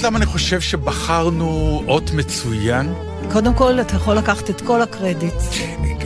יודעת 0.00 0.12
למה 0.12 0.18
אני 0.18 0.26
חושב 0.26 0.60
שבחרנו 0.60 1.46
אות 1.88 2.10
מצוין? 2.12 2.94
קודם 3.32 3.54
כל, 3.54 3.80
אתה 3.80 3.96
יכול 3.96 4.16
לקחת 4.16 4.50
את 4.50 4.60
כל 4.60 4.82
הקרדיט. 4.82 5.34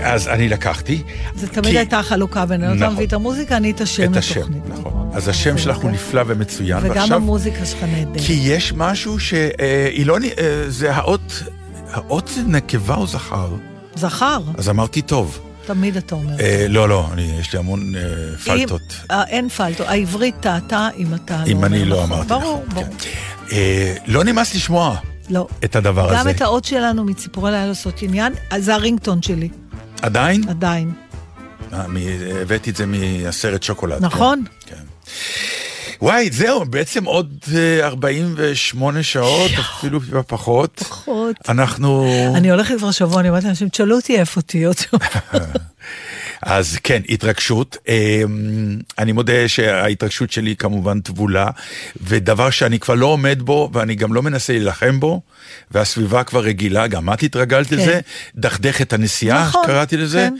אז 0.02 0.28
אני 0.28 0.48
לקחתי. 0.48 1.02
זה 1.36 1.48
תמיד 1.48 1.70
כי- 1.70 1.78
הייתה 1.78 2.02
חלוקה 2.02 2.46
בינינו. 2.46 2.74
אתה 2.74 2.80
נכון. 2.82 2.94
מביא 2.94 3.06
את 3.06 3.12
המוזיקה, 3.12 3.56
אני 3.56 3.70
את 3.70 3.80
השם 3.80 4.12
את 4.12 4.16
השם, 4.16 4.40
לתוכנית. 4.40 4.62
נכון. 4.68 5.10
אז 5.12 5.28
השם 5.28 5.58
שלך 5.58 5.76
הוא 5.76 5.90
נפלא 5.90 6.22
ומצוין. 6.26 6.78
וגם 6.82 6.88
ועכשיו- 6.96 7.16
המוזיקה 7.16 7.66
שלך 7.66 7.82
נהדרת. 7.82 8.24
כי 8.26 8.32
יש 8.42 8.72
משהו 8.76 9.18
שהיא 9.20 10.06
לא... 10.06 10.20
נ- 10.20 10.24
אה, 10.24 10.30
זה 10.68 10.94
האות... 10.96 11.42
האות 11.90 12.28
זה 12.34 12.42
נקבה 12.46 12.94
או 12.94 13.06
זכר? 13.06 13.48
זכר, 13.96 14.38
אז 14.58 14.68
אמרתי 14.68 15.02
טוב. 15.02 15.38
תמיד 15.66 15.96
אתה 15.96 16.14
אומר. 16.14 16.40
אה, 16.40 16.66
לא, 16.68 16.88
לא, 16.88 17.08
אני, 17.12 17.36
יש 17.40 17.52
לי 17.52 17.58
המון 17.58 17.92
אה, 17.96 18.00
פלטות. 18.44 18.80
אם- 18.80 19.06
אה, 19.10 19.24
אין 19.24 19.48
פלטות. 19.48 19.86
העברית 19.88 20.34
טעתה 20.40 20.88
אם 20.98 21.06
אתה 21.14 21.42
לא 21.46 21.50
אם 21.50 21.64
אני 21.64 21.76
אומר 21.82 21.88
לא 21.90 21.96
נכון. 22.04 22.12
אמרתי 22.12 22.28
ברור, 22.28 22.62
נכון. 22.68 22.82
ברור. 22.84 22.94
כן. 22.98 23.08
אה, 23.52 23.94
לא 24.06 24.24
נמאס 24.24 24.54
לשמוע 24.54 24.96
לא. 25.30 25.46
את 25.64 25.76
הדבר 25.76 26.12
גם 26.14 26.20
הזה. 26.20 26.30
את 26.30 26.40
האות 26.40 26.64
שלנו 26.64 27.04
מציפורי 27.04 27.50
לילה 27.50 27.66
לעשות 27.66 28.02
עניין, 28.02 28.32
אז 28.50 28.64
זה 28.64 28.74
הרינגטון 28.74 29.22
שלי, 29.22 29.48
עדיין? 30.02 30.48
עדיין. 30.48 30.92
אה, 31.72 31.88
מ- 31.88 31.96
הבאתי 32.42 32.70
את 32.70 32.76
זה 32.76 32.84
מהסרט 32.86 33.62
שוקולד. 33.62 33.98
כן. 33.98 34.04
נכון? 34.04 34.44
כן. 34.66 34.74
וואי, 36.02 36.30
זהו, 36.32 36.64
בעצם 36.64 37.04
עוד 37.04 37.38
אה, 37.54 37.86
48 37.86 39.02
שעות, 39.02 39.50
אפילו 39.60 40.00
טיפה 40.00 40.22
פחות. 40.22 40.80
פחות. 40.88 41.36
אנחנו... 41.48 42.06
אני 42.36 42.50
הולכת 42.50 42.74
כבר 42.78 42.90
שבוע, 42.90 43.20
אני 43.20 43.28
אומרת 43.28 43.44
לאנשים, 43.44 43.68
תשאלו 43.68 43.96
אותי 43.96 44.16
איפה 44.18 44.40
שבוע. 44.42 44.98
אז 46.44 46.78
כן, 46.82 47.02
התרגשות. 47.08 47.76
אמ, 47.88 48.78
אני 48.98 49.12
מודה 49.12 49.48
שההתרגשות 49.48 50.32
שלי 50.32 50.56
כמובן 50.56 51.00
טבולה, 51.00 51.50
ודבר 52.02 52.50
שאני 52.50 52.78
כבר 52.78 52.94
לא 52.94 53.06
עומד 53.06 53.42
בו, 53.42 53.70
ואני 53.72 53.94
גם 53.94 54.12
לא 54.12 54.22
מנסה 54.22 54.52
להילחם 54.52 55.00
בו, 55.00 55.20
והסביבה 55.70 56.24
כבר 56.24 56.40
רגילה, 56.40 56.86
גם 56.86 57.12
את 57.12 57.22
התרגלת 57.22 57.66
כן. 57.66 57.76
לזה, 57.76 58.00
דכדך 58.36 58.80
את 58.80 58.92
הנסיעה, 58.92 59.46
נכון, 59.48 59.66
קראתי 59.66 59.96
לזה, 59.96 60.28
כן. 60.30 60.36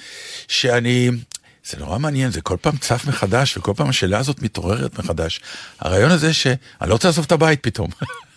שאני... 0.49 1.11
זה 1.71 1.79
נורא 1.79 1.99
מעניין, 1.99 2.31
זה 2.31 2.41
כל 2.41 2.57
פעם 2.61 2.77
צף 2.77 3.05
מחדש, 3.09 3.57
וכל 3.57 3.73
פעם 3.77 3.89
השאלה 3.89 4.19
הזאת 4.19 4.43
מתעוררת 4.43 4.99
מחדש. 4.99 5.41
הרעיון 5.81 6.11
הזה 6.11 6.33
שאני 6.33 6.57
לא 6.87 6.93
רוצה 6.93 7.09
לעזוב 7.09 7.25
את 7.25 7.33
הבית 7.33 7.59
פתאום. 7.63 7.89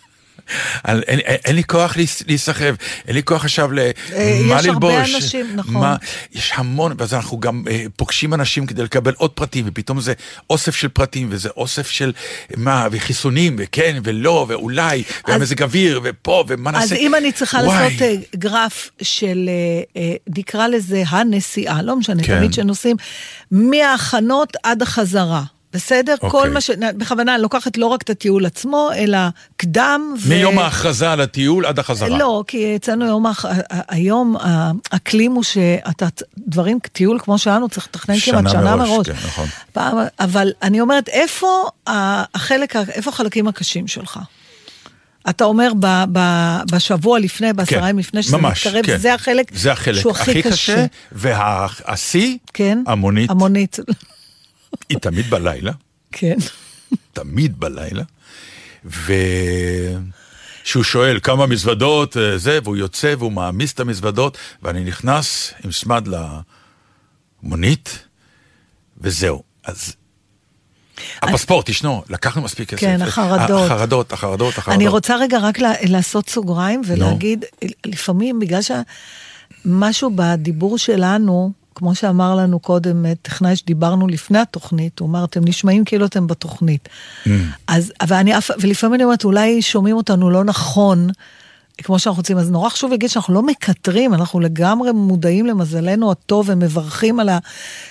אין, 0.88 1.00
אין, 1.06 1.18
אין 1.44 1.56
לי 1.56 1.64
כוח 1.64 1.96
להיס- 1.96 2.22
להיסחב, 2.26 2.74
אין 3.08 3.14
לי 3.14 3.22
כוח 3.22 3.44
עכשיו 3.44 3.72
ל... 3.72 3.78
אה, 3.78 4.40
מה 4.44 4.60
יש 4.60 4.66
הרבה 4.66 4.98
ללבוש, 4.98 5.14
אנשים, 5.14 5.46
נכון. 5.54 5.74
מה, 5.74 5.96
יש 6.32 6.52
המון, 6.54 6.94
ואז 6.98 7.14
אנחנו 7.14 7.40
גם 7.40 7.62
אה, 7.70 7.84
פוגשים 7.96 8.34
אנשים 8.34 8.66
כדי 8.66 8.82
לקבל 8.82 9.12
עוד 9.16 9.30
פרטים, 9.30 9.64
ופתאום 9.68 10.00
זה 10.00 10.12
אוסף 10.50 10.76
של 10.76 10.88
פרטים, 10.88 11.28
וזה 11.30 11.48
אוסף 11.56 11.90
של 11.90 12.12
מה, 12.56 12.86
וחיסונים, 12.90 13.56
וכן, 13.58 14.00
ולא, 14.04 14.46
ואולי, 14.48 15.02
והמזג 15.28 15.62
אוויר, 15.62 16.00
ופה, 16.04 16.44
ומה 16.48 16.70
נעשה. 16.70 16.84
אז 16.84 16.92
אם 16.92 17.14
אני 17.14 17.32
צריכה 17.32 17.58
וואי. 17.58 17.82
לעשות 17.84 18.02
אה, 18.02 18.14
גרף 18.36 18.90
של, 19.02 19.50
אה, 19.96 20.02
אה, 20.02 20.14
נקרא 20.36 20.66
לזה 20.66 21.02
הנסיעה, 21.08 21.82
לא 21.82 21.96
משנה, 21.96 22.22
כן. 22.22 22.38
תמיד 22.38 22.52
שנוסעים, 22.52 22.96
מההכנות 23.50 24.52
עד 24.62 24.82
החזרה. 24.82 25.42
בסדר? 25.78 26.14
כל 26.20 26.26
אוקיי. 26.26 26.50
מה 26.50 26.60
ש... 26.60 26.70
בכוונה, 26.96 27.34
אני 27.34 27.42
לוקחת 27.42 27.76
לא 27.76 27.86
רק 27.86 28.02
את 28.02 28.10
הטיול 28.10 28.46
עצמו, 28.46 28.90
אלא 28.96 29.18
קדם 29.56 30.14
ו... 30.20 30.28
מיום 30.28 30.58
ההכרזה 30.58 31.12
על 31.12 31.20
הטיול 31.20 31.66
עד 31.66 31.78
החזרה. 31.78 32.18
לא, 32.18 32.44
כי 32.46 32.76
אצלנו 32.76 33.06
יום, 33.06 33.26
היום 33.88 34.36
האקלים 34.92 35.32
הוא 35.32 35.42
שאתה, 35.42 36.06
דברים, 36.38 36.78
טיול 36.92 37.18
כמו 37.18 37.38
שלנו, 37.38 37.68
צריך 37.68 37.86
לתכנן 37.86 38.18
כמעט 38.18 38.40
שנה 38.40 38.50
שנה 38.50 38.76
מראש, 38.76 38.88
מראש. 38.90 39.06
כן, 39.06 39.26
נכון. 39.26 39.46
פעם, 39.72 39.96
אבל 40.20 40.52
אני 40.62 40.80
אומרת, 40.80 41.08
איפה 41.08 41.68
החלק, 41.86 42.76
איפה 42.76 43.10
החלקים 43.10 43.48
הקשים 43.48 43.88
שלך? 43.88 44.18
אתה 45.30 45.44
אומר 45.44 45.72
ב, 45.80 46.04
ב, 46.12 46.20
בשבוע 46.72 47.18
לפני, 47.18 47.52
בעשרה 47.52 47.88
ימים 47.88 47.98
לפני 47.98 48.22
שזה 48.22 48.36
ממש, 48.36 48.66
מתקרב, 48.66 48.86
כן. 48.86 48.96
זה 48.96 49.14
החלק 49.14 49.50
זה 49.54 49.72
החלק 49.72 50.00
שהוא 50.00 50.12
הכי 50.12 50.42
קשה. 50.42 50.86
והשיא, 51.12 52.36
כן? 52.54 52.82
המונית, 52.86 53.30
המונית. 53.30 53.78
היא 54.88 54.98
תמיד 54.98 55.30
בלילה. 55.30 55.72
כן. 56.12 56.36
תמיד 57.12 57.60
בלילה, 57.60 58.02
ושהוא 58.84 60.84
שואל 60.84 61.18
כמה 61.22 61.46
מזוודות 61.46 62.16
אה, 62.16 62.38
זה, 62.38 62.58
והוא 62.64 62.76
יוצא 62.76 63.14
והוא 63.18 63.32
מעמיס 63.32 63.72
את 63.72 63.80
המזוודות, 63.80 64.38
ואני 64.62 64.84
נכנס 64.84 65.54
עם 65.64 65.72
סמד 65.72 66.08
למונית, 67.42 67.98
וזהו. 69.00 69.42
אז 69.64 69.94
הפספורט 71.22 71.68
ישנו, 71.68 72.02
לקחנו 72.08 72.42
מספיק 72.42 72.70
כסף. 72.70 72.80
כן, 72.80 73.02
החרדות. 73.02 73.70
החרדות, 73.70 74.12
החרדות, 74.12 74.58
החרדות. 74.58 74.80
אני 74.80 74.88
רוצה 74.88 75.16
רגע 75.16 75.38
רק 75.38 75.58
לעשות 75.82 76.28
סוגריים 76.28 76.82
ולהגיד, 76.86 77.44
לפעמים 77.86 78.38
בגלל 78.38 78.60
שמשהו 79.64 80.10
בדיבור 80.14 80.78
שלנו, 80.78 81.52
כמו 81.78 81.94
שאמר 81.94 82.34
לנו 82.34 82.60
קודם 82.60 83.06
אה, 83.06 83.12
טכנאי 83.22 83.56
שדיברנו 83.56 84.08
לפני 84.08 84.38
התוכנית, 84.38 84.98
הוא 84.98 85.08
אמר, 85.08 85.24
אתם 85.24 85.40
נשמעים 85.44 85.84
כאילו 85.84 86.06
אתם 86.06 86.26
בתוכנית. 86.26 86.88
Mm. 87.24 87.28
אז, 87.66 87.92
ואני, 88.08 88.32
ולפעמים 88.60 88.94
אני 88.94 89.04
אומרת, 89.04 89.24
אולי 89.24 89.62
שומעים 89.62 89.96
אותנו 89.96 90.30
לא 90.30 90.44
נכון. 90.44 91.08
כמו 91.82 91.98
שאנחנו 91.98 92.20
רוצים, 92.20 92.38
אז 92.38 92.50
נורא 92.50 92.68
חשוב 92.68 92.90
להגיד 92.90 93.10
שאנחנו 93.10 93.34
לא 93.34 93.42
מקטרים, 93.42 94.14
אנחנו 94.14 94.40
לגמרי 94.40 94.92
מודעים 94.92 95.46
למזלנו 95.46 96.10
הטוב 96.10 96.46
ומברכים 96.48 97.20
על 97.20 97.28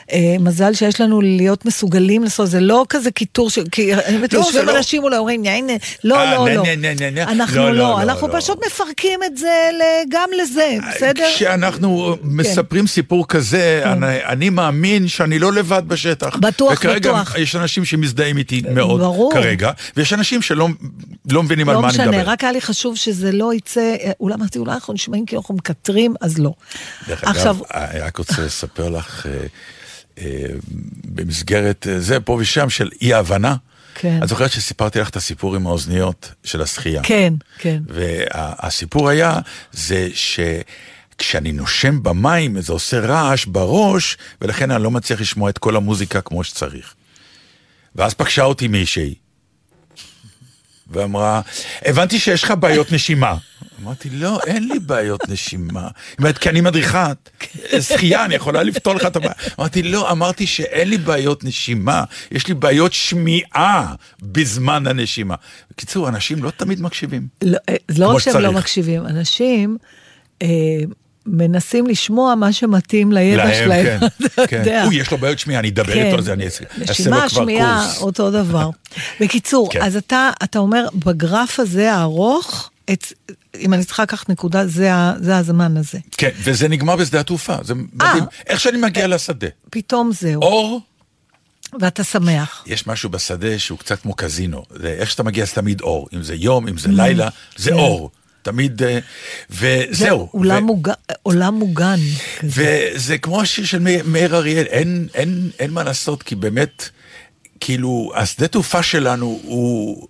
המזל 0.09 0.73
שיש 0.73 1.01
לנו 1.01 1.21
להיות 1.21 1.65
מסוגלים 1.65 2.23
לעשות, 2.23 2.49
זה 2.49 2.59
לא 2.59 2.85
כזה 2.89 3.11
קיטור, 3.11 3.49
ש... 3.49 3.59
כי 3.71 3.91
לא, 3.95 4.01
יושבים 4.31 4.65
לא. 4.65 4.77
אנשים 4.77 5.03
אולי 5.03 5.17
אומרים, 5.17 5.43
לא, 6.03 6.19
אה, 6.19 6.35
לא, 6.35 6.49
לא. 6.49 6.63
נה. 7.11 7.23
אנחנו 7.23 7.57
לא, 7.57 7.65
לא, 7.65 7.71
לא, 7.71 7.77
לא, 7.77 8.01
אנחנו 8.01 8.27
לא. 8.27 8.39
פשוט 8.39 8.65
מפרקים 8.65 9.19
את 9.23 9.37
זה 9.37 9.69
גם 10.09 10.29
לזה, 10.41 10.77
בסדר? 10.89 11.13
כן. 11.15 11.31
כשאנחנו 11.35 12.15
מספרים 12.23 12.87
סיפור 12.87 13.27
כזה, 13.27 13.81
אני, 13.85 14.25
אני 14.25 14.49
מאמין 14.49 15.07
שאני 15.07 15.39
לא 15.39 15.53
לבד 15.53 15.83
בשטח. 15.87 16.35
בטוח, 16.35 16.73
וכרגע 16.73 17.13
בטוח. 17.13 17.35
יש 17.37 17.55
אנשים 17.55 17.85
שמזדהים 17.85 18.37
איתי 18.37 18.61
מאוד. 18.73 19.33
כרגע, 19.33 19.71
ויש 19.97 20.13
אנשים 20.13 20.41
שלא 20.41 20.67
לא 21.31 21.43
מבינים 21.43 21.69
על 21.69 21.75
לא 21.75 21.81
מה 21.81 21.87
אני 21.87 21.93
משנה, 21.93 22.11
מדבר. 22.11 22.29
רק 22.29 22.43
היה 22.43 22.51
לי 22.51 22.61
חשוב 22.61 22.95
שזה 22.95 23.31
לא 23.31 23.53
יצא, 23.53 23.76
אולי 24.19 24.35
אמרתי, 24.35 24.59
אולי 24.59 24.73
אנחנו 24.73 24.93
נשמעים 24.93 25.25
כאילו 25.25 25.41
אנחנו 25.41 25.55
מקטרים, 25.55 26.15
אז 26.21 26.37
לא. 26.37 26.53
דרך 27.07 27.23
עכשיו, 27.23 27.55
אגב, 27.55 27.63
אני 27.71 27.99
רק 27.99 28.17
רוצה 28.17 28.41
לספר 28.41 28.89
לך, 28.89 29.25
אה, 29.25 29.45
אה, 30.17 30.45
במסגרת 31.05 31.87
אה, 31.87 31.99
זה, 31.99 32.19
פה 32.19 32.37
ושם, 32.39 32.69
של 32.69 32.89
אי-הבנה. 33.01 33.55
כן. 33.95 34.19
את 34.23 34.27
זוכרת 34.27 34.51
שסיפרתי 34.51 34.99
לך 34.99 35.09
את 35.09 35.15
הסיפור 35.15 35.55
עם 35.55 35.67
האוזניות 35.67 36.31
של 36.43 36.61
השחייה. 36.61 37.03
כן, 37.03 37.33
כן. 37.57 37.81
והסיפור 37.87 39.09
היה, 39.09 39.39
זה 39.71 40.09
שכשאני 40.13 41.51
נושם 41.51 42.03
במים, 42.03 42.61
זה 42.61 42.73
עושה 42.73 42.99
רעש 42.99 43.45
בראש, 43.45 44.17
ולכן 44.41 44.71
אני 44.71 44.83
לא 44.83 44.91
מצליח 44.91 45.21
לשמוע 45.21 45.49
את 45.49 45.57
כל 45.57 45.75
המוזיקה 45.75 46.21
כמו 46.21 46.43
שצריך. 46.43 46.93
ואז 47.95 48.13
פגשה 48.13 48.43
אותי 48.43 48.67
מישהי, 48.67 49.15
ואמרה, 50.89 51.41
הבנתי 51.85 52.19
שיש 52.19 52.43
לך 52.43 52.53
בעיות 52.59 52.91
נשימה. 52.91 53.35
אמרתי, 53.81 54.09
לא, 54.09 54.39
אין 54.47 54.67
לי 54.67 54.79
בעיות 54.79 55.29
נשימה. 55.29 55.81
היא 55.81 55.89
אומרת, 56.19 56.37
כי 56.37 56.49
אני 56.49 56.61
מדריכת 56.61 57.29
שחייה, 57.81 58.25
אני 58.25 58.35
יכולה 58.35 58.63
לפתור 58.63 58.93
לך 58.93 59.05
את 59.05 59.15
הבעיה. 59.15 59.33
אמרתי, 59.59 59.83
לא, 59.83 60.11
אמרתי 60.11 60.47
שאין 60.47 60.89
לי 60.89 60.97
בעיות 60.97 61.43
נשימה, 61.43 62.03
יש 62.31 62.47
לי 62.47 62.53
בעיות 62.53 62.93
שמיעה 62.93 63.93
בזמן 64.21 64.87
הנשימה. 64.87 65.35
בקיצור, 65.71 66.09
אנשים 66.09 66.43
לא 66.43 66.49
תמיד 66.49 66.81
מקשיבים. 66.81 67.27
לא, 67.41 67.57
אה, 67.69 67.75
לא 67.97 68.07
רק 68.07 68.19
שהם 68.19 68.41
לא. 68.41 68.51
מקשיבים, 68.51 69.05
אנשים 69.05 69.77
אה, 70.41 70.47
מנסים 71.27 71.87
לשמוע 71.87 72.35
מה 72.35 72.53
שמתאים 72.53 73.11
לידע 73.11 73.45
להם, 73.45 73.53
שלהם. 73.65 73.99
כן, 73.99 74.05
אתה 74.25 74.47
כן. 74.47 74.57
יודע. 74.59 74.83
הוא, 74.83 74.93
יש 74.93 75.11
לו 75.11 75.17
בעיות 75.17 75.39
שמיעה, 75.39 75.59
אני 75.59 75.69
אדבר 75.69 75.93
כן, 75.93 76.05
איתו 76.05 76.15
על 76.15 76.23
זה, 76.23 76.33
אני 76.33 76.45
אעשה 76.45 76.63
לו 76.77 76.83
נשימה, 76.83 77.17
כבר 77.19 77.27
שמיעה, 77.27 77.83
קורס. 77.87 78.01
אותו 78.01 78.31
דבר. 78.31 78.69
בקיצור, 79.21 79.69
כן. 79.71 79.81
אז 79.81 79.95
אתה, 79.95 80.29
אתה 80.43 80.59
אומר, 80.59 80.87
בגרף 80.95 81.59
הזה 81.59 81.93
הארוך, 81.93 82.69
את, 82.93 83.05
אם 83.59 83.73
אני 83.73 83.83
צריכה 83.85 84.03
לקחת 84.03 84.29
נקודה, 84.29 84.67
זה, 84.67 84.93
ה- 84.93 85.13
זה 85.19 85.37
הזמן 85.37 85.77
הזה. 85.77 85.99
כן, 86.17 86.29
וזה 86.43 86.67
נגמר 86.67 86.95
בשדה 86.95 87.19
התעופה, 87.19 87.55
זה 87.63 87.73
מדהים. 87.93 88.23
איך 88.47 88.59
שאני 88.59 88.77
מגיע 88.77 89.07
לשדה. 89.07 89.47
פתאום 89.69 90.11
זהו, 90.13 90.41
אור, 90.41 90.81
ואתה 91.81 92.03
שמח. 92.03 92.63
יש 92.67 92.87
משהו 92.87 93.09
בשדה 93.09 93.59
שהוא 93.59 93.79
קצת 93.79 94.01
כמו 94.01 94.13
קזינו. 94.13 94.63
זה 94.69 94.95
איך 94.99 95.11
שאתה 95.11 95.23
מגיע 95.23 95.45
זה 95.45 95.51
תמיד 95.51 95.81
אור. 95.81 96.07
אם 96.13 96.23
זה 96.23 96.35
יום, 96.35 96.67
אם 96.67 96.77
זה 96.77 96.89
לילה, 96.91 97.29
זה 97.57 97.73
אור. 97.73 98.11
תמיד, 98.47 98.83
אה, 98.83 98.99
זה 99.49 99.77
וזהו. 99.91 100.29
עולם, 100.31 100.63
ו- 100.63 100.65
מוגן, 100.67 100.93
עולם 101.23 101.53
מוגן. 101.53 101.95
וזה 102.43 103.17
כמו 103.17 103.41
השיר 103.41 103.65
של 103.65 103.79
מאיר- 104.05 104.35
אריאל, 104.35 104.65
אין, 104.65 105.07
אין, 105.13 105.49
אין 105.59 105.71
מה 105.71 105.83
לעשות, 105.83 106.23
כי 106.23 106.35
באמת, 106.35 106.89
כאילו, 107.59 108.11
השדה 108.15 108.47
תעופה 108.47 108.83
שלנו 108.83 109.39
הוא, 109.43 110.07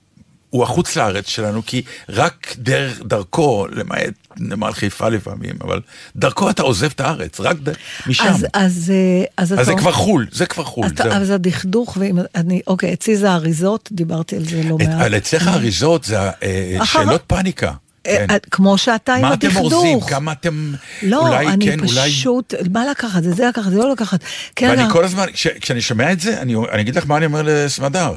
הוא 0.50 0.64
החוץ 0.64 0.96
לארץ 0.96 1.28
שלנו, 1.28 1.62
כי 1.66 1.82
רק 2.10 2.56
דרך, 2.58 3.00
דרכו, 3.06 3.68
למעט 3.72 4.14
נמל 4.38 4.72
חיפה 4.72 5.10
לפעמים, 5.10 5.56
אבל 5.62 5.82
דרכו 6.16 6.50
אתה 6.50 6.64
עוזב 6.64 6.90
את 6.96 7.00
הארץ, 7.00 7.40
רק 7.40 7.58
ד... 7.64 7.70
משם. 8.08 8.24
אז, 8.28 8.46
אז, 8.54 8.92
אה, 8.96 9.26
אז, 9.38 9.54
אז 9.60 9.66
זה 9.66 9.74
כבר 9.78 9.92
חו"ל, 9.92 10.28
זה 10.32 10.46
כבר 10.46 10.64
חו"ל. 10.64 10.88
אתה, 10.88 11.04
זהו. 11.04 11.12
אז 11.14 11.30
הדכדוך, 11.30 11.98
ואם 12.00 12.18
אני, 12.36 12.62
אוקיי, 12.68 12.94
אצלי 12.94 13.18
זה 13.18 13.32
האריזות, 13.32 13.90
דיברתי 13.92 14.36
על 14.36 14.46
זה 14.46 14.62
לא 14.64 14.78
את- 14.82 14.88
מעט. 14.88 15.12
אצלך 15.14 15.48
האריזות 15.48 16.04
זה 16.04 16.20
אה, 16.20 16.78
שאלות 16.86 17.24
פאניקה. 17.28 17.72
כן. 18.08 18.28
כמו 18.52 18.78
שאתה 18.78 19.14
עם 19.14 19.22
מה 19.22 19.34
אתם 19.34 19.48
הדכדוך. 19.48 19.74
אורזים? 19.74 20.02
כמה 20.02 20.32
אתם... 20.32 20.74
לא, 21.04 21.28
אולי 21.28 21.48
אני 21.48 21.66
כן, 21.66 21.80
אולי... 21.80 22.10
פשוט, 22.10 22.54
מה 22.74 22.86
לקחת? 22.92 23.24
זה 23.24 23.32
זה 23.32 23.48
לקחת, 23.48 23.72
זה 23.72 23.78
לא 23.78 23.92
לקחת. 23.92 24.20
כן, 24.56 24.70
ואני 24.70 24.84
כל 24.92 25.04
הזמן, 25.04 25.26
כש, 25.34 25.48
כשאני 25.48 25.82
שומע 25.82 26.12
את 26.12 26.20
זה, 26.20 26.42
אני, 26.42 26.56
אני 26.72 26.82
אגיד 26.82 26.96
לך 26.96 27.04
מה 27.08 27.18
אני 27.18 27.26
אומר 27.26 27.42
לסמדר. 27.46 28.14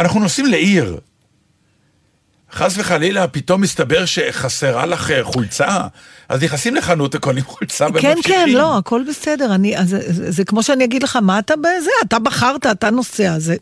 אנחנו 0.00 0.20
נוסעים 0.20 0.46
לעיר. 0.46 0.98
חס 2.54 2.74
וחלילה, 2.78 3.26
פתאום 3.28 3.60
מסתבר 3.60 4.04
שחסרה 4.04 4.86
לך 4.86 5.10
אה, 5.10 5.24
חולצה, 5.24 5.78
אז 6.28 6.42
נכנסים 6.42 6.74
לחנות 6.74 7.14
וקונים 7.14 7.44
חולצה 7.44 7.86
כן, 7.86 8.06
וממשיכים. 8.06 8.34
כן, 8.34 8.48
לא, 8.48 8.78
הכל 8.78 9.02
בסדר. 9.08 9.54
אני, 9.54 9.78
אז, 9.78 9.88
זה, 9.88 10.30
זה 10.32 10.44
כמו 10.44 10.62
שאני 10.62 10.84
אגיד 10.84 11.02
לך, 11.02 11.16
מה 11.16 11.38
אתה 11.38 11.54
בזה? 11.56 11.90
אתה 12.04 12.18
בחרת, 12.18 12.66
אתה 12.66 12.90
נוסע. 12.90 13.38
זה, 13.38 13.56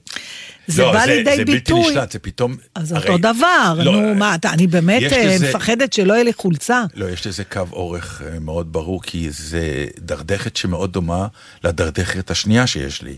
זה 0.67 0.83
לא, 0.83 0.93
בא 0.93 1.05
לידי 1.05 1.25
זה 1.25 1.45
בלתי 1.45 1.45
ביטוי. 1.53 1.91
נשלט, 1.91 2.13
זה 2.13 2.19
פתאום... 2.19 2.57
אז 2.75 2.93
הרי- 2.93 3.09
אותו 3.09 3.19
דבר, 3.19 3.75
לא, 3.85 3.93
נו, 3.93 4.15
מה, 4.15 4.35
אתה, 4.35 4.51
אני 4.51 4.67
באמת 4.67 5.03
אה, 5.13 5.35
לזה- 5.35 5.49
מפחדת 5.49 5.93
שלא 5.93 6.13
יהיה 6.15 6.25
לי 6.25 6.33
חולצה. 6.33 6.83
לא, 6.95 7.07
יש 7.11 7.27
לזה 7.27 7.45
קו 7.45 7.61
אורך 7.73 8.23
אה, 8.27 8.39
מאוד 8.41 8.73
ברור, 8.73 9.03
כי 9.03 9.29
זה 9.31 9.63
דרדכת 9.99 10.57
שמאוד 10.57 10.93
דומה 10.93 11.27
לדרדכת 11.65 12.31
השנייה 12.31 12.67
שיש 12.67 13.03
לי. 13.03 13.17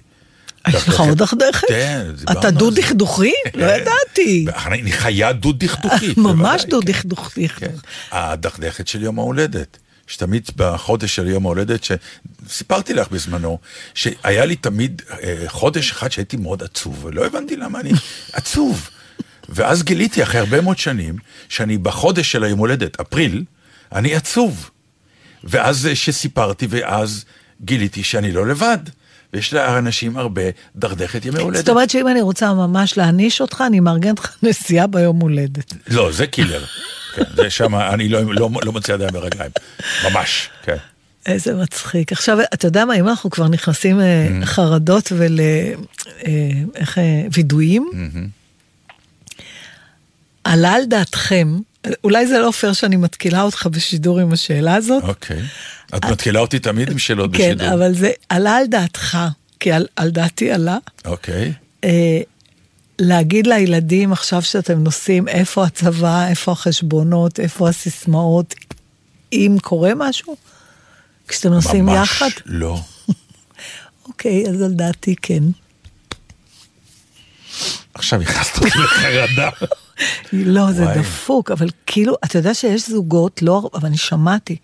יש 0.68 0.88
לך 0.88 1.00
עוד 1.00 1.18
דכדכת? 1.18 1.68
כן, 1.68 2.06
דיברנו 2.16 2.40
אתה 2.40 2.48
על 2.48 2.74
זה. 2.74 2.80
דכדוכי? 2.80 3.32
לא 3.54 3.66
כן. 3.66 3.78
ידעתי. 3.80 4.46
אני 4.66 4.92
חיה 4.92 5.32
דו 5.32 5.52
דכדוכית. 5.52 6.18
ממש 6.28 6.62
בוודאי, 6.62 6.70
דו 6.70 6.80
כן. 6.80 6.86
דכדוכי. 6.86 7.48
כן. 7.48 7.74
הדכדכת 8.12 8.88
של 8.88 9.02
יום 9.02 9.18
ההולדת. 9.18 9.78
שתמיד 10.06 10.50
בחודש 10.56 11.14
של 11.14 11.28
יום 11.28 11.46
ההולדת, 11.46 11.84
שסיפרתי 11.84 12.94
לך 12.94 13.08
בזמנו, 13.08 13.58
שהיה 13.94 14.44
לי 14.44 14.56
תמיד 14.56 15.02
אה, 15.10 15.44
חודש 15.46 15.90
אחד 15.90 16.12
שהייתי 16.12 16.36
מאוד 16.36 16.62
עצוב, 16.62 17.04
ולא 17.04 17.26
הבנתי 17.26 17.56
למה 17.56 17.80
אני 17.80 17.92
עצוב. 18.32 18.88
ואז 19.48 19.82
גיליתי 19.82 20.22
אחרי 20.22 20.40
הרבה 20.40 20.60
מאוד 20.60 20.78
שנים, 20.78 21.16
שאני 21.48 21.78
בחודש 21.78 22.32
של 22.32 22.44
היום 22.44 22.58
הולדת, 22.58 23.00
אפריל, 23.00 23.44
אני 23.92 24.14
עצוב. 24.14 24.70
ואז 25.44 25.86
אה, 25.86 25.94
שסיפרתי, 25.94 26.66
ואז 26.70 27.24
גיליתי 27.60 28.02
שאני 28.02 28.32
לא 28.32 28.46
לבד. 28.46 28.78
ויש 29.32 29.54
לאנשים 29.54 30.16
הרבה 30.16 30.42
דרדכת 30.76 31.24
ימי 31.24 31.38
הולדת. 31.38 31.58
זאת 31.58 31.68
אומרת 31.68 31.90
שאם 31.90 32.08
אני 32.08 32.20
רוצה 32.20 32.54
ממש 32.54 32.98
להעניש 32.98 33.40
אותך, 33.40 33.64
אני 33.66 33.80
מארגנת 33.80 34.18
לך 34.18 34.36
נסיעה 34.42 34.86
ביום 34.86 35.20
הולדת. 35.20 35.74
לא, 35.88 36.12
זה 36.12 36.26
קילר. 36.26 36.64
כן, 37.14 37.22
זה 37.36 37.50
שם, 37.50 37.74
אני 37.74 38.08
לא, 38.08 38.34
לא, 38.34 38.50
לא 38.64 38.72
מוצא 38.72 38.92
ידיים 38.92 39.10
ברגליים. 39.12 39.50
ממש, 40.04 40.50
כן. 40.62 40.76
איזה 41.26 41.54
מצחיק. 41.54 42.12
עכשיו, 42.12 42.38
אתה 42.54 42.66
יודע 42.66 42.84
מה, 42.84 42.94
אם 42.94 43.08
אנחנו 43.08 43.30
כבר 43.30 43.48
נכנסים 43.48 44.00
לחרדות 44.40 45.12
ול... 45.16 45.40
אה, 45.40 45.72
איך... 46.74 46.98
אה, 46.98 47.22
וידויים, 47.32 47.90
עלה 50.44 50.72
על 50.72 50.84
דעתכם, 50.84 51.58
אולי 52.04 52.26
זה 52.26 52.38
לא 52.38 52.50
פייר 52.50 52.72
שאני 52.72 52.96
מתקילה 52.96 53.42
אותך 53.42 53.66
בשידור 53.66 54.20
עם 54.20 54.32
השאלה 54.32 54.74
הזאת, 54.74 55.02
אוקיי. 55.02 55.42
את 55.96 56.04
מתחילה 56.04 56.40
אותי 56.40 56.58
תמיד 56.58 56.90
עם 56.90 56.98
שאלות 56.98 57.30
כן, 57.36 57.56
בשידור. 57.56 57.74
אבל 57.74 57.94
זה 57.94 58.10
עלה 58.28 58.56
על 58.56 58.66
דעתך, 58.66 59.18
כי 59.60 59.72
על, 59.72 59.86
על 59.96 60.10
דעתי 60.10 60.52
עלה, 60.52 60.78
אוקיי. 61.04 61.52
אה, 61.84 62.20
להגיד 62.98 63.46
לילדים 63.46 64.12
עכשיו 64.12 64.42
שאתם 64.42 64.84
נוסעים, 64.84 65.28
איפה 65.28 65.64
הצבא, 65.64 66.28
איפה 66.28 66.52
החשבונות, 66.52 67.40
איפה 67.40 67.68
הסיסמאות, 67.68 68.54
אם 69.32 69.56
קורה 69.62 69.92
משהו? 69.96 70.36
כשאתם 71.28 71.48
נוסעים 71.48 71.86
ממש 71.86 72.08
יחד? 72.08 72.28
לא. 72.46 72.80
אוקיי, 74.06 74.48
אז 74.48 74.62
על 74.62 74.72
דעתי 74.72 75.14
כן. 75.22 75.42
עכשיו 77.94 78.20
הכנסת 78.22 78.56
אותי 78.58 78.78
לחרדה. 78.78 79.50
לא, 80.32 80.72
זה 80.72 80.84
וואי. 80.84 80.98
דפוק, 80.98 81.50
אבל 81.50 81.68
כאילו, 81.86 82.14
אתה 82.24 82.38
יודע 82.38 82.54
שיש 82.54 82.90
זוגות, 82.90 83.42
לא, 83.42 83.70
אבל 83.74 83.86
אני 83.86 83.96
שמעתי, 83.96 84.56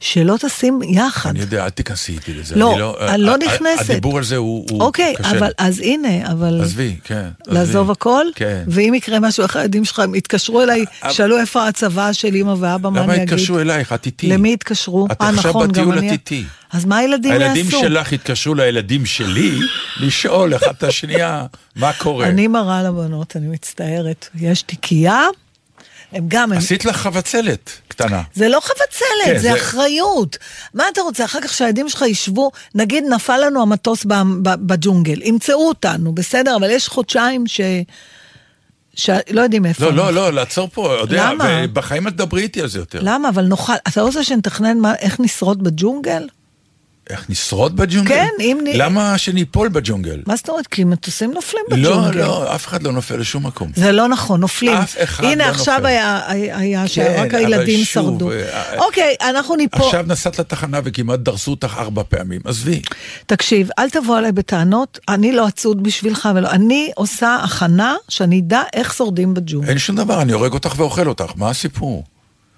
שלא 0.00 0.36
טסים 0.40 0.80
יחד. 0.88 1.30
אני 1.30 1.40
יודע, 1.40 1.64
אל 1.64 1.70
תיכנסי 1.70 2.12
איתי 2.12 2.34
לזה. 2.34 2.56
לא, 2.56 2.96
אני 3.08 3.22
לא 3.22 3.30
ה- 3.30 3.34
ה- 3.34 3.36
נכנסת. 3.38 3.90
הדיבור 3.90 4.18
על 4.18 4.24
זה 4.24 4.36
הוא 4.36 4.66
הוא 4.70 4.82
אוקיי, 4.82 5.14
קשה. 5.18 5.30
אבל 5.38 5.50
אז 5.58 5.78
הנה, 5.80 6.32
אבל... 6.32 6.60
עזבי, 6.62 6.96
כן. 7.04 7.28
לעזוב 7.46 7.90
הכל, 7.90 8.24
כן. 8.34 8.62
ואם 8.68 8.94
יקרה 8.94 9.20
משהו, 9.20 9.42
איך 9.42 9.56
הילדים 9.56 9.84
שלך 9.84 9.98
הם 9.98 10.14
יתקשרו 10.14 10.62
אליי, 10.62 10.84
אבל- 11.02 11.12
שאלו 11.12 11.38
איפה 11.38 11.68
הצבא 11.68 12.12
של 12.12 12.34
אמא 12.34 12.54
ואבא, 12.58 12.90
מה 12.90 13.00
למה 13.02 13.14
אני 13.14 13.22
אגיד? 13.22 13.34
התקשרו 13.34 13.58
אלייך? 13.58 13.92
את 13.92 14.06
איתי. 14.06 14.28
למי 14.28 14.52
התקשרו? 14.52 15.06
את 15.12 15.22
אה, 15.22 15.28
עכשיו 15.28 15.50
נכון, 15.50 15.66
גם 15.66 15.72
בטיול 15.72 15.98
אני... 15.98 16.06
את 16.08 16.12
איתי. 16.12 16.44
אז 16.72 16.84
מה 16.84 16.96
הילדים 16.98 17.32
הילדים 17.32 17.64
יעשו? 17.64 17.80
שלך 17.80 18.12
התקשרו 18.12 18.54
לילדים 18.54 19.06
שלי 19.06 19.58
לשאול 20.00 20.54
אחד 20.56 20.72
את 20.78 20.82
השנייה 20.82 21.46
מה 21.76 21.92
קורה. 21.98 22.26
אני 22.26 22.46
מראה 22.46 22.82
לבנות, 22.82 23.36
אני 23.36 23.46
מצטערת. 23.46 24.28
יש 24.40 24.62
תיקייה, 24.62 25.22
הם 26.12 26.24
גם, 26.28 26.52
הם... 26.52 26.58
עשית 26.58 26.84
לך 26.84 26.96
חבצלת 26.96 27.70
קטנה. 27.88 28.22
זה 28.34 28.48
לא 28.48 28.60
חבצלת, 28.60 28.84
כן, 29.24 29.36
זה 29.38 29.42
זה- 29.42 29.54
אחריות. 29.54 30.38
מה 30.74 30.84
אתה 30.92 31.00
רוצה, 31.00 31.24
אחר 31.24 31.40
כך 31.40 31.52
שהילדים 31.52 31.88
שלך 31.88 32.02
ישבו, 32.02 32.50
נגיד 32.74 33.04
נפל 33.10 33.38
לנו 33.46 33.62
המטוס 33.62 34.04
ב- 34.04 34.14
ב- 34.42 34.66
בג'ונגל, 34.66 35.22
ימצאו 35.22 35.68
אותנו, 35.68 36.12
בסדר, 36.12 36.56
אבל 36.56 36.70
יש 36.70 36.88
חודשיים 36.88 37.46
ש... 37.46 37.60
שלא 38.94 39.40
יודעים 39.40 39.66
איפה. 39.66 39.84
לא. 39.84 39.92
לא, 39.94 40.12
לא, 40.12 40.32
לעצור 40.32 40.68
פה, 40.72 40.96
יודע, 41.00 41.30
למה? 41.32 41.60
ובחיים 41.64 42.08
את 42.08 42.16
דברי 42.16 42.42
איתי 42.42 42.60
על 42.60 42.68
זה 42.68 42.78
יותר. 42.78 42.98
למה? 43.02 43.28
אבל 43.28 43.44
נוכל, 43.44 43.72
אתה 43.88 44.00
לא 44.00 44.06
רוצה 44.06 44.24
שנתכנן 44.24 44.78
מה, 44.78 44.94
איך 44.94 45.20
נשרוד 45.20 45.62
בג'ונגל? 45.62 46.26
איך 47.10 47.30
נשרוד 47.30 47.76
בג'ונגל? 47.76 48.08
כן, 48.14 48.28
אם 48.40 48.58
נ- 48.64 48.76
למה 48.76 49.18
שניפול 49.18 49.68
בג'ונגל? 49.68 50.22
מה 50.26 50.36
זאת 50.36 50.48
אומרת? 50.48 50.66
כי 50.66 50.84
מטוסים 50.84 51.30
נופלים 51.34 51.62
לא, 51.68 51.76
בג'ונגל. 51.76 52.18
לא, 52.18 52.54
אף 52.54 52.66
אחד 52.66 52.82
לא 52.82 52.92
נופל 52.92 53.16
לשום 53.16 53.46
מקום. 53.46 53.72
זה 53.76 53.92
לא 53.92 54.08
נכון, 54.08 54.40
נופלים. 54.40 54.76
אף 54.76 54.96
אחד 55.02 55.24
הנה 55.24 55.44
לא 55.46 55.50
עכשיו 55.50 55.74
נופל. 55.74 55.86
היה, 55.86 56.20
היה, 56.26 56.58
היה 56.58 56.82
כן, 56.82 56.88
שרק 56.88 57.34
הילדים 57.34 57.84
שוב, 57.84 58.04
שרדו. 58.04 58.32
אה, 58.32 58.76
אוקיי, 58.78 59.14
אנחנו 59.30 59.54
מפה... 59.58 59.76
עכשיו 59.86 60.04
נסעת 60.06 60.38
לתחנה 60.38 60.80
וכמעט 60.84 61.18
דרסו 61.20 61.50
אותך 61.50 61.74
ארבע 61.78 62.02
פעמים, 62.08 62.40
עזבי. 62.44 62.82
תקשיב, 63.26 63.68
אל 63.78 63.90
תבוא 63.90 64.18
אליי 64.18 64.32
בטענות, 64.32 64.98
אני 65.08 65.32
לא 65.32 65.48
אצוד 65.48 65.82
בשבילך, 65.82 66.28
ולא, 66.34 66.50
אני 66.50 66.90
עושה 66.96 67.36
הכנה 67.42 67.94
שאני 68.08 68.38
אדע 68.40 68.62
איך 68.72 68.94
שורדים 68.94 69.34
בג'ונגל. 69.34 69.68
אין 69.68 69.78
שום 69.78 69.96
דבר, 69.96 70.22
אני 70.22 70.32
הורג 70.32 70.52
אותך 70.52 70.72
ואוכל 70.76 71.08
אותך, 71.08 71.32
מה 71.36 71.50
הסיפור? 71.50 72.04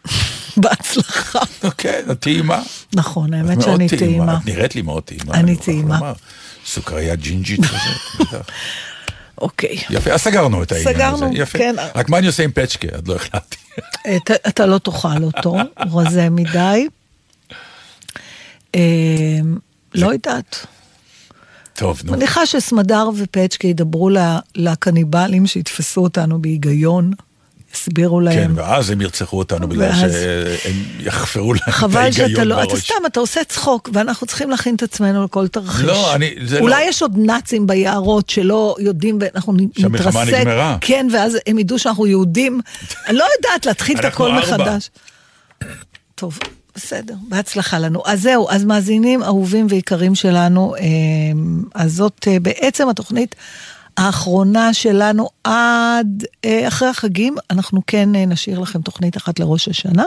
בהצלחה. 0.56 1.38
כן, 1.78 2.00
את 2.11 2.21
טעימה. 2.21 2.62
נכון, 2.94 3.35
האמת 3.35 3.62
שאני 3.62 3.88
טעימה. 3.88 4.37
את 4.37 4.47
נראית 4.47 4.75
לי 4.75 4.82
מאוד 4.82 5.02
טעימה. 5.02 5.35
אני 5.35 5.56
טעימה. 5.56 6.12
סוכריה 6.66 7.14
ג'ינג'ית 7.14 7.61
כזאת. 7.61 8.42
אוקיי. 9.40 9.78
יפה, 9.90 10.11
אז 10.12 10.21
סגרנו 10.21 10.62
את 10.62 10.73
העניין 10.73 11.12
הזה. 11.12 11.26
סגרנו. 11.26 11.47
כן. 11.52 11.75
רק 11.94 12.09
מה 12.09 12.18
אני 12.18 12.26
עושה 12.26 12.42
עם 12.44 12.50
פצ'קה? 12.52 12.88
עוד 12.94 13.09
לא 13.09 13.14
החלטתי. 13.14 13.56
אתה, 14.49 14.66
לא 14.66 14.78
תאכל 14.78 15.23
אותו, 15.23 15.56
הוא 15.90 16.02
רזה 16.02 16.30
מדי. 16.30 16.88
אה, 18.75 18.80
לא 19.94 20.12
יודעת. 20.12 20.66
טוב, 21.75 22.00
נו. 22.04 22.12
מניחה 22.12 22.47
שסמדר 22.47 23.11
ופצ'קה 23.16 23.66
ידברו 23.68 24.11
לקניבלים 24.54 25.47
שיתפסו 25.47 26.00
אותנו 26.00 26.42
בהיגיון. 26.42 27.12
הסבירו 27.75 28.19
כן, 28.19 28.25
להם. 28.25 28.52
ואז 28.57 28.91
הם 28.91 29.00
ירצחו 29.00 29.38
אותנו 29.38 29.69
בגלל 29.69 29.83
ואז- 29.83 30.12
שהם 30.62 30.76
יחפרו 31.00 31.55
להם 31.55 31.62
את 31.69 31.75
חבל 31.75 32.11
שאתה 32.12 32.23
ההיגיון 32.25 32.47
לא, 32.49 32.62
אתה 32.62 32.69
בראש. 32.69 32.81
סתם, 32.85 32.95
אתה 33.07 33.21
עושה 33.21 33.45
צחוק, 33.45 33.88
ואנחנו 33.93 34.26
צריכים 34.26 34.50
להכין 34.50 34.75
את 34.75 34.83
עצמנו 34.83 35.25
לכל 35.25 35.49
תרחיש. 35.49 35.85
לא, 35.85 36.14
אני- 36.14 36.35
זה 36.47 36.59
אולי 36.59 36.85
לא- 36.85 36.88
יש 36.91 37.02
עוד 37.02 37.12
נאצים 37.19 37.67
ביערות 37.67 38.31
שלא 38.31 38.76
יודעים, 38.79 39.19
ואנחנו 39.21 39.52
נ- 39.52 39.81
שהמלחמה 39.81 40.25
נתרסק. 40.25 40.38
נגמרה. 40.41 40.76
כן, 40.81 41.07
ואז 41.12 41.38
הם 41.47 41.59
ידעו 41.59 41.79
שאנחנו 41.79 42.07
יהודים. 42.07 42.61
אני 43.09 43.17
לא 43.17 43.25
יודעת, 43.37 43.67
להתחיל 43.67 43.99
את 43.99 44.05
הכל 44.05 44.31
ארבע. 44.31 44.41
מחדש. 44.57 44.91
טוב, 46.14 46.38
בסדר, 46.76 47.14
בהצלחה 47.29 47.79
לנו. 47.79 48.02
אז 48.07 48.23
זהו, 48.23 48.50
אז 48.50 48.64
מאזינים 48.64 49.23
אהובים 49.23 49.67
ויקרים 49.71 50.14
שלנו, 50.14 50.75
אה, 50.76 50.81
אז 51.75 51.93
זאת 51.93 52.29
אה, 52.29 52.41
בעצם 52.41 52.88
התוכנית 52.88 53.35
האחרונה 53.96 54.75
שלנו 54.75 55.28
עד 55.44 56.25
אה, 56.44 56.68
אחרי 56.68 56.88
החגים. 56.88 57.34
אנחנו 57.50 57.82
כן 57.87 58.14
אה, 58.14 58.26
נשאיר 58.26 58.58
לכם 58.58 58.82
תוכנית 58.82 59.16
אחת 59.16 59.38
לראש 59.40 59.68
השנה. 59.68 60.04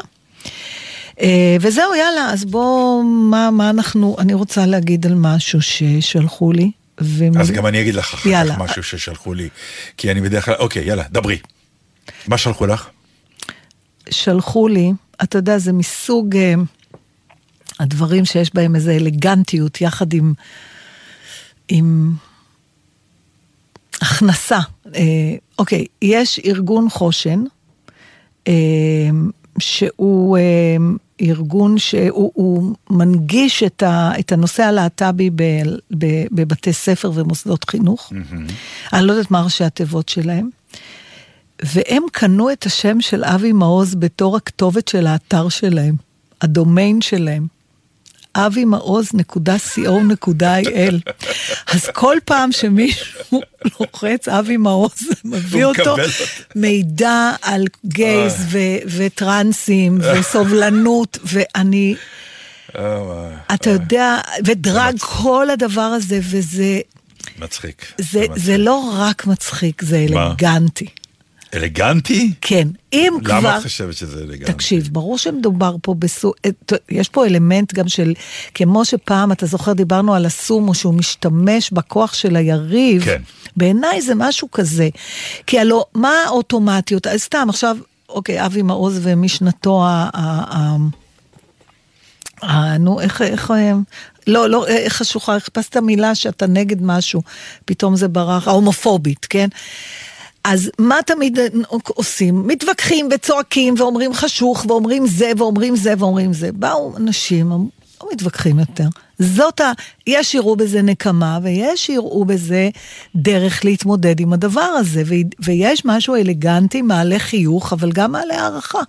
אה, 1.21 1.57
וזהו, 1.61 1.95
יאללה, 1.95 2.29
אז 2.31 2.45
בואו, 2.45 3.03
מה, 3.03 3.51
מה 3.51 3.69
אנחנו, 3.69 4.15
אני 4.19 4.33
רוצה 4.33 4.65
להגיד 4.65 5.05
על 5.05 5.13
משהו 5.15 5.61
ששלחו 5.61 6.51
לי. 6.51 6.71
ומ- 7.01 7.37
אז 7.37 7.51
גם 7.51 7.65
אני 7.65 7.81
אגיד 7.81 7.95
לך 7.95 8.13
אחר 8.13 8.29
יאללה. 8.29 8.55
כך 8.55 8.61
משהו 8.61 8.83
ששלחו 8.83 9.33
לי, 9.33 9.49
כי 9.97 10.11
אני 10.11 10.21
בדרך 10.21 10.45
כלל, 10.45 10.55
אוקיי, 10.59 10.83
יאללה, 10.87 11.03
דברי. 11.11 11.37
מה 12.27 12.37
שלחו 12.37 12.65
לך? 12.65 12.87
שלחו 14.09 14.67
לי, 14.67 14.91
אתה 15.23 15.37
יודע, 15.37 15.57
זה 15.57 15.73
מסוג 15.73 16.35
אה, 16.35 16.53
הדברים 17.79 18.25
שיש 18.25 18.53
בהם 18.53 18.75
איזו 18.75 18.91
אלגנטיות 18.91 19.81
יחד 19.81 20.13
עם, 20.13 20.33
עם 21.67 22.13
הכנסה. 24.01 24.59
אה, 24.95 25.01
אוקיי, 25.59 25.85
יש 26.01 26.39
ארגון 26.45 26.89
חושן, 26.89 27.43
אה, 28.47 28.53
שהוא 29.59 30.37
אה, 30.37 30.77
ארגון 31.21 31.77
שהוא 31.77 32.31
הוא 32.35 32.75
מנגיש 32.89 33.63
את, 33.63 33.83
ה, 33.83 34.11
את 34.19 34.31
הנושא 34.31 34.63
הלהט"בי 34.63 35.29
בבתי 36.31 36.73
ספר 36.73 37.11
ומוסדות 37.13 37.69
חינוך. 37.69 38.13
אני 38.93 39.05
לא 39.07 39.13
יודעת 39.13 39.31
מה 39.31 39.41
ראשי 39.41 39.63
התיבות 39.63 40.09
שלהם. 40.09 40.49
והם 41.63 42.03
קנו 42.11 42.51
את 42.51 42.65
השם 42.65 43.01
של 43.01 43.23
אבי 43.23 43.51
מעוז 43.51 43.95
בתור 43.95 44.37
הכתובת 44.37 44.87
של 44.87 45.07
האתר 45.07 45.49
שלהם, 45.49 45.95
הדומיין 46.41 47.01
שלהם. 47.01 47.47
אבי-מעוז.co.il. 48.35 51.11
אז 51.67 51.89
כל 51.93 52.17
פעם 52.25 52.51
שמישהו 52.51 53.41
לוחץ 53.79 54.27
אבי 54.27 54.57
מעוז, 54.57 54.93
מביא 55.25 55.65
אותו. 55.65 55.95
מידע 56.55 57.31
על 57.41 57.65
גייז 57.85 58.35
ו- 58.51 58.57
וטרנסים 58.97 59.99
וסובלנות, 60.01 61.17
ואני, 61.31 61.95
אה, 62.77 63.29
אתה 63.53 63.69
יודע, 63.69 64.15
ודרג. 64.45 64.95
כל 64.99 65.49
הדבר 65.49 65.81
הזה, 65.81 66.19
וזה 66.23 66.79
מצחיק. 67.39 67.85
זה, 67.97 68.19
מצחיק. 68.21 68.37
זה 68.43 68.57
לא 68.57 68.91
רק 68.97 69.27
מצחיק, 69.27 69.81
זה? 69.81 70.05
אלגנטי. 70.09 70.85
אלגנטי? 71.55 72.33
כן, 72.41 72.67
אם 72.93 73.13
כבר... 73.23 73.37
למה 73.39 73.57
את 73.57 73.63
חושבת 73.63 73.93
שזה 73.93 74.23
אלגנטי? 74.23 74.53
תקשיב, 74.53 74.89
ברור 74.91 75.17
שמדובר 75.17 75.75
פה 75.81 75.93
בסו... 75.99 76.31
את- 76.47 76.73
יש 76.89 77.09
פה 77.09 77.25
אלמנט 77.25 77.73
גם 77.73 77.87
של, 77.87 78.13
כמו 78.53 78.85
שפעם, 78.85 79.31
אתה 79.31 79.45
זוכר, 79.45 79.73
דיברנו 79.73 80.13
על 80.15 80.25
הסומו, 80.25 80.73
שהוא 80.73 80.93
משתמש 80.93 81.71
בכוח 81.71 82.13
של 82.13 82.35
היריב. 82.35 83.03
כן. 83.05 83.21
בעיניי 83.57 84.01
זה 84.01 84.15
משהו 84.15 84.51
כזה. 84.51 84.89
כי 85.47 85.59
הלוא, 85.59 85.83
מה 85.93 86.13
האוטומטיות? 86.25 87.07
אז 87.07 87.21
סתם, 87.21 87.47
עכשיו, 87.49 87.77
אוקיי, 88.09 88.45
אבי 88.45 88.61
מעוז 88.61 88.99
ומשנתו 89.03 89.85
ה... 89.85 90.09
ה- 90.13 90.75
נו, 92.79 93.01
איך, 93.01 93.21
איך, 93.21 93.51
אה, 93.51 93.71
לא, 94.27 94.49
לא, 94.49 94.67
איך 94.67 94.93
חשוכה, 94.93 95.39
חיפשת 95.39 95.77
מילה 95.77 96.15
שאתה 96.15 96.47
נגד 96.47 96.83
משהו, 96.83 97.21
פתאום 97.65 97.95
זה 97.95 98.07
ברח, 98.07 98.47
ההומופובית, 98.47 99.25
כן? 99.29 99.47
אז 100.47 100.71
מה 100.79 100.95
תמיד 101.05 101.39
עושים? 101.87 102.47
מתווכחים 102.47 103.09
וצועקים 103.11 103.73
ואומרים 103.77 104.13
חשוך 104.13 104.65
ואומרים 104.67 105.07
זה 105.07 105.31
ואומרים 105.37 105.75
זה 105.75 105.93
ואומרים 105.97 106.33
זה. 106.33 106.51
באו 106.51 106.97
אנשים, 106.97 107.49
לא 107.49 108.09
מתווכחים 108.13 108.59
יותר. 108.59 108.87
זאת 109.19 109.61
ה... 109.61 109.71
יש 110.07 110.31
שיראו 110.31 110.55
בזה 110.55 110.81
נקמה 110.81 111.39
ויש 111.43 111.85
שיראו 111.85 112.25
בזה 112.25 112.69
דרך 113.15 113.65
להתמודד 113.65 114.19
עם 114.19 114.33
הדבר 114.33 114.61
הזה. 114.61 115.03
ו... 115.05 115.13
ויש 115.39 115.85
משהו 115.85 116.15
אלגנטי, 116.15 116.81
מעלה 116.81 117.19
חיוך, 117.19 117.73
אבל 117.73 117.91
גם 117.91 118.11
מעלה 118.11 118.41
הערכה. 118.41 118.81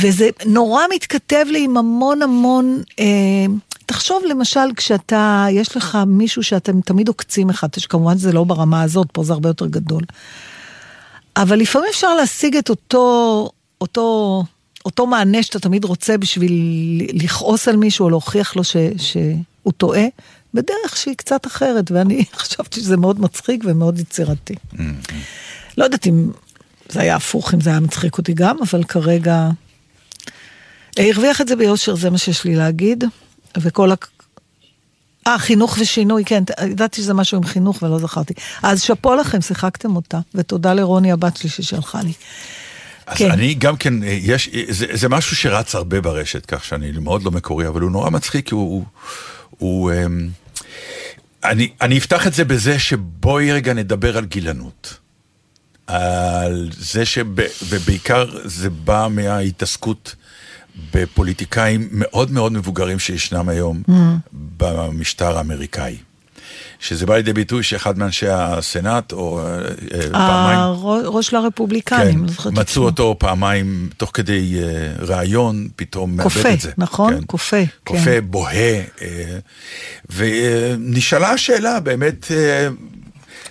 וזה 0.00 0.28
נורא 0.46 0.82
מתכתב 0.94 1.44
לי 1.50 1.64
עם 1.64 1.76
המון 1.76 2.22
המון... 2.22 2.82
אה, 3.00 3.04
תחשוב 3.86 4.22
למשל 4.28 4.74
כשאתה, 4.76 5.46
יש 5.50 5.76
לך 5.76 5.98
מישהו 6.06 6.42
שאתם 6.42 6.80
תמיד 6.80 7.08
עוקצים 7.08 7.50
אחד, 7.50 7.68
שכמובן 7.74 8.18
זה 8.18 8.32
לא 8.32 8.44
ברמה 8.44 8.82
הזאת, 8.82 9.08
פה 9.12 9.24
זה 9.24 9.32
הרבה 9.32 9.48
יותר 9.48 9.66
גדול. 9.66 10.02
אבל 11.36 11.58
לפעמים 11.58 11.88
אפשר 11.90 12.14
להשיג 12.14 12.56
את 12.56 12.70
אותו, 12.70 13.50
אותו, 13.80 14.42
אותו 14.84 15.06
מענה 15.06 15.42
שאתה 15.42 15.58
תמיד 15.58 15.84
רוצה 15.84 16.18
בשביל 16.18 16.52
לכעוס 17.12 17.68
על 17.68 17.76
מישהו 17.76 18.04
או 18.04 18.10
להוכיח 18.10 18.56
לו 18.56 18.64
ש, 18.64 18.76
שהוא 18.98 19.72
טועה, 19.76 20.06
בדרך 20.54 20.96
שהיא 20.96 21.16
קצת 21.16 21.46
אחרת, 21.46 21.90
ואני 21.90 22.24
חשבתי 22.40 22.80
שזה 22.80 22.96
מאוד 22.96 23.20
מצחיק 23.20 23.64
ומאוד 23.66 23.98
יצירתי. 23.98 24.54
לא 25.78 25.84
יודעת 25.84 26.06
אם 26.06 26.30
זה 26.88 27.00
היה 27.00 27.16
הפוך, 27.16 27.54
אם 27.54 27.60
זה 27.60 27.70
היה 27.70 27.80
מצחיק 27.80 28.18
אותי 28.18 28.34
גם, 28.34 28.56
אבל 28.62 28.84
כרגע... 28.84 29.48
אה, 30.98 31.10
הרוויח 31.10 31.40
את 31.40 31.48
זה 31.48 31.56
ביושר, 31.56 31.94
זה 31.94 32.10
מה 32.10 32.18
שיש 32.18 32.44
לי 32.44 32.54
להגיד. 32.54 33.04
וכל 33.60 33.90
ה... 33.90 33.94
אה, 35.26 35.38
חינוך 35.38 35.78
ושינוי, 35.80 36.24
כן, 36.24 36.42
ידעתי 36.70 37.02
שזה 37.02 37.14
משהו 37.14 37.36
עם 37.36 37.44
חינוך 37.44 37.82
ולא 37.82 37.98
זכרתי. 37.98 38.34
אז 38.62 38.82
שאפו 38.82 39.14
לכם, 39.14 39.40
שיחקתם 39.40 39.96
אותה, 39.96 40.18
ותודה 40.34 40.74
לרוני 40.74 41.12
הבת 41.12 41.36
שלי 41.36 41.50
ששלחה 41.50 42.02
לי. 42.02 42.12
אז 43.06 43.16
כן. 43.18 43.30
אני 43.30 43.54
גם 43.54 43.76
כן, 43.76 44.02
אה, 44.02 44.18
יש, 44.22 44.48
אה, 44.54 44.62
זה, 44.68 44.86
זה 44.92 45.08
משהו 45.08 45.36
שרץ 45.36 45.74
הרבה 45.74 46.00
ברשת, 46.00 46.46
כך 46.46 46.64
שאני 46.64 46.92
מאוד 46.92 47.22
לא 47.22 47.30
מקורי, 47.30 47.68
אבל 47.68 47.80
הוא 47.80 47.90
נורא 47.90 48.10
מצחיק, 48.10 48.48
כי 48.48 48.54
הוא... 48.54 48.70
הוא, 48.70 48.84
הוא 49.58 49.92
אמ, 49.92 50.28
אני, 51.44 51.70
אני 51.80 51.98
אפתח 51.98 52.26
את 52.26 52.34
זה 52.34 52.44
בזה 52.44 52.78
שבואי 52.78 53.52
רגע 53.52 53.72
נדבר 53.72 54.18
על 54.18 54.24
גילנות. 54.24 54.98
על 55.86 56.70
זה 56.78 57.04
שב... 57.04 57.26
ובעיקר 57.68 58.26
זה 58.44 58.70
בא 58.70 59.08
מההתעסקות 59.10 60.14
בפוליטיקאים 60.94 61.88
מאוד 61.92 62.30
מאוד 62.30 62.52
מבוגרים 62.52 62.98
שישנם 62.98 63.48
היום 63.48 63.82
mm. 63.88 63.92
במשטר 64.32 65.38
האמריקאי. 65.38 65.96
שזה 66.80 67.06
בא 67.06 67.16
לידי 67.16 67.32
ביטוי 67.32 67.62
שאחד 67.62 67.98
מאנשי 67.98 68.28
הסנאט, 68.28 69.12
או 69.12 69.40
אה, 69.40 69.58
אה, 69.94 70.10
פעמיים... 70.12 70.58
הראש 70.58 71.26
של 71.26 71.36
הרפובליקנים, 71.36 72.24
לא 72.24 72.32
זוכרת 72.32 72.54
כן, 72.54 72.60
מצאו. 72.60 72.82
אותו 72.82 73.16
פעמיים 73.18 73.88
תוך 73.96 74.10
כדי 74.14 74.54
uh, 74.54 75.02
ראיון, 75.04 75.68
פתאום 75.76 76.16
מאבד 76.16 76.46
את 76.46 76.60
זה. 76.60 76.72
נכון? 76.78 77.14
כן. 77.14 77.20
כופה, 77.84 78.20
בוהה. 78.20 78.82
Uh, 78.98 79.02
ונשאלה 80.14 81.30
השאלה 81.30 81.80
באמת, 81.80 82.26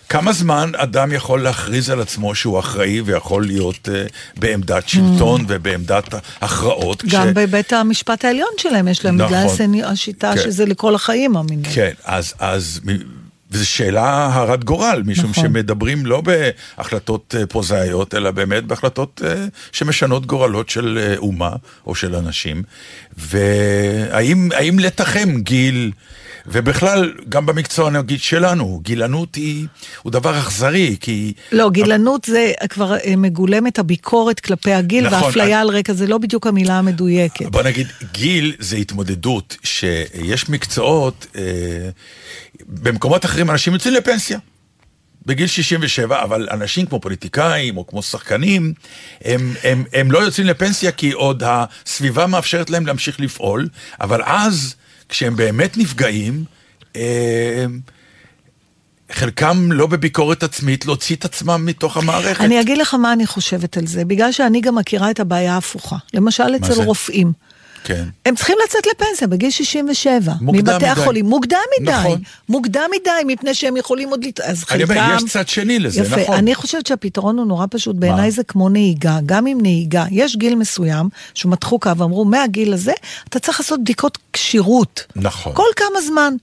כמה 0.09 0.33
זמן 0.33 0.71
אדם 0.77 1.11
יכול 1.11 1.41
להכריז 1.43 1.89
על 1.89 2.01
עצמו 2.01 2.35
שהוא 2.35 2.59
אחראי 2.59 3.01
ויכול 3.01 3.45
להיות 3.45 3.89
uh, 3.89 4.11
בעמדת 4.39 4.89
שלטון 4.89 5.41
mm. 5.41 5.45
ובעמדת 5.47 6.13
הכרעות? 6.41 7.03
גם 7.05 7.33
בבית 7.33 7.73
המשפט 7.73 8.25
העליון 8.25 8.49
שלהם 8.57 8.87
יש 8.87 9.05
להם, 9.05 9.17
בגלל 9.17 9.43
נכון. 9.43 9.55
הסני- 9.55 9.83
השיטה 9.83 10.33
כן. 10.35 10.41
שזה 10.43 10.65
לכל 10.65 10.95
החיים 10.95 11.37
המינוי. 11.37 11.73
כן, 11.73 11.91
אז, 12.05 12.33
אז 12.39 12.81
וזו 13.51 13.65
שאלה 13.67 14.29
הרת 14.33 14.63
גורל, 14.63 15.03
משום 15.05 15.29
נכון. 15.29 15.43
שמדברים 15.43 16.05
לא 16.05 16.21
בהחלטות 16.77 17.35
אה, 17.39 17.45
פרוזאיות, 17.45 18.13
אלא 18.15 18.31
באמת 18.31 18.63
בהחלטות 18.63 19.21
אה, 19.25 19.45
שמשנות 19.71 20.25
גורלות 20.25 20.69
של 20.69 21.13
אומה 21.17 21.51
או 21.87 21.95
של 21.95 22.15
אנשים. 22.15 22.63
והאם 23.17 24.49
האם 24.55 24.79
לתחם 24.79 25.39
גיל, 25.41 25.91
ובכלל, 26.47 27.13
גם 27.29 27.45
במקצוע 27.45 27.89
נגיד 27.89 28.19
שלנו, 28.19 28.79
גילנות 28.83 29.35
היא, 29.35 29.65
הוא 30.01 30.11
דבר 30.11 30.39
אכזרי, 30.39 30.97
כי... 30.99 31.33
לא, 31.51 31.69
גילנות 31.69 32.23
זה 32.25 32.51
כבר 32.69 32.95
אה, 32.97 33.15
מגולם 33.17 33.67
את 33.67 33.79
הביקורת 33.79 34.39
כלפי 34.39 34.73
הגיל, 34.73 35.05
נכון, 35.07 35.21
והאפליה 35.23 35.45
אני- 35.45 35.53
על 35.53 35.69
רקע, 35.69 35.93
זה 35.93 36.07
לא 36.07 36.17
בדיוק 36.17 36.47
המילה 36.47 36.77
המדויקת. 36.79 37.45
בוא 37.45 37.61
נגיד, 37.63 37.87
גיל 38.11 38.55
זה 38.59 38.75
התמודדות, 38.77 39.57
שיש 39.63 40.49
מקצועות, 40.49 41.27
אה, 41.35 41.41
במקומות 42.67 43.25
אחרים 43.25 43.49
אנשים 43.51 43.73
יוצאים 43.73 43.93
לפנסיה. 43.93 44.39
בגיל 45.25 45.47
67, 45.47 46.23
אבל 46.23 46.47
אנשים 46.51 46.85
כמו 46.85 46.99
פוליטיקאים 47.01 47.77
או 47.77 47.87
כמו 47.87 48.01
שחקנים, 48.03 48.73
הם, 49.23 49.53
הם, 49.63 49.83
הם 49.93 50.11
לא 50.11 50.19
יוצאים 50.19 50.47
לפנסיה 50.47 50.91
כי 50.91 51.11
עוד 51.11 51.43
הסביבה 51.45 52.27
מאפשרת 52.27 52.69
להם 52.69 52.85
להמשיך 52.85 53.19
לפעול, 53.19 53.67
אבל 54.01 54.21
אז, 54.25 54.75
כשהם 55.09 55.35
באמת 55.35 55.77
נפגעים, 55.77 56.43
אה, 56.95 57.65
חלקם 59.11 59.71
לא 59.71 59.87
בביקורת 59.87 60.43
עצמית, 60.43 60.85
להוציא 60.85 61.15
את 61.15 61.25
עצמם 61.25 61.65
מתוך 61.65 61.97
המערכת. 61.97 62.41
אני 62.41 62.61
אגיד 62.61 62.77
לך 62.77 62.93
מה 62.93 63.13
אני 63.13 63.27
חושבת 63.27 63.77
על 63.77 63.87
זה, 63.87 64.05
בגלל 64.05 64.31
שאני 64.31 64.61
גם 64.61 64.75
מכירה 64.75 65.11
את 65.11 65.19
הבעיה 65.19 65.53
ההפוכה. 65.53 65.95
למשל 66.13 66.55
אצל? 66.55 66.81
רופאים. 66.83 67.33
כן. 67.87 68.03
הם 68.25 68.35
צריכים 68.35 68.55
לצאת 68.65 68.83
לפנסיה 68.87 69.27
בגיל 69.27 69.49
67. 69.49 70.33
מוקדם 70.41 70.59
מבתי 70.59 70.75
מדי. 70.75 70.87
החולים. 70.87 71.25
מוקדם 71.25 71.57
מדי. 71.81 71.91
נכון. 71.91 72.21
מוקדם 72.49 72.89
מדי, 73.01 73.33
מפני 73.33 73.53
שהם 73.53 73.77
יכולים 73.77 74.09
עוד... 74.09 74.25
לת... 74.25 74.39
אז 74.39 74.65
אני 74.71 74.85
חלקם... 74.85 74.99
אומר, 75.01 75.15
יש 75.17 75.31
צד 75.31 75.47
שני 75.47 75.79
לזה, 75.79 76.01
יפה. 76.01 76.15
נכון. 76.21 76.35
אני 76.37 76.55
חושבת 76.55 76.85
שהפתרון 76.87 77.37
הוא 77.37 77.45
נורא 77.47 77.65
פשוט. 77.69 77.95
בעיניי? 77.95 78.31
זה 78.31 78.43
כמו 78.43 78.69
נהיגה. 78.69 79.19
גם 79.25 79.45
עם 79.45 79.61
נהיגה, 79.61 80.05
יש 80.11 80.35
גיל 80.35 80.55
מסוים 80.55 81.09
שמתחו 81.33 81.79
קו 81.79 81.97
ואמרו, 81.97 82.25
מהגיל 82.25 82.73
הזה 82.73 82.93
אתה 83.29 83.39
צריך 83.39 83.59
לעשות 83.59 83.79
בדיקות 83.81 84.17
כשירות. 84.33 85.05
נכון. 85.15 85.53
כל 85.55 85.67
כמה 85.75 86.01
זמן. 86.07 86.33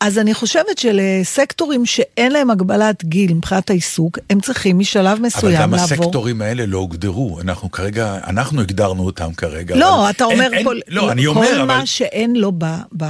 אז 0.00 0.18
אני 0.18 0.34
חושבת 0.34 0.78
שלסקטורים 0.78 1.86
שאין 1.86 2.32
להם 2.32 2.50
הגבלת 2.50 3.04
גיל 3.04 3.34
מבחינת 3.34 3.70
העיסוק, 3.70 4.18
הם 4.30 4.40
צריכים 4.40 4.78
משלב 4.78 5.06
אבל 5.06 5.20
מסוים 5.22 5.60
גם 5.62 5.74
לעבור. 5.74 5.84
הסקטורים 5.84 6.42
האלה 6.42 6.66
לא 6.66 6.78
הוגדרו, 6.78 7.40
אנחנו 7.40 7.70
כרגע, 7.70 8.18
אנחנו 8.26 8.60
הגדרנו 8.60 9.02
אותם 9.06 9.32
כרגע. 9.34 9.76
לא, 9.76 10.02
אבל 10.02 10.10
אתה 10.10 10.24
אין- 10.24 10.32
אומר 10.32 10.52
אין- 10.54 10.64
כל, 10.84 10.94
לא, 10.94 11.12
אני 11.12 11.22
כל 11.22 11.28
אומר, 11.28 11.64
מה 11.64 11.76
אבל... 11.76 11.84
שאין 11.86 12.36
לו 12.36 12.52
ב... 12.58 12.64
ב 12.96 13.04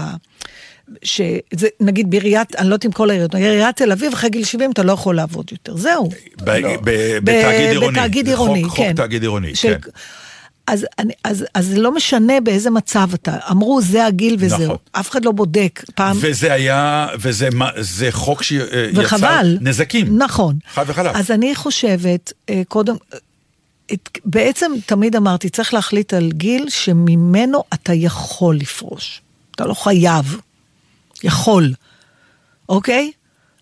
שזה, 1.04 1.38
נגיד 1.80 2.10
בעיריית, 2.10 2.56
אני 2.56 2.68
לא 2.68 2.74
יודעת 2.74 2.86
אם 2.86 2.92
כל 2.92 3.10
העיריות, 3.10 3.34
עיריית 3.34 3.76
תל 3.76 3.92
אביב, 3.92 4.12
אחרי 4.12 4.30
גיל 4.30 4.44
70 4.44 4.70
אתה 4.70 4.82
לא 4.82 4.92
יכול 4.92 5.16
לעבוד 5.16 5.48
יותר, 5.52 5.76
זהו. 5.76 6.08
ב- 6.44 6.50
לא. 6.50 6.76
ב- 6.76 6.90
ב- 6.90 7.18
בתאגיד 7.22 7.68
עירוני. 7.70 7.92
בתאגיד 7.98 8.26
זה 8.26 8.32
עירוני, 8.32 8.62
חוק- 8.64 8.70
חוק 8.70 8.78
כן. 8.78 8.92
תאגיד 8.96 9.22
עירוני, 9.22 9.54
של- 9.54 9.68
כן. 9.82 9.90
אז, 10.66 10.86
אני, 10.98 11.12
אז, 11.24 11.44
אז 11.54 11.66
זה 11.66 11.80
לא 11.80 11.94
משנה 11.94 12.40
באיזה 12.40 12.70
מצב 12.70 13.08
אתה, 13.14 13.36
אמרו 13.50 13.80
זה 13.82 14.06
הגיל 14.06 14.36
וזהו, 14.38 14.62
נכון. 14.64 14.76
אף 14.92 15.10
אחד 15.10 15.24
לא 15.24 15.32
בודק, 15.32 15.82
פעם, 15.94 16.16
וזה 16.20 16.52
היה, 16.52 17.06
וזה 17.20 17.48
מה- 17.52 17.70
זה 17.80 18.08
חוק 18.12 18.42
שיצר 18.42 18.66
וחבל. 18.94 19.58
נזקים. 19.60 20.18
נכון. 20.22 20.56
חד 20.74 20.84
וחלק. 20.88 21.10
אז 21.16 21.30
אני 21.30 21.54
חושבת, 21.54 22.32
אה, 22.50 22.62
קודם, 22.68 22.94
בעצם 24.24 24.72
תמיד 24.86 25.16
אמרתי, 25.16 25.48
צריך 25.48 25.74
להחליט 25.74 26.14
על 26.14 26.32
גיל 26.32 26.68
שממנו 26.68 27.62
אתה 27.74 27.92
יכול 27.94 28.56
לפרוש. 28.56 29.22
אתה 29.54 29.66
לא 29.66 29.74
חייב. 29.74 30.36
יכול. 31.24 31.72
אוקיי? 32.68 33.10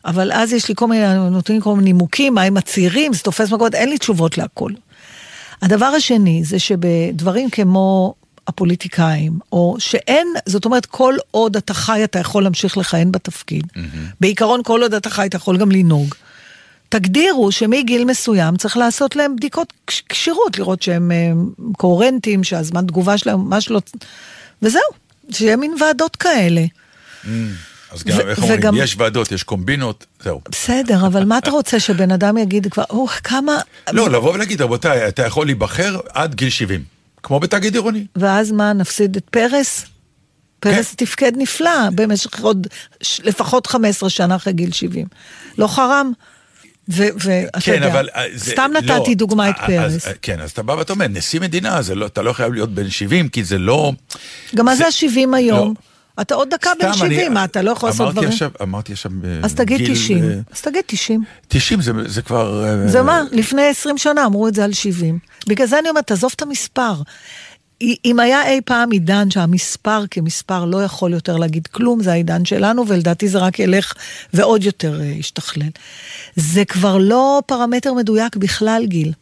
אבל 0.05 0.33
אז 0.33 0.53
יש 0.53 0.69
לי 0.69 0.75
כל 0.75 0.87
מיני, 0.87 1.31
נותנים 1.31 1.61
כל 1.61 1.75
מיני 1.77 1.85
נימוקים, 1.85 2.35
מה 2.35 2.43
עם 2.43 2.57
הצעירים, 2.57 3.13
זה 3.13 3.21
תופס 3.21 3.53
מקומות, 3.53 3.75
אין 3.75 3.89
לי 3.89 3.99
תשובות 3.99 4.39
להכל. 4.39 4.73
הדבר 5.63 5.87
השני 5.87 6.45
זה 6.45 6.59
שבדברים 6.59 7.51
כמו 7.51 8.15
הפוליטיקאים, 8.47 9.39
או 9.53 9.77
שאין, 9.79 10.29
זאת 10.47 10.65
אומרת, 10.65 10.87
כל 10.87 11.15
עוד 11.31 11.57
אתה 11.57 11.75
חי, 11.75 12.05
אתה 12.05 12.19
יכול 12.19 12.43
להמשיך 12.43 12.79
לכהן 12.79 13.13
בתפקיד. 13.13 13.67
בעיקרון, 14.21 14.61
כל 14.65 14.83
עוד 14.83 14.95
אתה 14.95 15.11
חי, 15.11 15.27
אתה 15.27 15.37
יכול 15.37 15.59
גם 15.59 15.71
לנהוג. 15.73 16.15
תגדירו 16.93 17.53
שמגיל 17.53 18.05
מסוים 18.05 18.57
צריך 18.57 18.77
לעשות 18.77 19.17
להם 19.17 19.37
בדיקות 19.37 19.73
כש- 19.87 20.03
כשירות, 20.09 20.59
לראות 20.59 20.83
שהם 20.83 21.11
אה, 21.11 21.31
קוהרנטים, 21.77 22.45
שהזמן 22.45 22.87
תגובה 22.87 23.19
שלהם 23.19 23.39
ממש 23.41 23.71
לא... 23.71 23.81
וזהו, 24.63 24.81
שיהיה 25.31 25.57
מין 25.57 25.75
ועדות 25.81 26.17
כאלה. 26.17 26.65
אז 27.91 28.05
גם, 28.05 28.21
איך 28.29 28.39
אומרים, 28.43 28.59
וגם- 28.59 28.75
יש 28.77 28.95
ועדות, 28.99 29.33
יש 29.33 29.43
קומבינות, 29.43 30.07
זהו. 30.25 30.41
בסדר, 30.51 31.07
אבל 31.07 31.25
מה 31.25 31.39
אתה 31.39 31.51
רוצה 31.51 31.81
שבן 31.81 32.11
אדם 32.11 32.37
יגיד 32.39 32.67
כבר, 32.73 32.85
או, 32.91 33.07
כמה... 33.07 33.59
לא, 33.93 34.11
לבוא 34.11 34.33
ולהגיד, 34.35 34.63
רבותיי, 34.63 35.09
אתה 35.09 35.27
יכול 35.27 35.47
להיבחר 35.47 35.99
עד 36.13 36.35
גיל 36.35 36.51
70, 36.51 36.85
כמו 37.23 37.41
בתאגיד 37.41 37.75
עירוני. 37.75 38.07
ואז 38.17 38.53
מה, 38.53 38.73
נפסיד 38.73 39.17
את 39.17 39.25
פרס? 39.31 39.85
פרס 40.61 40.95
תפקד 40.97 41.33
נפלא 41.37 41.91
במשך 41.95 42.41
עוד 42.41 42.67
לפחות 43.25 43.67
15 43.67 44.11
שנה 44.11 44.37
אחרי 44.37 44.53
גיל 44.53 44.73
70. 44.73 45.07
לא 45.59 45.67
חרם? 45.67 46.13
ואתה 46.89 47.61
כן, 47.61 47.73
יודע, 47.75 47.93
אבל... 47.93 48.09
אה, 48.17 48.23
זה- 48.35 48.51
סתם 48.51 48.71
לא, 48.75 48.81
נתתי 48.81 49.15
דוגמה 49.15 49.51
את 49.51 49.55
אה, 49.61 49.67
פרס. 49.67 49.93
אז, 49.93 50.07
אה, 50.07 50.13
כן, 50.23 50.41
אז 50.41 50.51
אתה 50.51 50.63
בא 50.63 50.73
ואתה 50.73 50.93
אומר, 50.93 51.07
נשיא 51.09 51.41
מדינה, 51.41 51.83
זה 51.83 51.95
לא, 51.95 52.07
אתה 52.07 52.23
לא 52.23 52.33
חייב 52.33 52.53
להיות 52.53 52.75
בן 52.75 52.91
70, 52.91 53.29
כי 53.29 53.45
זה 53.45 53.59
לא... 53.59 53.93
גם 54.55 54.65
מה 54.65 54.77
זה 54.77 54.87
ה-70 54.87 55.37
היום? 55.37 55.69
לא. 55.69 55.73
אתה 56.23 56.35
עוד 56.35 56.49
דקה 56.51 56.71
בן 56.81 56.93
סתם, 56.93 57.05
אני- 57.05 57.15
70, 57.15 57.35
מה, 57.35 57.45
אתה 57.45 57.63
לא 57.63 57.71
יכול 57.71 57.89
לעשות 57.89 58.13
דברים? 58.13 58.29
עכשיו, 58.29 58.51
אמרתי 58.63 58.93
עכשיו... 58.93 59.13
אה, 59.25 59.41
אז 59.43 59.55
תגיד 59.55 59.79
גיל, 59.79 59.95
90. 59.95 60.25
אה, 60.25 60.35
אז 60.53 60.61
תגיד 60.61 60.83
90. 60.87 61.25
90 61.49 61.83
זה, 61.83 61.93
זה 62.07 62.23
כבר... 62.23 62.65
אה, 62.65 62.89
זה 62.89 63.03
מה? 63.03 63.23
לפני 63.33 63.63
20 63.67 63.99
שנה 63.99 64.27
אמרו 64.27 64.49
את 64.49 64.55
זה 64.55 64.65
על 64.65 64.73
70. 64.73 65.19
בגלל 65.49 65.67
זה 65.67 65.79
אני 65.79 65.89
אומרת, 65.89 66.07
תעזוב 66.07 66.33
את 66.37 66.43
המספר. 66.43 66.93
אם 68.05 68.21
היה 68.21 68.49
אי 68.49 68.61
פעם 68.65 68.91
עידן 68.91 69.31
שהמספר 69.31 70.05
כמספר 70.11 70.65
לא 70.65 70.85
יכול 70.85 71.13
יותר 71.13 71.37
להגיד 71.37 71.67
כלום, 71.67 72.03
זה 72.03 72.13
העידן 72.13 72.45
שלנו, 72.45 72.89
ולדעתי 72.89 73.29
זה 73.29 73.39
רק 73.39 73.59
ילך 73.59 73.95
ועוד 74.35 74.65
יותר 74.65 75.01
אה, 75.01 75.05
ישתכלל. 75.07 75.69
זה 76.37 76.65
כבר 76.65 76.99
לא 76.99 77.43
פרמטר 77.47 77.95
מדויק 77.95 78.37
בכלל, 78.37 78.83
גיל, 78.87 79.13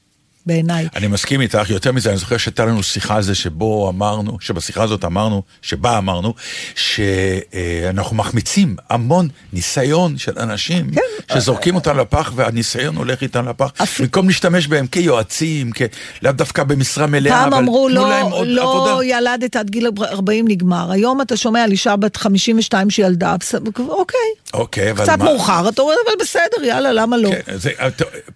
בעיניי. 0.47 0.89
אני 0.97 1.07
מסכים 1.07 1.41
איתך, 1.41 1.71
יותר 1.71 1.93
מזה, 1.93 2.11
אני 2.11 2.19
זוכר 2.19 2.37
שהייתה 2.37 2.65
לנו 2.65 2.83
שיחה 2.83 3.17
על 3.17 3.23
זה 3.23 3.35
שבו 3.35 3.89
אמרנו, 3.91 4.37
שבשיחה 4.41 4.83
הזאת 4.83 5.05
אמרנו, 5.05 5.43
שבה 5.63 5.99
אמרנו, 5.99 6.35
שאנחנו 6.75 8.17
מחמיצים 8.17 8.77
המון 8.91 9.29
ניסיון 9.53 10.19
של 10.19 10.39
אנשים, 10.39 10.91
כן. 10.95 11.01
שזורקים 11.35 11.75
אותם 11.75 11.99
לפח 11.99 12.33
והניסיון 12.35 12.97
הולך 12.97 13.23
איתם 13.23 13.49
לפח, 13.49 13.71
אפ- 13.83 14.01
במקום 14.01 14.27
להשתמש 14.29 14.67
בהם 14.67 14.87
כיועצים, 14.87 15.71
כ- 15.75 15.83
לאו 16.23 16.33
דווקא 16.33 16.65
במשרה 16.65 17.07
מלאה, 17.07 17.33
פעם 17.33 17.53
אבל 17.55 17.63
אמרו, 17.63 17.89
תנו 17.89 18.07
להם 18.07 18.31
לא, 18.31 18.37
עוד 18.37 18.49
לא 18.49 18.63
עבודה. 18.91 19.05
ילדת 19.05 19.57
עד 19.57 19.71
גיל 19.71 19.87
40 20.03 20.45
נגמר. 20.49 20.91
היום 20.93 21.21
אתה 21.23 21.37
שומע 21.37 21.63
על 21.65 21.71
אישה 21.71 21.97
בת 21.97 22.17
52 22.17 22.91
שילדה, 22.91 23.37
בס- 23.41 23.55
אוקיי. 23.79 24.19
אוקיי, 24.55 24.91
אבל 24.91 25.05
קצת 25.05 25.19
מה... 25.19 25.25
מאוחר, 25.25 25.69
אתה 25.69 25.83
אומר, 25.83 25.95
אבל 26.07 26.15
בסדר, 26.21 26.65
יאללה, 26.65 26.93
למה 26.93 27.17
לא? 27.17 27.31
כן, 27.31 27.57
זה, 27.59 27.71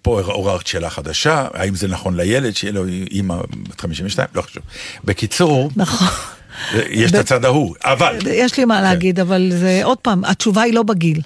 פה 0.01 0.21
עוררת 0.21 0.67
שאלה 0.67 0.89
חדשה, 0.89 1.47
האם 1.53 1.75
זה 1.75 1.87
נכון 1.95 2.17
לילד 2.17 2.55
שיהיה 2.55 2.73
לו 2.73 2.87
אימא 2.87 3.35
בת 3.69 3.81
52? 3.81 4.27
לא 4.35 4.41
חשוב. 4.41 4.63
בקיצור, 5.03 5.69
נכון. 5.75 6.07
יש 6.89 7.11
את 7.11 7.15
הצד 7.15 7.45
ההוא, 7.45 7.75
אבל... 7.83 8.17
יש 8.27 8.57
לי 8.57 8.65
מה 8.65 8.81
להגיד, 8.81 9.19
אבל 9.19 9.51
זה, 9.51 9.81
עוד 9.83 9.97
פעם, 9.97 10.25
התשובה 10.25 10.61
היא 10.61 10.73
לא 10.73 10.83
בגיל. 10.83 11.21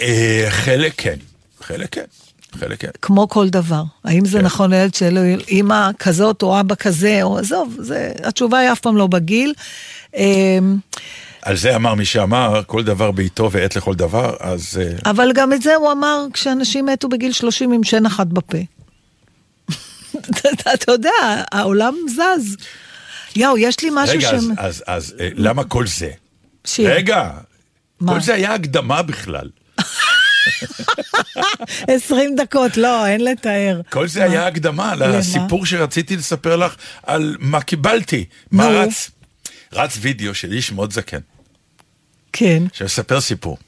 אה, 0.00 0.46
חלק 0.48 0.92
כן, 0.96 1.16
חלק 1.60 1.94
כן, 1.94 2.04
חלק 2.58 2.80
כן. 2.80 2.88
כמו 3.02 3.28
כל 3.28 3.48
דבר. 3.48 3.82
האם 4.04 4.24
זה 4.24 4.38
כן. 4.38 4.44
נכון 4.44 4.70
לילד 4.70 4.94
שלו, 4.94 5.20
אימא 5.48 5.90
כזאת 5.98 6.42
או 6.42 6.60
אבא 6.60 6.74
כזה, 6.74 7.22
או 7.22 7.38
עזוב, 7.38 7.76
זה, 7.78 8.12
התשובה 8.24 8.58
היא 8.58 8.72
אף 8.72 8.80
פעם 8.80 8.96
לא 8.96 9.06
בגיל. 9.06 9.54
על 11.44 11.56
זה 11.56 11.76
אמר 11.76 11.94
מי 11.94 12.04
שאמר, 12.04 12.62
כל 12.66 12.82
דבר 12.84 13.10
בעיתו 13.10 13.48
ועת 13.52 13.76
לכל 13.76 13.94
דבר, 13.94 14.36
אז... 14.40 14.80
אה, 14.82 15.10
אבל 15.10 15.32
גם 15.34 15.52
את 15.52 15.62
זה 15.62 15.74
הוא 15.74 15.92
אמר 15.92 16.24
כשאנשים 16.32 16.86
מתו 16.86 17.08
בגיל 17.08 17.32
30 17.32 17.72
עם 17.72 17.84
שן 17.84 18.06
אחת 18.06 18.26
בפה. 18.26 18.58
אתה- 20.64 20.92
יודע, 20.92 21.10
העולם 21.52 21.94
זז. 22.08 22.56
יואו, 23.36 23.58
יש 23.58 23.80
לי 23.82 23.90
משהו 23.92 24.16
רגע, 24.18 24.28
ש... 24.28 24.32
אז, 24.34 24.50
אז, 24.58 24.84
אז 24.86 25.14
אה, 25.20 25.28
למה 25.34 25.64
כל 25.64 25.86
זה? 25.86 26.10
שיר. 26.64 26.90
רגע, 26.94 27.30
מה? 28.00 28.12
כל 28.12 28.20
זה 28.20 28.34
היה 28.34 28.54
הקדמה 28.54 29.02
בכלל. 29.02 29.50
20 31.88 32.36
דקות, 32.36 32.76
לא, 32.76 33.06
אין 33.06 33.24
לתאר. 33.24 33.80
כל 33.90 34.08
זה 34.08 34.24
היה 34.24 34.46
הקדמה 34.46 34.94
לסיפור 34.94 35.66
שרציתי 35.66 36.16
לספר 36.16 36.56
לך 36.56 36.76
על 37.02 37.36
מה 37.40 37.60
קיבלתי. 37.60 38.24
מה. 38.50 38.68
רץ? 38.68 39.10
רץ 39.72 39.98
וידאו 40.00 40.34
של 40.34 40.52
איש 40.52 40.72
מאוד 40.72 40.92
זקן, 40.92 41.18
כן. 42.36 42.62
שמספר 42.72 43.20
סיפור. 43.20 43.58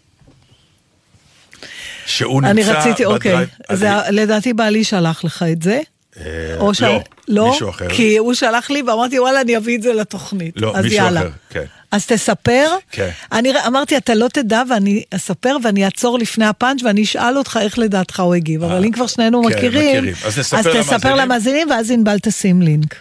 שהוא 2.06 2.40
אני 2.42 2.52
נמצא 2.60 2.72
רציתי, 2.78 3.04
אוקיי. 3.04 3.32
בדרייב- 3.32 3.48
זה, 3.76 3.88
לדעתי 4.10 4.52
בעלי 4.52 4.84
שלח 4.84 5.24
לך 5.24 5.44
את 5.52 5.62
זה. 5.62 5.80
אה, 6.20 6.24
או 6.58 6.74
ש... 6.74 6.82
לא, 6.82 7.00
לא, 7.28 7.50
מישהו 7.50 7.70
אחר. 7.70 7.88
כי 7.88 8.16
הוא 8.16 8.34
שלח 8.34 8.70
לי 8.70 8.82
ואמרתי, 8.82 9.18
וואלה, 9.20 9.40
אני 9.40 9.56
אביא 9.56 9.76
את 9.76 9.82
זה 9.82 9.92
לתוכנית. 9.92 10.54
לא, 10.56 10.72
אז 10.76 10.84
מישהו 10.84 10.98
יאללה. 10.98 11.20
אחר, 11.20 11.30
כן. 11.50 11.64
אז 11.90 12.06
תספר. 12.06 12.70
כן. 12.90 13.10
אני 13.32 13.52
אמרתי, 13.66 13.96
אתה 13.96 14.14
לא 14.14 14.28
תדע 14.32 14.62
ואני 14.70 15.02
אספר 15.14 15.56
ואני 15.64 15.84
אעצור 15.84 16.18
לפני 16.18 16.46
הפאנץ' 16.46 16.82
ואני 16.82 17.02
אשאל 17.02 17.38
אותך 17.38 17.58
איך 17.62 17.78
לדעתך 17.78 18.20
הוא 18.20 18.34
הגיב. 18.34 18.62
אבל 18.64 18.84
אם 18.84 18.92
כבר 18.92 19.06
שנינו 19.06 19.42
כן, 19.42 19.48
מכירים, 19.48 19.88
מכירים. 20.04 20.14
אז 20.24 20.38
נספר 20.38 20.58
אז 20.58 20.66
תספר 20.66 20.94
למאזינים. 21.14 21.18
למאזינים 21.18 21.70
ואז 21.70 21.90
ענבל 21.90 22.18
תשים 22.18 22.62
לינק. 22.62 22.94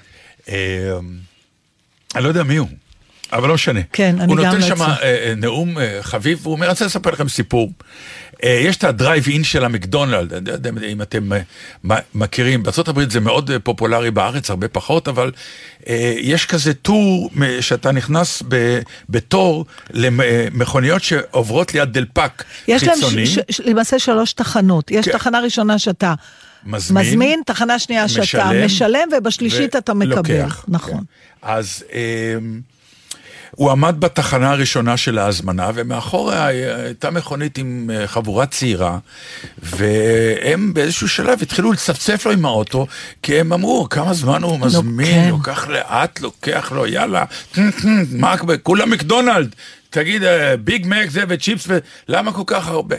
אה, 0.50 0.56
אני 2.16 2.24
לא 2.24 2.28
יודע 2.30 2.44
מי 2.44 2.56
הוא, 2.58 2.68
אבל 3.34 3.48
לא 3.48 3.54
משנה. 3.54 3.80
כן, 3.94 4.16
אני 4.20 4.34
הוא 4.34 4.38
גם 4.38 4.46
נותן 4.46 4.60
לא 4.60 4.68
שם 4.68 4.74
אצלח. 4.74 5.00
אה, 5.02 5.28
אה, 5.28 5.34
נאום 5.38 5.78
אה, 5.78 5.98
חביב, 6.02 6.40
והוא 6.42 6.54
אומר, 6.54 6.66
אני 6.66 6.72
רוצה 6.72 6.86
לספר 6.86 7.12
לכם 7.12 7.30
סיפור. 7.30 7.72
אה, 8.44 8.60
יש 8.64 8.78
את 8.78 8.84
הדרייב 8.84 9.24
אין 9.28 9.44
של 9.44 9.66
המקדונלד, 9.66 10.34
אני 10.34 10.46
לא 10.46 10.52
יודע 10.52 10.70
אם 10.88 11.02
אתם 11.02 11.34
אה, 11.34 11.98
מכירים, 12.16 12.64
בארה"ב 12.64 13.12
זה 13.12 13.20
מאוד 13.20 13.52
פופולרי, 13.64 14.12
בארץ 14.12 14.50
הרבה 14.50 14.68
פחות, 14.68 15.08
אבל 15.08 15.32
יש 16.18 16.46
כזה 16.46 16.74
טור 16.74 17.30
שאתה 17.62 17.92
נכנס 17.92 18.44
בתור 19.10 19.66
למכוניות 19.92 21.04
שעוברות 21.04 21.74
ליד 21.74 21.94
דלפק 21.94 22.44
יש 22.68 22.84
להם 22.84 22.96
חיצוני. 22.96 23.26
ש- 23.26 23.40
ש- 23.50 23.60
למעשה 23.60 24.00
שלוש 24.00 24.34
תחנות. 24.34 24.92
יש 24.92 25.06
כן. 25.06 25.12
תחנה 25.12 25.40
ראשונה 25.40 25.80
שאתה 25.80 26.14
מזמין, 26.66 27.06
מזמין, 27.08 27.42
תחנה 27.46 27.80
שנייה 27.80 28.08
שאתה 28.08 28.50
משלם, 28.66 29.10
ובשלישית 29.18 29.76
אתה 29.76 29.94
מקבל. 29.94 30.44
נכון. 30.68 30.98
כן. 30.98 31.04
אז, 31.42 31.84
הוא 33.56 33.72
עמד 33.72 33.96
בתחנה 34.00 34.52
הראשונה 34.52 34.98
של 34.98 35.18
ההזמנה, 35.18 35.70
ומאחורה 35.76 36.46
הייתה 36.46 37.12
מכונית 37.12 37.58
עם 37.58 37.90
אה, 37.94 38.08
חבורה 38.08 38.46
צעירה, 38.46 38.98
והם 39.64 40.74
באיזשהו 40.74 41.10
שלב 41.10 41.40
התחילו 41.42 41.72
לצפצף 41.72 42.26
לו 42.26 42.32
עם 42.32 42.46
האוטו, 42.46 42.88
כי 43.22 43.40
הם 43.40 43.54
אמרו, 43.54 43.88
כמה 43.90 44.14
זמן 44.14 44.44
הוא 44.44 44.60
מזמין, 44.60 45.24
כן. 45.24 45.30
לוקח 45.30 45.68
לאט, 45.68 46.20
לוקח 46.20 46.72
לו, 46.76 46.88
יאללה, 46.88 47.26
מה, 48.12 48.36
כולם 48.64 48.90
מקדונלד, 48.90 49.56
תגיד, 49.90 50.24
אה, 50.24 50.58
ביג 50.58 50.88
מק 50.88 51.10
זה 51.10 51.24
וצ'יפס, 51.28 51.68
למה 52.08 52.34
כל 52.34 52.44
כך 52.46 52.68
הרבה? 52.68 52.96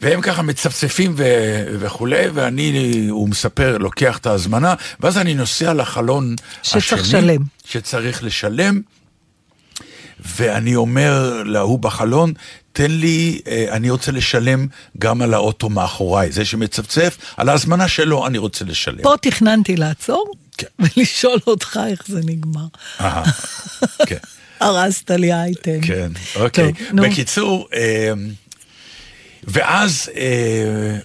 והם 0.00 0.20
ככה 0.20 0.42
מצפצפים 0.42 1.14
ו- 1.16 1.64
וכולי, 1.80 2.28
ואני, 2.34 3.06
הוא 3.10 3.28
מספר, 3.28 3.78
לוקח 3.78 4.18
את 4.18 4.26
ההזמנה, 4.26 4.74
ואז 5.00 5.18
אני 5.18 5.34
נוסע 5.34 5.72
לחלון 5.74 6.34
שצריך 6.62 6.92
השני, 6.92 7.20
לשלם. 7.20 7.42
שצריך 7.64 8.24
לשלם, 8.24 8.80
ואני 10.20 10.76
אומר 10.76 11.42
להוא 11.44 11.78
בחלון, 11.78 12.32
תן 12.72 12.90
לי, 12.90 13.40
אה, 13.46 13.66
אני 13.70 13.90
רוצה 13.90 14.12
לשלם 14.12 14.66
גם 14.98 15.22
על 15.22 15.34
האוטו 15.34 15.68
מאחוריי, 15.68 16.32
זה 16.32 16.44
שמצפצף, 16.44 17.18
על 17.36 17.48
ההזמנה 17.48 17.88
שלו 17.88 18.26
אני 18.26 18.38
רוצה 18.38 18.64
לשלם. 18.64 19.02
פה 19.02 19.14
תכננתי 19.22 19.76
לעצור 19.76 20.32
כן. 20.58 20.66
ולשאול 20.78 21.38
אותך 21.46 21.80
איך 21.86 22.02
זה 22.08 22.20
נגמר. 22.24 22.66
אהה, 23.00 23.22
כן. 24.06 24.16
הרסת 24.60 25.10
לי 25.10 25.32
אייטם. 25.32 25.80
כן, 25.82 26.12
אוקיי. 26.36 26.72
טוב, 26.72 26.86
נו. 26.92 27.02
בקיצור, 27.02 27.68
אה, 27.74 28.12
ואז 29.46 30.10
אה, 30.16 30.22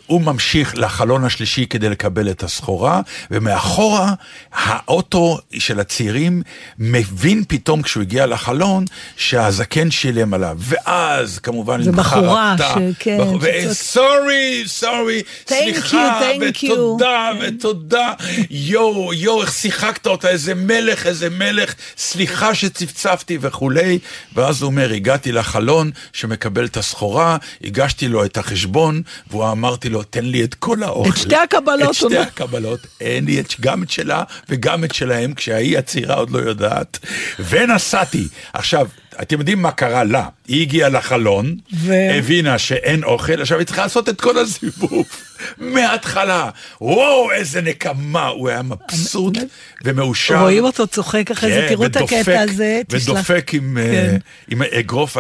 הוא 0.08 0.22
ממשיך 0.22 0.74
לחלון 0.78 1.24
השלישי 1.26 1.66
כדי 1.70 1.90
לקבל 1.90 2.30
את 2.30 2.44
הסחורה, 2.44 3.02
ומאחורה 3.32 4.14
האוטו 4.54 5.40
של 5.54 5.80
הצעירים 5.80 6.42
מבין 6.80 7.44
פתאום 7.48 7.82
כשהוא 7.82 8.02
הגיע 8.02 8.26
לחלון 8.26 8.86
שהזקן 9.18 9.92
שילם 9.92 10.34
עליו, 10.34 10.58
ואז 10.60 11.40
כמובן 11.40 11.82
עם 11.88 11.96
בחורה 11.96 12.56
שצועק- 12.58 13.08
ו- 13.42 13.74
סורי, 13.76 14.64
סורי, 14.68 15.22
סליחה, 15.48 16.20
you, 16.20 16.42
thank 16.42 16.64
you. 16.64 16.72
ותודה, 16.72 17.30
כן. 17.42 17.56
ותודה, 17.56 18.14
יואו, 18.50 19.14
יואו, 19.14 19.42
איך 19.42 19.52
שיחקת 19.54 20.08
אותה, 20.08 20.30
איזה 20.30 20.56
מלך, 20.56 21.08
איזה 21.08 21.30
מלך, 21.30 21.74
סליחה 21.98 22.56
שצפצפתי 22.56 23.38
וכולי, 23.42 24.00
ואז 24.36 24.62
הוא 24.62 24.68
אומר, 24.72 24.92
הגעתי 24.94 25.32
לחלון 25.32 25.92
שמקבל 26.14 26.66
את 26.66 26.78
הסחורה, 26.78 27.38
הגשתי 27.64 28.08
לו 28.08 28.26
את 28.26 28.31
החשבון, 28.38 29.02
והוא 29.30 29.52
אמרתי 29.52 29.90
לו, 29.90 30.04
תן 30.04 30.26
לי 30.26 30.44
את 30.44 30.54
כל 30.54 30.84
האוכל. 30.84 31.10
את 31.10 31.18
שתי 31.18 31.36
הקבלות, 31.36 31.90
את 31.90 31.94
שתי 31.94 32.06
אומר. 32.06 32.22
הקבלות, 32.22 32.80
אין 33.02 33.26
לי 33.26 33.40
את, 33.40 33.54
גם 33.60 33.84
את 33.84 33.90
שלה 33.90 34.24
וגם 34.50 34.84
את 34.84 34.96
שלהם, 34.96 35.34
כשההיא 35.34 35.78
הצעירה 35.78 36.16
עוד 36.16 36.30
לא 36.30 36.40
יודעת. 36.40 37.00
ונסעתי. 37.40 38.28
עכשיו, 38.54 38.88
אתם 39.22 39.40
יודעים 39.40 39.62
מה 39.62 39.72
קרה 39.72 40.04
לה? 40.04 40.28
היא 40.48 40.62
הגיעה 40.62 40.90
לחלון, 40.90 41.56
ו- 41.74 41.94
הבינה 42.18 42.58
שאין 42.58 43.04
אוכל, 43.04 43.42
עכשיו 43.42 43.58
היא 43.58 43.66
צריכה 43.68 43.82
לעשות 43.82 44.10
את 44.10 44.22
כל 44.22 44.38
הסיבוב. 44.38 45.06
מההתחלה, 45.58 46.50
וואו, 46.82 47.32
איזה 47.32 47.62
נקמה, 47.62 48.28
הוא 48.28 48.50
היה 48.50 48.62
מבסוט 48.62 49.38
ומאושר. 49.84 50.42
רואים 50.42 50.64
אותו 50.64 50.88
צוחק 50.88 51.32
אחרי 51.32 51.54
זה, 51.54 51.62
כן, 51.62 51.68
תראו 51.70 51.86
את 51.86 51.96
הקטע 51.96 52.42
הזה. 52.42 52.82
תשלח- 52.88 53.10
ודופק 53.14 53.52
עם, 53.54 53.78
כן. 53.82 54.10
אה, 54.12 54.18
עם 54.48 54.62
אגרוף 54.64 55.18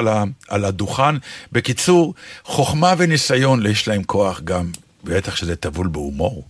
על 0.47 0.65
הדוכן. 0.65 1.15
בקיצור, 1.51 2.13
חוכמה 2.43 2.93
וניסיון, 2.97 3.65
יש 3.65 3.87
להם 3.87 4.03
כוח 4.03 4.41
גם, 4.43 4.65
בטח 5.03 5.35
שזה 5.35 5.55
טבול 5.55 5.87
בהומור. 5.87 6.43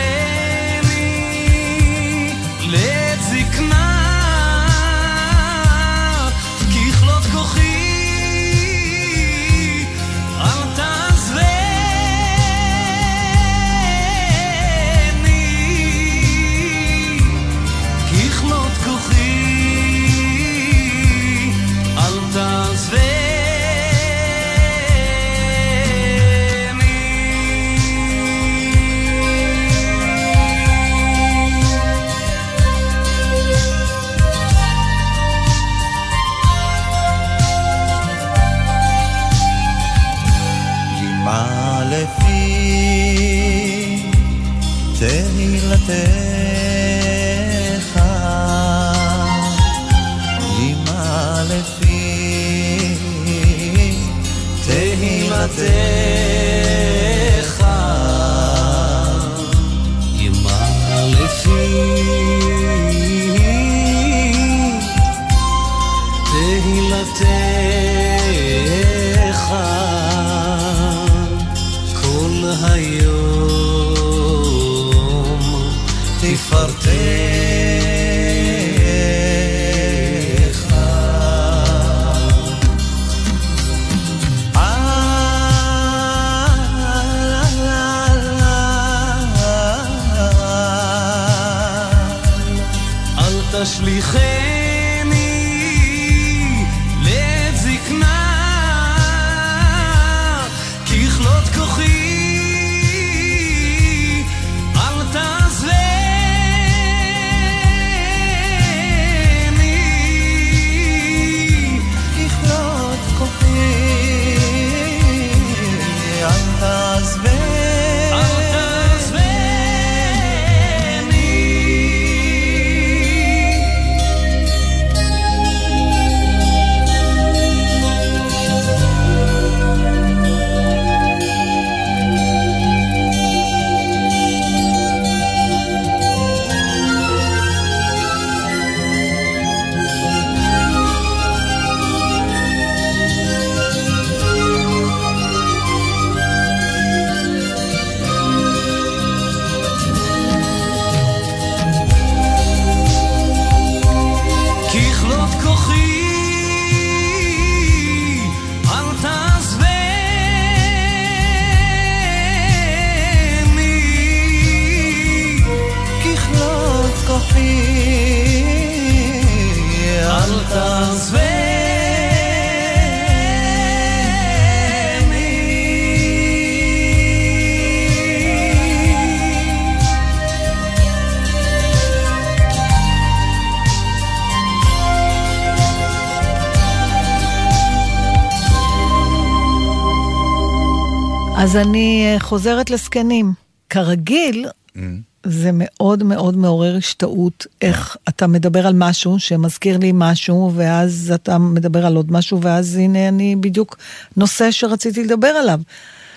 אז 191.50 191.56
אני 191.56 192.04
אה, 192.06 192.20
חוזרת 192.20 192.70
לזקנים. 192.70 193.34
כרגיל, 193.70 194.48
Mm. 194.76 194.80
זה 195.26 195.50
מאוד 195.54 196.04
מאוד 196.04 196.38
מעורר 196.38 196.76
השתאות, 196.76 197.48
איך 197.62 197.98
אתה 198.10 198.28
מדבר 198.28 198.68
על 198.68 198.74
משהו 198.76 199.20
שמזכיר 199.20 199.78
לי 199.78 199.92
משהו, 199.94 200.52
ואז 200.56 201.12
אתה 201.16 201.38
מדבר 201.38 201.86
על 201.86 201.96
עוד 201.96 202.12
משהו, 202.12 202.42
ואז 202.42 202.76
הנה 202.76 203.08
אני 203.08 203.36
בדיוק 203.36 203.78
נושא 204.18 204.52
שרציתי 204.52 205.04
לדבר 205.04 205.28
עליו. 205.28 205.60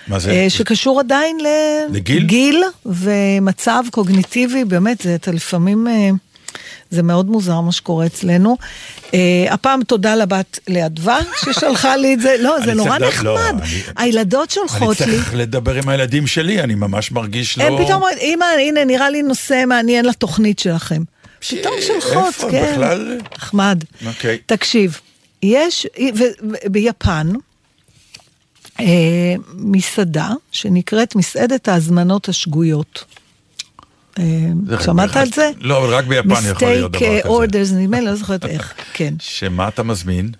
מה 0.07 0.19
זה? 0.19 0.31
אה, 0.31 0.49
שקשור 0.49 0.99
עדיין. 0.99 1.37
לגיל? 1.89 2.25
גיל 2.25 2.63
ומצב 2.85 3.83
קוגניטיבי, 3.91 4.65
באמת, 4.65 5.01
זה 5.01 5.15
אתה 5.15 5.31
לפעמים... 5.31 5.87
זה 6.93 7.03
מאוד 7.03 7.25
מוזר 7.29 7.61
מה 7.61 7.71
שקורה 7.71 8.05
אצלנו. 8.05 8.57
Uh, 9.01 9.13
הפעם 9.49 9.83
תודה 9.83 10.15
לבת 10.15 10.59
לאדווה 10.67 11.19
ששלחה 11.45 11.95
לי 11.95 12.13
את 12.13 12.19
זה, 12.21 12.35
לא, 12.39 12.55
זה 12.59 12.63
אני 12.71 12.73
נורא 12.73 12.97
לא, 12.97 13.07
נחמד. 13.07 13.61
אני- 13.61 13.81
הילדות 13.97 14.49
אני 14.49 14.53
שולחות 14.55 14.99
לי. 15.01 15.05
צריך 15.05 15.35
לדבר 15.35 15.73
עם 15.75 15.89
הילדים 15.89 16.27
שלי, 16.27 16.61
אני 16.61 16.75
ממש 16.75 17.11
מרגיש 17.11 17.57
לא... 17.57 17.63
הם 17.63 17.73
פתאום 17.85 17.91
אומרים, 18.01 18.17
אמא, 18.21 18.45
הנה, 18.67 18.85
נראה 18.85 19.09
לי 19.09 19.21
נושא 19.21 19.63
מעניין 19.67 20.05
לתוכנית 20.05 20.59
שלכם. 20.59 21.03
פתאום 21.49 21.73
שולחות, 21.87 22.27
איפה? 22.27 22.51
כן. 22.51 22.71
בכלל? 22.73 23.17
נחמד. 23.37 23.83
אוקיי. 24.05 24.37
תקשיב, 24.45 24.99
יש, 25.43 25.87
ו- 26.15 26.23
ו- 26.23 26.71
ביפן, 26.71 27.29
אה, 28.79 28.85
מסעדה 29.53 30.29
שנקראת 30.51 31.15
מסעדת 31.15 31.67
ההזמנות 31.67 32.29
השגויות. 32.29 33.03
אה, 34.19 34.23
שמעת 34.85 35.15
על 35.17 35.27
זה? 35.35 35.51
לא, 35.59 35.77
אבל 35.85 35.93
רק 35.93 36.05
ביפן 36.05 36.29
יכול 36.51 36.67
להיות 36.67 36.91
דבר 36.91 36.99
כזה. 37.19 37.27
אורדרס, 37.29 37.71
נדמה 37.71 37.99
לי, 37.99 38.05
לא 38.05 38.15
זוכרת 38.15 38.45
איך, 38.45 38.73
כן. 38.93 39.13
שמה 39.19 39.67
אתה 39.67 39.83
מזמין? 39.83 40.31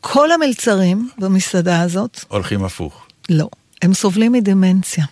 כל 0.00 0.32
המלצרים 0.32 1.08
במסעדה 1.18 1.80
הזאת, 1.82 2.24
הולכים 2.28 2.64
הפוך. 2.64 3.06
לא, 3.30 3.48
הם 3.82 3.94
סובלים 3.94 4.32
מדמנציה. 4.32 5.04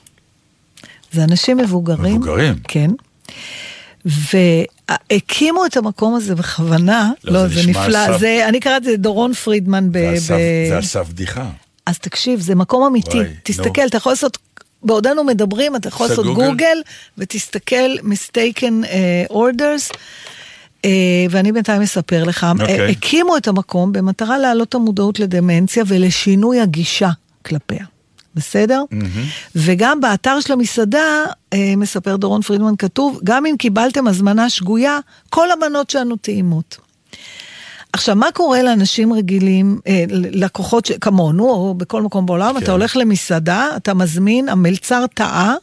זה 1.13 1.25
אנשים 1.25 1.57
מבוגרים. 1.57 2.15
מבוגרים? 2.15 2.55
כן. 2.69 2.91
והקימו 4.05 5.67
את 5.67 5.77
המקום 5.77 6.15
הזה 6.15 6.35
בכוונה, 6.35 7.11
לא, 7.25 7.33
לא, 7.33 7.49
זה 7.49 7.61
נפלא, 7.67 8.19
זה, 8.19 8.45
אני 8.49 8.61
קראתי 8.61 8.77
את 8.77 8.91
זה 8.91 8.97
דורון 8.97 9.35
פרידמן 9.35 9.93
ב... 9.93 9.99
זה 10.17 10.35
על 10.77 10.83
סף- 10.83 10.99
ב- 11.01 11.07
זה 11.07 11.13
בדיחה. 11.13 11.51
אז 11.87 11.99
תקשיב, 11.99 12.41
זה 12.41 12.55
מקום 12.55 12.87
אמיתי, 12.87 13.17
וואי, 13.19 13.29
תסתכל, 13.43 13.81
נו. 13.83 13.87
אתה 13.89 13.97
יכול 13.97 14.13
לעשות, 14.13 14.39
בעודנו 14.83 15.25
מדברים, 15.25 15.77
אתה 15.77 15.89
יכול 15.89 16.07
לעשות 16.07 16.27
גוגל? 16.27 16.47
גוגל, 16.47 16.83
ותסתכל 17.19 17.97
mistaken 17.99 18.85
uh, 18.85 19.33
orders. 19.33 19.97
Uh, 20.83 20.87
ואני 21.31 21.53
בינתיים 21.53 21.83
אספר 21.83 22.25
לך, 22.25 22.47
אוקיי. 22.61 22.89
okay. 22.89 22.91
הקימו 22.91 23.37
את 23.37 23.49
המקום 23.49 23.93
במטרה 23.93 24.39
להעלות 24.39 24.69
את 24.69 24.75
המודעות 24.75 25.21
לדמנציה 25.21 25.85
ולשינוי 25.87 26.61
הגישה 26.61 27.11
כלפיה. 27.47 27.85
בסדר? 28.35 28.83
Mm-hmm. 28.93 29.57
וגם 29.57 30.01
באתר 30.01 30.41
של 30.41 30.53
המסעדה, 30.53 31.25
אה, 31.53 31.75
מספר 31.77 32.17
דורון 32.17 32.43
פרידמן, 32.43 32.77
כתוב, 32.79 33.21
גם 33.25 33.47
אם 33.47 33.57
קיבלתם 33.59 34.09
הזמנה 34.09 34.51
שגויה, 34.51 34.99
כל 35.31 35.51
המנות 35.51 35.91
שלנו 35.91 36.17
טעימות. 36.17 36.79
עכשיו, 37.93 38.17
מה 38.17 38.27
קורה 38.35 38.63
לאנשים 38.63 39.13
רגילים, 39.13 39.81
אה, 39.87 40.05
לקוחות 40.11 40.87
ש- 40.87 40.93
כמונו, 41.01 41.45
או 41.51 41.75
בכל 41.75 42.03
מקום 42.03 42.27
בעולם, 42.27 42.55
כן. 42.59 42.63
אתה 42.65 42.73
הולך 42.73 42.97
למסעדה, 42.97 43.69
אתה 43.77 43.95
מזמין, 43.95 44.49
המלצר 44.49 45.05
טעה, 45.15 45.55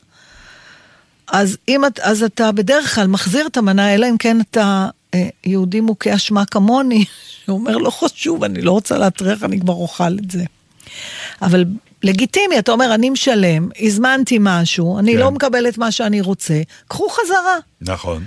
אז, 1.28 1.58
אם, 1.68 1.86
את- 1.86 2.00
אז 2.00 2.24
אתה 2.24 2.52
בדרך 2.52 2.96
כלל 2.96 3.08
מחזיר 3.08 3.48
את 3.48 3.58
המנה, 3.58 3.94
אלא 3.96 4.10
אם 4.10 4.18
כן 4.18 4.38
אתה 4.42 4.90
אה, 5.14 5.28
יהודי 5.46 5.82
מוכה 5.82 6.16
אשמה 6.16 6.46
כמוני, 6.46 7.06
שאומר, 7.46 7.78
לא 7.78 7.90
חשוב, 7.90 8.44
אני 8.44 8.62
לא 8.62 8.72
רוצה 8.72 8.98
להטריח, 8.98 9.44
אני 9.44 9.60
כבר 9.60 9.74
אוכל 9.74 10.18
את 10.26 10.32
זה. 10.32 10.44
אבל 11.42 11.66
לגיטימי, 12.04 12.60
אתה 12.60 12.72
אומר, 12.72 12.94
אני 12.94 13.10
משלם, 13.10 13.70
הזמנתי 13.82 14.38
משהו, 14.42 15.00
אני 15.00 15.14
כן. 15.14 15.20
לא 15.20 15.32
מקבל 15.32 15.68
את 15.68 15.78
מה 15.78 15.92
שאני 15.92 16.22
רוצה, 16.22 16.62
קחו 16.88 17.08
חזרה. 17.10 17.56
נכון. 17.82 18.24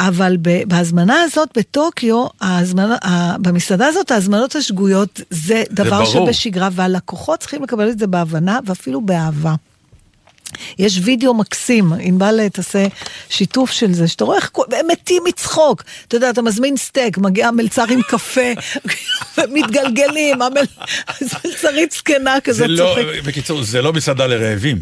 אבל 0.00 0.36
בהזמנה 0.66 1.22
הזאת 1.22 1.48
בטוקיו, 1.56 2.26
ההזמנה, 2.40 2.96
במסעדה 3.40 3.86
הזאת 3.86 4.10
ההזמנות 4.10 4.56
השגויות 4.56 5.20
זה 5.30 5.62
דבר 5.70 6.04
ברור. 6.04 6.26
שבשגרה, 6.32 6.68
והלקוחות 6.72 7.40
צריכים 7.40 7.62
לקבל 7.62 7.88
את 7.88 7.98
זה 7.98 8.06
בהבנה 8.06 8.58
ואפילו 8.66 9.00
באהבה. 9.00 9.54
יש 10.78 11.00
וידאו 11.04 11.34
מקסים, 11.34 11.92
ענבל 12.00 12.48
תעשה 12.48 12.86
שיתוף 13.28 13.70
של 13.70 13.92
זה, 13.92 14.08
שאתה 14.08 14.24
רואה 14.24 14.36
איך 14.36 14.50
הם 14.72 14.86
מתים 14.88 15.22
מצחוק. 15.26 15.82
אתה 16.08 16.16
יודע, 16.16 16.30
אתה 16.30 16.42
מזמין 16.42 16.76
סטייק, 16.76 17.18
מגיע 17.18 17.48
המלצר 17.48 17.84
עם 17.90 18.02
קפה, 18.02 18.40
ומתגלגלים, 19.38 20.42
המל- 20.42 20.64
המלצרית 21.08 21.92
זקנה 21.92 22.34
זה 22.34 22.40
כזאת 22.40 22.66
לא, 22.70 22.94
צוחקת. 22.96 23.24
בקיצור, 23.24 23.62
זה 23.62 23.82
לא 23.82 23.92
מסעדה 23.92 24.26
לרעבים. 24.26 24.78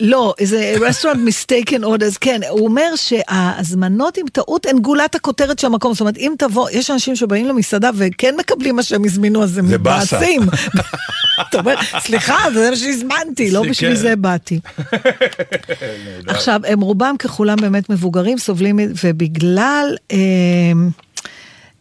לא, 0.00 0.34
זה 0.42 0.74
restaurant 0.80 1.20
mistaken 1.20 1.84
orders, 1.84 2.16
כן, 2.16 2.40
הוא 2.50 2.64
אומר 2.64 2.96
שההזמנות 2.96 4.16
עם 4.16 4.26
טעות 4.28 4.66
הן 4.66 4.78
גולת 4.78 5.14
הכותרת 5.14 5.58
של 5.58 5.66
המקום, 5.66 5.92
זאת 5.92 6.00
אומרת, 6.00 6.16
אם 6.16 6.32
תבוא, 6.38 6.70
יש 6.70 6.90
אנשים 6.90 7.16
שבאים 7.16 7.46
למסעדה 7.46 7.90
וכן 7.94 8.34
מקבלים 8.38 8.76
מה 8.76 8.82
שהם 8.82 9.04
הזמינו, 9.04 9.42
אז 9.42 9.58
הם. 9.58 9.68
מתבאסים. 9.68 10.42
אתה 11.48 11.58
אומר, 11.58 11.74
סליחה, 11.98 12.36
זה 12.54 12.70
מה 12.70 12.76
שהזמנתי, 12.76 13.50
לא 13.50 13.62
בשביל 13.62 13.90
כן. 13.90 13.96
זה 13.96 14.16
באתי. 14.16 14.60
עכשיו, 16.26 16.60
הם 16.66 16.80
רובם 16.80 17.14
ככולם 17.18 17.56
באמת 17.56 17.90
מבוגרים, 17.90 18.38
סובלים, 18.38 18.78
ובגלל... 19.04 19.96
אמ, 20.10 20.90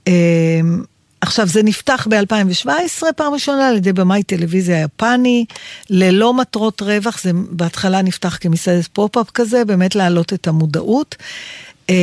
אמ, 0.08 0.84
עכשיו, 1.24 1.48
זה 1.48 1.64
נפתח 1.64 2.08
ב-2017 2.10 3.04
פעם 3.16 3.34
ראשונה 3.34 3.68
על 3.68 3.76
ידי 3.76 3.94
במאי 3.94 4.24
טלוויזיה 4.24 4.82
יפני, 4.82 5.46
ללא 5.90 6.34
מטרות 6.34 6.82
רווח, 6.82 7.22
זה 7.22 7.32
בהתחלה 7.50 8.02
נפתח 8.02 8.38
כמסעדת 8.42 8.88
pop-up 8.88 9.32
כזה, 9.34 9.66
באמת 9.66 9.96
להעלות 9.96 10.34
את 10.34 10.48
המודעות. 10.48 11.16
אמ, 11.90 11.96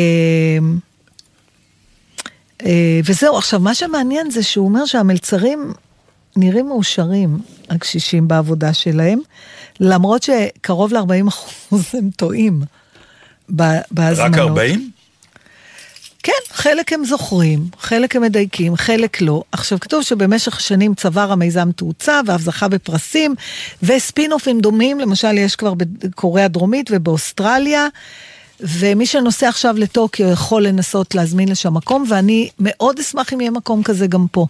אה, 2.65 3.01
וזהו, 3.05 3.39
עכשיו, 3.39 3.61
מה 3.61 3.75
שמעניין 3.75 4.31
זה 4.31 4.43
שהוא 4.43 4.69
אומר 4.69 4.87
שהמלצרים 4.87 5.73
נראים 6.37 6.69
מאושרים, 6.69 7.39
הקשישים 7.71 8.29
בעבודה 8.29 8.73
שלהם, 8.73 9.19
למרות 9.81 10.23
שקרוב 10.23 10.93
ל-40 10.93 11.29
אחוז 11.29 11.85
הם 11.93 12.11
טועים 12.17 12.63
בהזמנות. 13.49 14.35
רק 14.35 14.39
40? 14.39 14.91
כן, 16.23 16.33
חלק 16.53 16.93
הם 16.93 17.05
זוכרים, 17.05 17.69
חלק 17.81 18.17
הם 18.17 18.23
מדייקים, 18.23 18.77
חלק 18.77 19.21
לא. 19.21 19.43
עכשיו, 19.53 19.81
כתוב 19.81 20.03
שבמשך 20.03 20.57
השנים 20.57 20.95
צבר 20.95 21.33
המיזם 21.33 21.73
תאוצה 21.73 22.21
ואף 22.27 22.41
זכה 22.41 22.69
בפרסים, 22.69 23.35
וספין-אופים 23.83 24.61
דומים, 24.61 25.01
למשל 25.01 25.39
יש 25.39 25.57
כבר 25.57 25.75
בקוריאה 25.75 26.45
הדרומית 26.45 26.91
ובאוסטרליה, 26.93 27.87
ומי 28.61 29.07
שנוסע 29.07 29.49
עכשיו 29.49 29.75
לטוקיו 29.79 30.31
יכול 30.31 30.67
לנסות 30.67 31.15
להזמין 31.15 31.49
לשם 31.49 31.75
מקום, 31.75 32.05
ואני 32.09 32.51
מאוד 32.59 32.99
אשמח 32.99 33.33
אם 33.33 33.41
יהיה 33.41 33.51
מקום 33.51 33.83
כזה 33.83 34.07
גם 34.07 34.27
פה. 34.33 34.47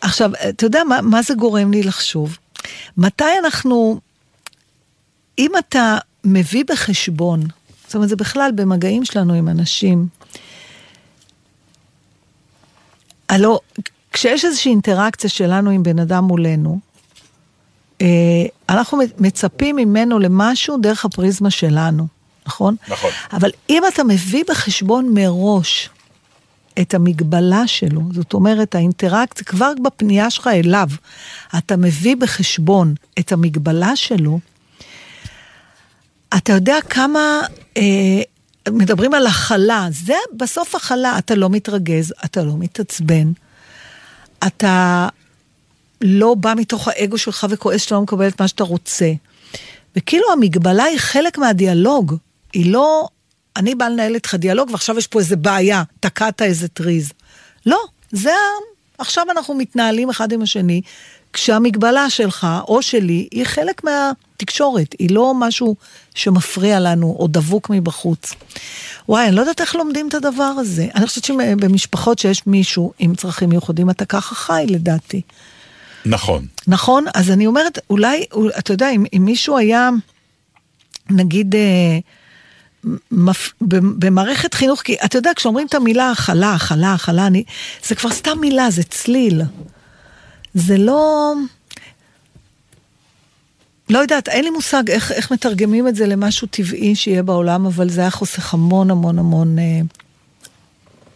עכשיו, 0.00 0.30
אתה 0.48 0.66
יודע 0.66 0.84
מה, 0.84 1.00
מה 1.02 1.22
זה 1.22 1.34
גורם 1.34 1.72
לי 1.72 1.82
לחשוב? 1.82 2.38
מתי 2.96 3.24
אנחנו, 3.44 4.00
אם 5.38 5.50
אתה 5.58 5.98
מביא 6.24 6.64
בחשבון, 6.68 7.40
זאת 7.86 7.94
אומרת, 7.94 8.08
זה 8.08 8.16
בכלל 8.16 8.50
במגעים 8.54 9.04
שלנו 9.04 9.34
עם 9.34 9.48
אנשים, 9.48 10.06
הלא, 13.30 13.60
כשיש 14.12 14.44
איזושהי 14.44 14.70
אינטראקציה 14.70 15.30
שלנו 15.30 15.70
עם 15.70 15.82
בן 15.82 15.98
אדם 15.98 16.24
מולנו, 16.24 16.78
אה, 18.00 18.06
אנחנו 18.68 18.98
מצפים 19.18 19.76
ממנו 19.76 20.18
למשהו 20.18 20.76
דרך 20.78 21.04
הפריזמה 21.04 21.50
שלנו, 21.50 22.06
נכון? 22.46 22.76
נכון. 22.88 23.10
אבל 23.32 23.50
אם 23.70 23.82
אתה 23.94 24.04
מביא 24.04 24.44
בחשבון 24.48 25.14
מראש 25.14 25.90
את 26.80 26.94
המגבלה 26.94 27.66
שלו, 27.66 28.00
זאת 28.12 28.34
אומרת, 28.34 28.74
האינטראקציה, 28.74 29.44
כבר 29.44 29.72
בפנייה 29.82 30.30
שלך 30.30 30.46
אליו, 30.46 30.88
אתה 31.58 31.76
מביא 31.76 32.16
בחשבון 32.16 32.94
את 33.18 33.32
המגבלה 33.32 33.96
שלו, 33.96 34.38
אתה 36.36 36.52
יודע 36.52 36.76
כמה... 36.88 37.40
אה, 37.76 38.22
מדברים 38.72 39.14
על 39.14 39.26
הכלה, 39.26 39.88
זה 39.90 40.14
בסוף 40.36 40.74
הכלה, 40.74 41.18
אתה 41.18 41.34
לא 41.34 41.50
מתרגז, 41.50 42.14
אתה 42.24 42.42
לא 42.42 42.52
מתעצבן, 42.58 43.32
אתה 44.46 45.08
לא 46.00 46.34
בא 46.34 46.54
מתוך 46.56 46.88
האגו 46.88 47.18
שלך 47.18 47.46
וכועס 47.50 47.82
שאתה 47.82 47.94
לא 47.94 48.00
מקבל 48.00 48.28
את 48.28 48.40
מה 48.40 48.48
שאתה 48.48 48.64
רוצה. 48.64 49.12
וכאילו 49.96 50.32
המגבלה 50.32 50.84
היא 50.84 50.98
חלק 50.98 51.38
מהדיאלוג, 51.38 52.16
היא 52.52 52.72
לא, 52.72 53.08
אני 53.56 53.74
באה 53.74 53.88
לנהל 53.88 54.14
איתך 54.14 54.34
דיאלוג 54.34 54.70
ועכשיו 54.70 54.98
יש 54.98 55.06
פה 55.06 55.18
איזה 55.18 55.36
בעיה, 55.36 55.82
תקעת 56.00 56.42
איזה 56.42 56.68
טריז. 56.68 57.12
לא, 57.66 57.78
זה, 58.10 58.34
עכשיו 58.98 59.26
אנחנו 59.30 59.54
מתנהלים 59.54 60.10
אחד 60.10 60.32
עם 60.32 60.42
השני, 60.42 60.80
כשהמגבלה 61.32 62.10
שלך 62.10 62.46
או 62.68 62.82
שלי 62.82 63.28
היא 63.30 63.44
חלק 63.44 63.82
מהתקשורת, 63.84 64.94
היא 64.98 65.10
לא 65.10 65.32
משהו 65.36 65.76
שמפריע 66.14 66.80
לנו 66.80 67.16
או 67.18 67.26
דבוק 67.28 67.70
מבחוץ. 67.70 68.32
וואי, 69.08 69.26
אני 69.26 69.34
לא 69.36 69.40
יודעת 69.40 69.60
איך 69.60 69.74
לומדים 69.74 70.08
את 70.08 70.14
הדבר 70.14 70.52
הזה. 70.58 70.86
אני 70.94 71.06
חושבת 71.06 71.24
שבמשפחות 71.24 72.18
שיש 72.18 72.46
מישהו 72.46 72.92
עם 72.98 73.14
צרכים 73.14 73.48
מיוחדים, 73.48 73.90
אתה 73.90 74.04
ככה 74.04 74.34
חי 74.34 74.64
לדעתי. 74.68 75.22
נכון. 76.06 76.46
נכון? 76.66 77.04
אז 77.14 77.30
אני 77.30 77.46
אומרת, 77.46 77.78
אולי, 77.90 78.24
אול- 78.32 78.52
אתה 78.58 78.72
יודע, 78.72 78.90
אם, 78.90 79.04
אם 79.16 79.24
מישהו 79.24 79.56
היה, 79.58 79.90
נגיד, 81.10 81.54
אה, 81.54 81.98
מפ... 83.12 83.52
במערכת 83.98 84.54
חינוך, 84.54 84.82
כי 84.82 84.96
אתה 85.04 85.18
יודע, 85.18 85.30
כשאומרים 85.36 85.66
את 85.66 85.74
המילה 85.74 86.10
הכלה, 86.10 86.52
הכלה, 86.54 86.92
הכלה, 86.92 87.26
אני... 87.26 87.44
זה 87.84 87.94
כבר 87.94 88.10
סתם 88.10 88.38
מילה, 88.40 88.70
זה 88.70 88.82
צליל. 88.82 89.42
זה 90.54 90.76
לא... 90.78 91.32
לא 93.90 93.98
יודעת, 93.98 94.28
אין 94.28 94.44
לי 94.44 94.50
מושג 94.50 94.90
איך, 94.90 95.12
איך 95.12 95.32
מתרגמים 95.32 95.88
את 95.88 95.96
זה 95.96 96.06
למשהו 96.06 96.46
טבעי 96.50 96.94
שיהיה 96.94 97.22
בעולם, 97.22 97.66
אבל 97.66 97.90
זה 97.90 98.00
היה 98.00 98.10
חוסך 98.10 98.54
המון 98.54 98.90
המון 98.90 99.18
המון 99.18 99.58
אה, 99.58 99.80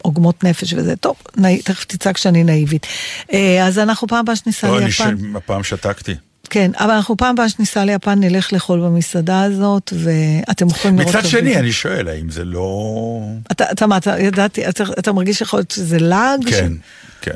עוגמות 0.03 0.45
נפש 0.45 0.73
וזה. 0.73 0.97
טוב, 0.97 1.17
נאי, 1.37 1.63
תכף 1.63 1.85
תצעק 1.85 2.17
שאני 2.17 2.45
נאיבית. 2.45 2.87
אה, 3.33 3.67
אז 3.67 3.79
אנחנו 3.79 4.09
פעם 4.09 4.19
הבאה 4.19 4.37
שניסע 4.37 4.67
לא, 4.69 4.77
אני 4.79 4.85
ליפן. 4.87 5.17
ש- 5.19 5.37
הפעם 5.37 5.65
שתקתי. 5.65 6.15
כן, 6.51 6.71
אבל 6.79 6.91
אנחנו 6.91 7.17
פעם 7.17 7.35
הבאה 7.35 7.49
שניסע 7.49 7.85
ליפן 7.85 8.21
נלך 8.21 8.53
לאכול 8.53 8.81
במסעדה 8.81 9.43
הזאת, 9.43 9.93
ואתם 9.97 10.67
יכולים 10.67 10.99
לראות... 10.99 11.17
מצד 11.17 11.29
שני. 11.29 11.57
אני 11.57 11.73
שואל, 11.73 12.09
האם 12.09 12.31
זה 12.31 12.45
לא... 12.45 13.21
אתה, 13.53 13.65
אתה 13.73 13.87
מה, 13.87 13.97
אתה 13.97 14.21
ידעתי, 14.21 14.69
אתה, 14.69 14.85
אתה 14.99 15.13
מרגיש 15.13 15.39
שיכול 15.39 15.59
להיות 15.59 15.71
שזה 15.71 15.99
לעג? 15.99 16.51
כן, 16.51 16.73
ש... 16.73 17.25
כן, 17.25 17.35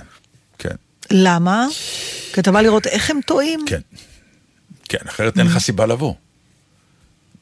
למה? 1.10 1.66
כי 2.32 2.40
אתה 2.40 2.52
בא 2.52 2.60
לראות 2.60 2.86
איך 2.86 3.10
הם 3.10 3.20
טועים? 3.26 3.60
כן. 3.66 3.80
כן, 4.88 4.98
אחרת 5.08 5.38
אין 5.38 5.46
לך 5.46 5.58
סיבה 5.58 5.86
לבוא. 5.86 6.14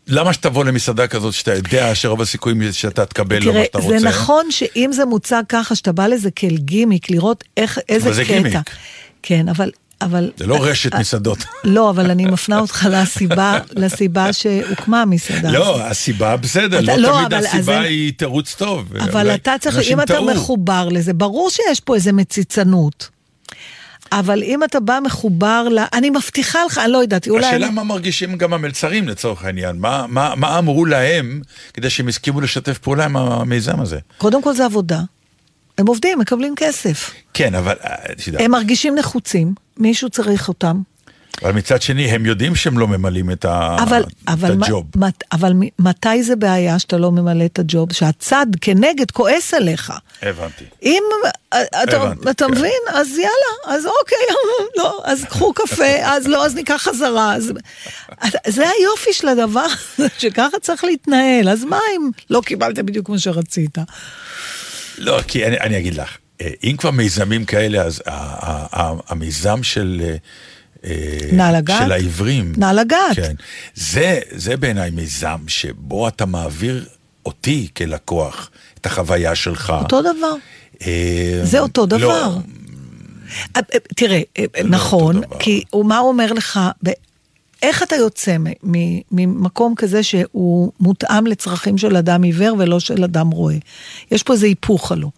למה 0.09 0.33
שתבוא 0.33 0.64
למסעדה 0.64 1.07
כזאת 1.07 1.35
שאתה 1.35 1.55
יודע 1.55 1.94
שרוב 1.94 2.20
הסיכויים 2.20 2.72
שאתה 2.72 3.07
תקבל 3.07 3.38
לא 3.38 3.46
מה 3.46 3.52
תראה, 3.52 3.64
שאתה 3.64 3.79
רוצה? 3.79 3.98
זה 3.98 4.07
נכון 4.09 4.50
שאם 4.50 4.90
זה 4.92 5.05
מוצג 5.05 5.42
ככה, 5.48 5.74
שאתה 5.74 5.92
בא 5.92 6.07
לזה 6.07 6.31
כאל 6.31 6.57
גימיק, 6.57 7.11
לראות 7.11 7.44
איך, 7.57 7.79
איזה 7.88 8.07
אבל 8.09 8.14
זה 8.16 8.24
קטע. 8.24 8.33
גימיק. 8.35 8.57
כן, 9.22 9.48
אבל... 9.48 9.70
אבל... 10.00 10.31
זה 10.37 10.46
לא 10.46 10.64
רשת 10.64 10.94
מסעדות. 10.94 11.38
לא, 11.64 11.90
אבל 11.90 12.11
אני 12.11 12.24
מפנה 12.24 12.59
אותך 12.59 12.88
לסיבה, 12.92 13.59
לסיבה 13.76 14.33
שהוקמה 14.33 15.02
המסעדה. 15.02 15.50
לא. 15.50 15.83
הסיבה 15.83 16.37
בסדר, 16.37 16.79
אתה- 16.85 16.96
לא 16.96 17.02
לא, 17.02 17.18
תמיד 17.29 17.35
הסיבה 17.35 17.81
היא 17.81 18.12
תירוץ 18.16 18.55
טוב. 18.55 18.96
אבל 18.96 19.35
אתה 19.35 19.55
צריך, 19.61 19.79
אם 19.88 20.00
אתה. 20.00 20.20
מחובר 20.20 20.88
לזה, 20.88 21.12
ברור 21.12 21.50
שיש 21.50 21.81
פה 21.81 21.94
איזה 21.94 22.12
מציצנות. 22.12 23.09
אבל 24.20 24.42
אם 24.42 24.64
אתה 24.64 24.81
בא 24.81 24.98
מחובר 25.05 25.68
ל... 25.70 25.79
אני 25.92 26.11
מבטיחה 26.11 26.64
לך, 26.64 26.79
אני 26.79 26.92
לא 26.92 26.98
יודעת, 26.98 27.29
אולי... 27.29 27.46
השאלה 27.46 27.66
אני- 27.66 27.74
מה 27.74 27.85
מרגישים 27.85 28.38
גם 28.38 28.52
המלצרים 28.52 29.09
לצורך 29.09 29.44
העניין, 29.44 29.76
מה, 29.79 30.07
מה, 30.09 30.35
מה 30.37 30.59
אמרו 30.59 30.85
להם 30.87 31.40
כדי 31.74 31.90
שהם 31.90 32.09
הסכימו 32.09 32.40
לשתף 32.40 32.79
פעולה 32.79 33.05
עם 33.05 33.16
המיזם 33.16 33.81
הזה. 33.81 33.98
קודם 34.18 34.42
כל 34.42 34.55
זה 34.55 34.64
עבודה. 34.64 35.00
הם 35.79 35.87
עובדים, 35.87 36.18
מקבלים 36.18 36.55
כסף. 36.57 37.11
כן, 37.35 37.55
אבל, 37.55 37.74
אה, 37.85 37.94
הם 38.44 38.50
מרגישים 38.50 38.94
נחוצים, 38.94 39.55
מישהו 39.76 40.11
צריך 40.11 40.48
אותם. 40.48 40.81
אבל 41.42 41.53
מצד 41.53 41.83
שני, 41.83 42.05
הם 42.11 42.27
יודעים 42.27 42.55
שהם 42.57 42.79
לא 42.79 42.88
ממלאים 42.88 43.31
את, 43.31 43.44
ה, 43.44 43.77
אבל, 43.83 44.03
את 44.03 44.12
אבל, 44.29 44.55
מה- 44.57 44.66
הג'וב. 44.66 44.85
מת, 44.96 45.25
אבל 45.33 45.53
מתי 45.79 46.22
זה 46.22 46.37
בעיה 46.37 46.79
שאתה 46.79 46.96
לא 46.99 47.12
ממלא 47.12 47.44
את 47.44 47.59
הג'וב? 47.59 47.92
שהצד 47.92 48.46
כנגד 48.61 49.11
כועס 49.11 49.55
עליך. 49.55 49.92
הבנתי. 50.22 50.64
אם 50.83 51.03
אה, 51.53 51.62
אתה, 51.83 52.03
הבנתי, 52.03 52.31
אתה 52.31 52.44
כן. 52.46 52.51
מבין, 52.51 52.81
אז 52.88 53.09
יאללה, 53.11 53.77
אז 53.77 53.87
אוקיי, 53.87 54.18
לא, 54.79 55.03
אז 55.05 55.25
קחו 55.25 55.53
קפה, 55.53 55.94
אז 56.03 56.27
לא, 56.27 56.46
אז 56.46 56.55
ניקח 56.55 56.77
חזרה. 56.83 57.35
אז... 57.35 57.53
זה 58.46 58.64
היופי 58.68 59.12
של 59.12 59.29
הדבר 59.29 59.66
הזה, 59.96 60.07
שככה 60.18 60.59
צריך 60.62 60.85
להתנהל. 60.85 61.49
אז 61.49 61.64
מה 61.64 61.79
אם 61.96 62.11
לא 62.31 62.40
קיבלת 62.44 62.79
בדיוק 62.79 63.09
מה 63.09 63.18
שרצית? 63.18 63.79
לא, 64.99 65.20
כי 65.29 65.46
אני, 65.46 65.61
אני 65.61 65.79
אגיד 65.79 65.94
לך, 65.94 66.16
אה, 66.40 66.51
אם 66.64 66.77
כבר 66.79 66.90
מיזמים 66.90 67.44
כאלה, 67.44 67.83
אז 67.83 68.03
המיזם 69.09 69.62
של... 69.62 70.03
אה, 70.87 70.92
אה, 70.92 71.29
נעל 71.33 71.55
הגת? 71.55 71.75
של 71.85 71.92
העברים. 71.92 72.53
נעל 72.57 72.79
הגת. 72.79 72.96
כן. 73.14 73.35
זה, 73.75 74.20
זה 74.31 74.57
בעיניי 74.57 74.90
מיזם 74.90 75.38
שבו 75.49 76.09
אתה 76.09 76.27
מעביר 76.27 76.85
אותי 77.27 77.68
כלקוח, 77.77 78.51
את 78.81 78.87
החוויה 78.87 79.35
שלך. 79.35 79.72
אותו 79.83 80.01
דבר. 80.01 80.35
אה, 80.87 81.40
זה 81.42 81.61
אותו 81.61 81.87
דבר. 81.87 81.99
לא, 81.99 82.38
אה, 83.57 83.61
אה, 83.75 83.79
תראה, 83.96 84.20
לא 84.38 84.68
נכון, 84.68 85.16
אותו 85.16 85.29
דבר. 85.29 85.38
כי 85.38 85.64
מה 85.85 85.99
הוא 85.99 86.09
אומר 86.09 86.33
לך, 86.33 86.61
איך 87.62 87.83
אתה 87.83 87.96
יוצא 87.96 88.37
ממקום 89.12 89.75
כזה 89.75 90.03
שהוא 90.03 90.72
מותאם 90.81 91.27
לצרכים 91.27 91.79
של 91.79 91.96
אדם 91.96 92.22
עיוור 92.22 92.57
ולא 92.59 92.81
של 92.81 93.05
אדם 93.05 93.31
רואה? 93.31 93.57
יש 94.11 94.22
פה 94.22 94.33
איזה 94.33 94.46
היפוך 94.46 94.92
הלו. 94.92 95.11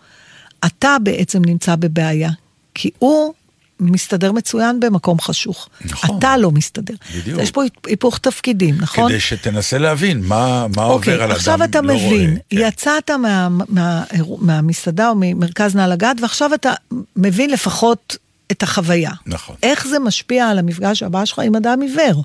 אתה 0.66 0.96
בעצם 1.02 1.44
נמצא 1.44 1.76
בבעיה, 1.76 2.30
כי 2.74 2.90
הוא 2.98 3.34
מסתדר 3.80 4.32
מצוין 4.32 4.80
במקום 4.80 5.20
חשוך. 5.20 5.68
נכון. 5.84 6.18
אתה 6.18 6.36
לא 6.36 6.50
מסתדר. 6.50 6.94
בדיוק. 7.16 7.40
יש 7.40 7.50
פה 7.50 7.62
היפוך 7.86 8.18
תפקידים, 8.18 8.74
נכון? 8.78 9.08
כדי 9.08 9.20
שתנסה 9.20 9.78
להבין 9.78 10.20
מה, 10.24 10.66
מה 10.76 10.82
עובר 10.82 11.22
על 11.22 11.22
אדם 11.22 11.30
עכשיו 11.30 11.64
אתה 11.64 11.80
לא 11.80 11.94
מבין, 11.94 12.30
רואה. 12.30 12.40
כן. 12.50 12.56
יצאת 12.56 13.10
מה, 13.10 13.48
מה, 13.68 14.04
מהמסעדה 14.38 15.08
או 15.08 15.14
ממרכז 15.16 15.76
נעל 15.76 15.92
הגת, 15.92 16.16
ועכשיו 16.22 16.54
אתה 16.54 16.72
מבין 17.16 17.50
לפחות 17.50 18.16
את 18.52 18.62
החוויה. 18.62 19.10
נכון. 19.26 19.56
איך 19.62 19.86
זה 19.86 19.98
משפיע 19.98 20.48
על 20.48 20.58
המפגש 20.58 21.02
הבא 21.02 21.24
שלך 21.24 21.38
עם 21.38 21.56
אדם 21.56 21.80
עיוור? 21.80 22.22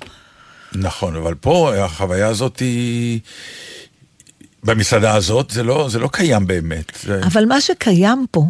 נכון, 0.72 1.16
אבל 1.16 1.34
פה 1.34 1.84
החוויה 1.84 2.28
הזאת 2.28 2.58
היא... 2.58 3.20
במסעדה 4.64 5.14
הזאת 5.14 5.50
זה 5.50 5.62
לא, 5.62 5.88
זה 5.90 5.98
לא 5.98 6.08
קיים 6.12 6.46
באמת. 6.46 6.92
זה... 7.02 7.20
אבל 7.24 7.44
מה 7.44 7.60
שקיים 7.60 8.26
פה, 8.30 8.44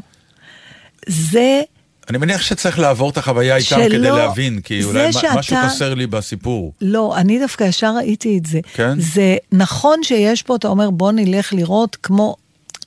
זה 1.06 1.62
אני 2.10 2.18
מניח 2.18 2.42
שצריך 2.42 2.78
לעבור 2.78 3.10
את 3.10 3.16
החוויה 3.18 3.56
איתם 3.56 3.66
שלא- 3.68 3.88
כדי 3.88 4.10
להבין, 4.10 4.60
כי 4.60 4.84
אולי 4.84 5.12
שאתה-. 5.12 5.34
משהו 5.38 5.56
חסר 5.66 5.94
לי 5.94 6.06
בסיפור. 6.06 6.72
לא, 6.80 7.16
אני 7.16 7.38
דווקא 7.38 7.64
ישר 7.64 7.94
ראיתי 7.96 8.38
את 8.38 8.46
זה. 8.46 8.60
כן? 8.74 9.00
זה 9.00 9.36
נכון 9.52 10.02
שיש 10.02 10.42
פה, 10.42 10.56
אתה 10.56 10.68
אומר, 10.68 10.90
בוא 10.90 11.12
נלך 11.12 11.52
לראות 11.52 11.96
כמו, 12.02 12.36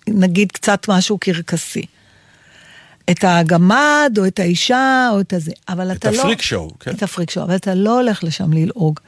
נגיד, 0.08 0.52
קצת 0.52 0.86
משהו 0.88 1.18
קרקסי. 1.18 1.82
את 3.10 3.24
הגמד, 3.28 4.14
או 4.18 4.26
את 4.28 4.40
האישה, 4.40 5.10
או 5.14 5.20
את 5.20 5.34
הזה. 5.34 5.52
אבל 5.70 5.92
את 5.92 5.98
אתה 5.98 6.12
לא... 6.12 6.20
הפריק 6.20 6.42
שואו, 6.42 6.72
כן. 6.80 6.92
את 6.92 7.04
הפריק 7.04 7.30
שואו, 7.32 7.46
אבל 7.46 7.56
אתה 7.56 7.74
לא 7.76 8.00
הולך 8.00 8.24
לשם 8.24 8.54
ללעוג. 8.54 9.00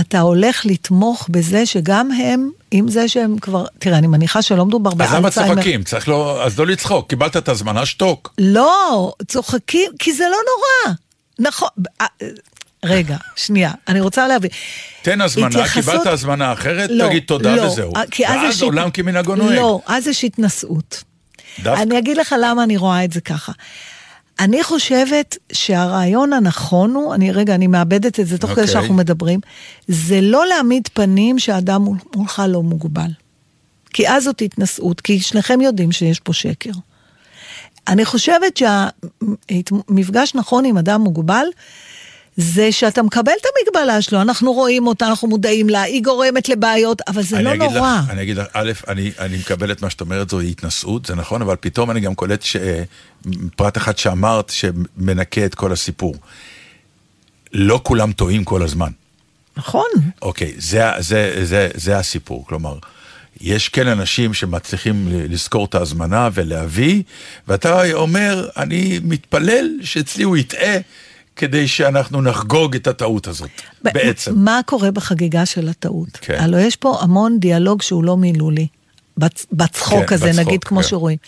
אתה 0.00 0.20
הולך 0.20 0.66
לתמוך 0.66 1.26
בזה 1.30 1.66
שגם 1.66 2.10
הם, 2.12 2.50
עם 2.70 2.88
זה 2.88 3.08
שהם 3.08 3.38
כבר... 3.38 3.64
תראה, 3.78 3.98
אני 3.98 4.06
מניחה 4.06 4.42
שלא 4.42 4.66
מדובר 4.66 4.90
אז 4.92 5.10
למה 5.12 5.20
באלצהיימר. 5.20 5.54
צוחקים? 5.54 5.82
צריך 5.84 6.08
לא... 6.08 6.44
אז 6.44 6.58
לא 6.58 6.66
לצחוק, 6.66 7.08
קיבלת 7.08 7.36
את 7.36 7.48
הזמנה, 7.48 7.86
שתוק. 7.86 8.34
לא, 8.38 9.12
צוחקים, 9.28 9.92
כי 9.98 10.12
זה 10.12 10.24
לא 10.24 10.36
נורא. 10.36 10.94
נכון. 11.38 11.68
אה, 12.00 12.06
רגע, 12.84 13.16
שנייה, 13.36 13.70
אני 13.88 14.00
רוצה 14.00 14.28
להבין. 14.28 14.50
תן 15.02 15.20
הזמנה, 15.20 15.46
התייחסות- 15.48 15.84
קיבלת 15.84 16.06
הזמנה 16.06 16.52
אחרת, 16.52 16.90
לא, 16.92 17.06
תגיד 17.08 17.22
תודה 17.26 17.56
לא, 17.56 17.62
וזהו. 17.62 17.92
כי 18.10 18.26
אז 18.26 18.34
ואז 18.36 18.54
יש 18.54 18.62
עולם 18.62 18.90
כמנהגו 18.90 19.34
נוהג. 19.34 19.56
לא, 19.56 19.80
אז 19.86 20.06
יש 20.06 20.24
התנשאות. 20.24 21.02
דווקא. 21.62 21.82
אני 21.82 21.98
אגיד 21.98 22.16
לך 22.16 22.34
למה 22.42 22.62
אני 22.64 22.76
רואה 22.76 23.04
את 23.04 23.12
זה 23.12 23.20
ככה. 23.20 23.52
אני 24.40 24.64
חושבת 24.64 25.36
שהרעיון 25.52 26.32
הנכון 26.32 26.94
הוא, 26.94 27.14
אני 27.14 27.32
רגע, 27.32 27.54
אני 27.54 27.66
מאבדת 27.66 28.20
את 28.20 28.26
זה 28.26 28.38
תוך 28.38 28.50
כדי 28.50 28.60
אוקיי. 28.60 28.72
שאנחנו 28.72 28.94
מדברים, 28.94 29.40
זה 29.88 30.20
לא 30.20 30.46
להעמיד 30.46 30.88
פנים 30.92 31.38
שהאדם 31.38 31.82
מול- 31.82 31.98
מולך 32.16 32.42
לא 32.48 32.62
מוגבל. 32.62 33.10
כי 33.92 34.08
אז 34.08 34.24
זאת 34.24 34.42
התנשאות, 34.42 35.00
כי 35.00 35.20
שניכם 35.20 35.60
יודעים 35.60 35.92
שיש 35.92 36.20
פה 36.20 36.32
שקר. 36.32 36.70
אני 37.88 38.04
חושבת 38.04 38.56
שהמפגש 38.56 40.34
נכון 40.34 40.64
עם 40.64 40.78
אדם 40.78 41.00
מוגבל, 41.00 41.46
זה 42.40 42.72
שאתה 42.72 43.02
מקבל 43.02 43.32
את 43.40 43.46
המגבלה 43.46 44.02
שלו, 44.02 44.20
אנחנו 44.20 44.52
רואים 44.52 44.86
אותה, 44.86 45.06
אנחנו 45.06 45.28
מודעים 45.28 45.68
לה, 45.68 45.82
היא 45.82 46.02
גורמת 46.02 46.48
לבעיות, 46.48 47.02
אבל 47.08 47.22
זה 47.22 47.42
לא 47.42 47.54
נורא. 47.54 48.00
לך, 48.04 48.10
אני 48.10 48.22
אגיד 48.22 48.36
לך, 48.36 48.46
א', 48.52 48.72
אני, 48.88 49.10
אני 49.18 49.36
מקבל 49.36 49.72
את 49.72 49.82
מה 49.82 49.90
שאת 49.90 50.00
אומרת, 50.00 50.30
זו 50.30 50.40
התנשאות, 50.40 51.06
זה 51.06 51.14
נכון, 51.14 51.42
אבל 51.42 51.56
פתאום 51.60 51.90
אני 51.90 52.00
גם 52.00 52.14
קולט 52.14 52.42
ש... 52.42 52.56
פרט 53.56 53.76
אחד 53.76 53.98
שאמרת, 53.98 54.50
שמנקה 54.50 55.44
את 55.44 55.54
כל 55.54 55.72
הסיפור. 55.72 56.14
לא 57.52 57.80
כולם 57.82 58.12
טועים 58.12 58.44
כל 58.44 58.62
הזמן. 58.62 58.90
נכון. 59.56 59.88
אוקיי, 60.22 60.52
זה, 60.58 60.82
זה, 60.98 61.40
זה, 61.44 61.68
זה 61.74 61.98
הסיפור. 61.98 62.46
כלומר, 62.46 62.78
יש 63.40 63.68
כן 63.68 63.88
אנשים 63.88 64.34
שמצליחים 64.34 65.08
לזכור 65.10 65.64
את 65.64 65.74
ההזמנה 65.74 66.28
ולהביא, 66.34 67.02
ואתה 67.48 67.92
אומר, 67.92 68.48
אני 68.56 69.00
מתפלל 69.04 69.68
שאצלי 69.82 70.24
הוא 70.24 70.36
יטעה, 70.36 70.76
כדי 71.36 71.68
שאנחנו 71.68 72.22
נחגוג 72.22 72.74
את 72.76 72.86
הטעות 72.86 73.26
הזאת, 73.26 73.50
ב- 73.84 73.88
בעצם. 73.92 74.32
מה 74.38 74.60
קורה 74.66 74.90
בחגיגה 74.90 75.46
של 75.46 75.68
הטעות? 75.68 76.08
כן. 76.20 76.36
הלוא 76.40 76.58
יש 76.58 76.76
פה 76.76 76.98
המון 77.00 77.38
דיאלוג 77.38 77.82
שהוא 77.82 78.04
לא 78.04 78.16
מילולי. 78.16 78.66
בצ- 79.20 79.46
בצחוק 79.52 80.04
כן, 80.08 80.14
הזה, 80.14 80.26
בצחוק, 80.28 80.46
נגיד, 80.46 80.64
כמו 80.64 80.82
כן. 80.82 80.88
שרואים. 80.88 81.18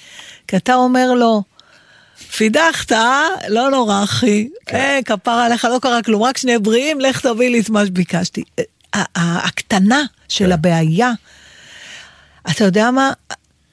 כי 0.49 0.57
אתה 0.57 0.75
אומר 0.75 1.15
לו, 1.15 1.43
פידחת, 2.37 2.93
אה? 2.93 3.23
לא 3.49 3.71
נורא, 3.71 4.05
אחי. 4.05 4.49
כן. 4.67 4.77
אה, 4.77 4.99
כפרה 5.05 5.47
עליך, 5.47 5.65
לא 5.65 5.79
קרה 5.83 6.03
כלום, 6.03 6.23
רק 6.23 6.37
שני 6.39 6.59
בריאים, 6.59 7.01
לך 7.01 7.21
תביא 7.21 7.51
לי 7.51 7.61
את 7.61 7.71
מה 7.71 7.87
שביקשתי. 7.87 8.43
אה, 8.59 8.65
ה- 8.95 9.19
ה- 9.21 9.47
הקטנה 9.47 10.03
של 10.29 10.45
כן. 10.47 10.53
הבעיה, 10.53 11.13
אתה 12.51 12.65
יודע 12.65 12.91
מה? 12.91 13.13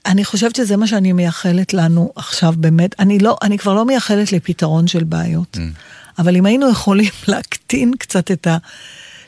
אני 0.06 0.26
חושבת 0.26 0.56
שזה 0.56 0.78
מה 0.78 0.88
שאני 0.88 1.12
מייחלת 1.14 1.74
לנו 1.74 2.12
עכשיו 2.16 2.54
באמת. 2.58 3.00
אני 3.00 3.20
לא, 3.20 3.38
אני 3.42 3.58
כבר 3.58 3.74
לא 3.74 3.86
מייחלת 3.86 4.32
לפתרון 4.32 4.88
של 4.88 5.04
בעיות. 5.04 5.58
אבל 6.20 6.36
אם 6.36 6.46
היינו 6.46 6.72
יכולים 6.72 7.10
להקטין 7.28 7.94
קצת 8.00 8.32
את 8.32 8.48
ה... 8.48 8.58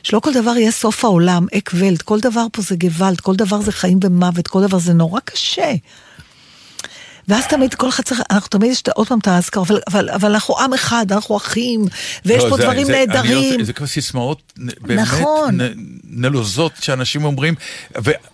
שלא 0.02 0.20
כל 0.20 0.32
דבר 0.32 0.56
יהיה 0.56 0.70
סוף 0.70 1.04
העולם, 1.04 1.46
אק 1.58 1.70
ולט, 1.74 2.02
כל 2.02 2.20
דבר 2.20 2.46
פה 2.52 2.62
זה 2.62 2.76
גוואלד, 2.76 3.20
כל 3.20 3.36
דבר 3.36 3.60
זה 3.60 3.72
חיים 3.72 3.98
ומוות, 4.04 4.48
כל 4.48 4.62
דבר 4.62 4.78
זה 4.78 4.92
נורא 4.92 5.20
קשה. 5.24 5.72
ואז 7.28 7.46
תמיד 7.46 7.74
כל 7.74 7.88
אחד 7.88 8.02
צריך, 8.02 8.20
אנחנו 8.30 8.48
תמיד 8.48 8.70
יש 8.72 8.82
עוד 8.94 9.08
פעם 9.08 9.18
את 9.18 9.28
האזכר, 9.28 9.60
אבל, 9.60 9.80
אבל, 9.88 10.10
אבל 10.10 10.30
אנחנו 10.32 10.58
עם 10.58 10.74
אחד, 10.74 11.06
אנחנו 11.12 11.36
אחים, 11.36 11.84
ויש 12.24 12.44
לא, 12.44 12.48
פה 12.50 12.56
זה- 12.56 12.62
דברים 12.62 12.86
זה- 12.86 12.92
לא- 12.92 12.98
נהדרים. 12.98 13.64
זה 13.64 13.72
כבר 13.72 13.86
סיסמאות 13.86 14.52
באמת 14.80 14.98
נכון. 14.98 15.60
נ- 15.60 15.74
נלוזות 16.04 16.72
שאנשים 16.80 17.24
אומרים, 17.24 17.54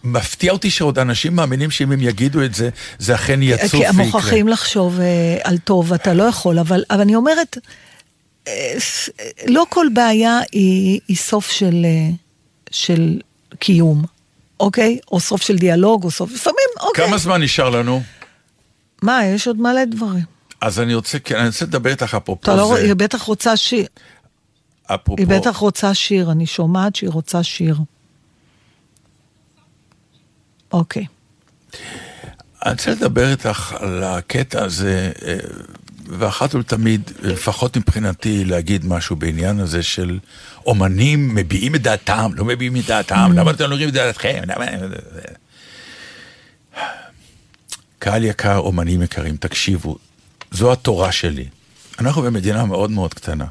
ומפתיע 0.04 0.52
אותי 0.52 0.70
שעוד 0.70 0.98
אנשים 0.98 1.36
מאמינים 1.36 1.70
שאם 1.70 1.92
הם 1.92 2.02
יגידו 2.02 2.42
את 2.44 2.54
זה, 2.54 2.68
זה 2.98 3.14
אכן 3.14 3.42
יצוף 3.42 3.70
כי 3.70 3.76
ויקרה. 3.76 3.88
הם 3.90 3.96
מוכרחים 3.96 4.48
לחשוב 4.48 5.00
אה, 5.00 5.06
על 5.44 5.58
טוב, 5.58 5.92
אתה 5.92 6.14
לא 6.14 6.22
יכול, 6.22 6.58
אבל, 6.58 6.84
אבל 6.90 7.00
אני 7.00 7.14
אומרת, 7.14 7.58
לא 9.46 9.66
כל 9.68 9.86
בעיה 9.94 10.40
היא, 10.52 11.00
היא 11.08 11.16
סוף 11.16 11.50
של, 11.50 11.84
אה, 11.84 12.10
של 12.70 13.20
קיום, 13.58 14.04
אוקיי? 14.60 14.98
או 15.12 15.20
סוף 15.20 15.42
של 15.42 15.56
דיאלוג, 15.56 16.04
או 16.04 16.10
סוף, 16.10 16.32
לפעמים, 16.32 16.68
אוקיי. 16.80 17.06
כמה 17.06 17.18
זמן 17.18 17.42
נשאר 17.42 17.70
לנו? 17.70 18.02
מה, 19.02 19.24
יש 19.24 19.46
עוד 19.46 19.60
מלא 19.60 19.84
דברים. 19.84 20.24
אז 20.60 20.80
אני 20.80 20.94
רוצה, 20.94 21.18
כן, 21.18 21.36
אני 21.36 21.46
רוצה 21.46 21.64
לדבר 21.64 21.90
איתך 21.90 22.14
אפרופו 22.14 22.56
לא, 22.56 22.74
זה. 22.76 22.82
היא 22.82 22.94
בטח 22.94 23.22
רוצה 23.22 23.56
שיר, 23.56 23.86
אפרופו, 24.86 25.22
היא 25.22 25.26
בטח 25.26 25.56
רוצה 25.56 25.94
שיר, 25.94 26.30
אני 26.30 26.46
שומעת 26.46 26.96
שהיא 26.96 27.10
רוצה 27.10 27.42
שיר. 27.42 27.76
אוקיי. 30.72 31.06
אני 32.64 32.72
רוצה 32.72 32.90
לדבר 32.90 33.30
איתך 33.30 33.74
על 33.80 34.04
הקטע 34.04 34.64
הזה, 34.64 35.12
אה, 35.26 35.36
ואחת 36.08 36.54
ולתמיד, 36.54 37.10
לפחות 37.22 37.76
מבחינתי, 37.76 38.44
להגיד 38.44 38.86
משהו 38.86 39.16
בעניין 39.16 39.60
הזה 39.60 39.82
של 39.82 40.18
אומנים 40.66 41.34
מביעים 41.34 41.74
את 41.74 41.82
דעתם, 41.82 42.30
לא 42.34 42.44
מביעים 42.44 42.76
את 42.76 42.86
דעתם, 42.86 43.32
למה 43.34 43.50
אתם 43.50 43.64
לא 43.64 43.70
אומרים 43.70 43.88
את 43.88 43.94
דעתכם? 43.94 44.42
קהל 47.98 48.24
יקר, 48.24 48.58
אומנים 48.58 49.02
יקרים, 49.02 49.36
תקשיבו, 49.36 49.98
זו 50.50 50.72
התורה 50.72 51.12
שלי. 51.12 51.44
אנחנו 51.98 52.22
במדינה 52.22 52.64
מאוד 52.64 52.90
מאוד 52.90 53.14
קטנה, 53.14 53.46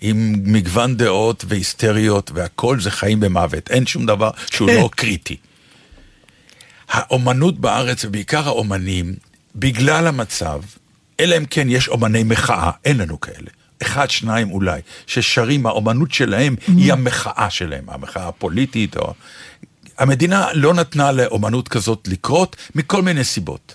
עם 0.00 0.34
מגוון 0.46 0.96
דעות 0.96 1.44
והיסטריות, 1.48 2.30
והכל 2.34 2.80
זה 2.80 2.90
חיים 2.90 3.20
ומוות, 3.22 3.70
אין 3.70 3.86
שום 3.86 4.06
דבר 4.06 4.30
שהוא 4.50 4.70
לא 4.70 4.90
קריטי. 4.96 5.36
האומנות 6.88 7.58
בארץ, 7.58 8.04
ובעיקר 8.04 8.48
האומנים, 8.48 9.14
בגלל 9.56 10.06
המצב, 10.06 10.60
אלא 11.20 11.36
אם 11.36 11.44
כן 11.44 11.66
יש 11.70 11.88
אומני 11.88 12.22
מחאה, 12.22 12.70
אין 12.84 12.96
לנו 12.98 13.20
כאלה. 13.20 13.50
אחד, 13.82 14.10
שניים 14.10 14.50
אולי, 14.50 14.80
ששרים, 15.06 15.66
האומנות 15.66 16.12
שלהם 16.12 16.54
היא 16.66 16.92
המחאה 16.92 17.50
שלהם, 17.50 17.84
המחאה 17.88 18.28
הפוליטית, 18.28 18.96
או... 18.96 19.14
המדינה 19.98 20.46
לא 20.54 20.74
נתנה 20.74 21.12
לאומנות 21.12 21.68
כזאת 21.68 22.08
לקרות 22.08 22.56
מכל 22.74 23.02
מיני 23.02 23.24
סיבות. 23.24 23.74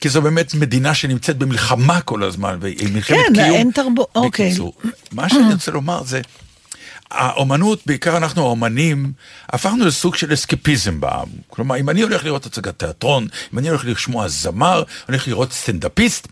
כי 0.00 0.08
זו 0.08 0.22
באמת 0.22 0.54
מדינה 0.54 0.94
שנמצאת 0.94 1.38
במלחמה 1.38 2.00
כל 2.00 2.22
הזמן, 2.22 2.58
והיא 2.60 2.88
מלחמת 2.94 3.18
כן, 3.26 3.32
קיום. 3.34 3.56
אין 3.56 3.70
תרבות- 3.70 4.10
אוקיי. 4.14 4.46
בקיצור, 4.48 4.72
מה 5.12 5.28
שאני 5.28 5.52
רוצה 5.52 5.70
לומר 5.72 6.02
זה, 6.04 6.20
האומנות, 7.14 7.82
בעיקר 7.86 8.16
אנחנו 8.16 8.42
האומנים, 8.42 9.12
הפכנו 9.48 9.86
לסוג 9.86 10.14
של 10.14 10.34
אסקפיזם 10.34 11.00
בעם. 11.00 11.28
כלומר, 11.48 11.76
אם 11.76 11.90
אני 11.90 12.02
הולך 12.02 12.24
לראות 12.24 12.46
הצגת 12.46 12.78
תיאטרון, 12.78 13.26
אם 13.52 13.58
אני 13.58 13.68
הולך 13.68 13.84
לשמוע 13.84 14.28
זמר, 14.28 14.78
אני 14.78 15.16
הולך 15.16 15.28
לראות 15.28 15.52
סטנדאפיסט, 15.52 16.28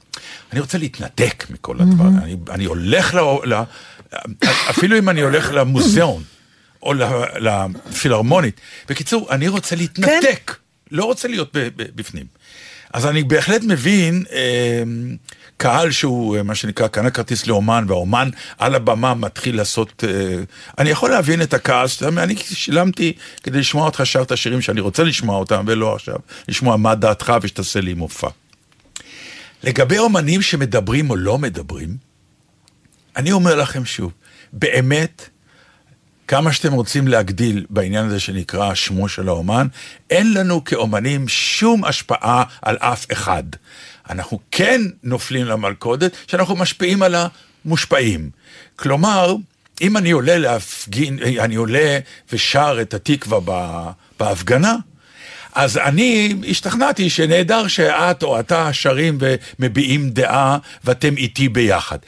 אני 0.52 0.60
רוצה 0.60 0.78
להתנתק 0.78 1.44
מכל 1.50 1.76
הדברים. 1.80 2.18
אני, 2.18 2.36
אני 2.50 2.64
הולך 2.64 3.14
ל... 3.14 3.18
ל... 3.44 3.62
אפילו 4.70 4.98
אם 4.98 5.08
אני 5.08 5.20
הולך 5.20 5.50
למוזיאון, 5.52 6.22
או 6.82 6.94
לפילהרמונית. 7.40 8.60
בקיצור, 8.88 9.28
אני 9.30 9.48
רוצה 9.48 9.76
להתנתק, 9.76 10.56
לא 10.90 11.04
רוצה 11.04 11.28
להיות 11.28 11.56
בפנים. 11.76 12.26
אז 12.92 13.06
אני 13.06 13.22
בהחלט 13.24 13.62
מבין 13.62 14.24
אה, 14.32 14.82
קהל 15.56 15.90
שהוא, 15.90 16.36
אה, 16.36 16.42
מה 16.42 16.54
שנקרא, 16.54 16.86
קנה 16.86 17.10
כרטיס 17.10 17.46
לאומן, 17.46 17.84
והאומן 17.88 18.30
על 18.58 18.74
הבמה 18.74 19.14
מתחיל 19.14 19.56
לעשות... 19.56 20.04
אה, 20.06 20.42
אני 20.78 20.90
יכול 20.90 21.10
להבין 21.10 21.42
את 21.42 21.54
הכעס, 21.54 22.02
אני 22.02 22.36
שילמתי 22.36 23.12
כדי 23.42 23.58
לשמוע 23.58 23.86
אותך 23.86 24.00
שר 24.04 24.22
את 24.22 24.32
השירים 24.32 24.60
שאני 24.60 24.80
רוצה 24.80 25.04
לשמוע 25.04 25.36
אותם, 25.36 25.64
ולא 25.66 25.94
עכשיו 25.94 26.16
לשמוע 26.48 26.76
מה 26.76 26.94
דעתך 26.94 27.32
ושתעשה 27.42 27.80
לי 27.80 27.94
מופע. 27.94 28.28
לגבי 29.64 29.98
אומנים 29.98 30.42
שמדברים 30.42 31.10
או 31.10 31.16
לא 31.16 31.38
מדברים, 31.38 31.96
אני 33.16 33.32
אומר 33.32 33.54
לכם 33.54 33.84
שוב, 33.84 34.12
באמת, 34.52 35.28
כמה 36.32 36.52
שאתם 36.52 36.72
רוצים 36.72 37.08
להגדיל 37.08 37.66
בעניין 37.70 38.06
הזה 38.06 38.20
שנקרא 38.20 38.74
שמו 38.74 39.08
של 39.08 39.28
האומן, 39.28 39.66
אין 40.10 40.34
לנו 40.34 40.64
כאומנים 40.64 41.28
שום 41.28 41.84
השפעה 41.84 42.44
על 42.62 42.76
אף 42.76 43.06
אחד. 43.12 43.42
אנחנו 44.10 44.38
כן 44.50 44.80
נופלים 45.02 45.46
למלכודת 45.46 46.12
שאנחנו 46.26 46.56
משפיעים 46.56 47.02
על 47.02 47.14
המושפעים. 47.64 48.30
כלומר, 48.76 49.34
אם 49.80 49.96
אני 49.96 50.10
עולה 50.10 50.38
להפגין, 50.38 51.18
אני 51.40 51.54
עולה 51.54 51.98
ושר 52.32 52.78
את 52.80 52.94
התקווה 52.94 53.40
בהפגנה, 54.20 54.76
אז 55.52 55.78
אני 55.78 56.34
השתכנעתי 56.48 57.10
שנהדר 57.10 57.66
שאת 57.68 58.22
או 58.22 58.40
אתה 58.40 58.72
שרים 58.72 59.18
ומביעים 59.58 60.10
דעה 60.10 60.58
ואתם 60.84 61.16
איתי 61.16 61.48
ביחד. 61.48 61.98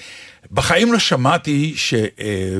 בחיים 0.52 0.92
לא 0.92 0.98
שמעתי 0.98 1.72
ש... 1.76 1.94
אה, 1.94 2.58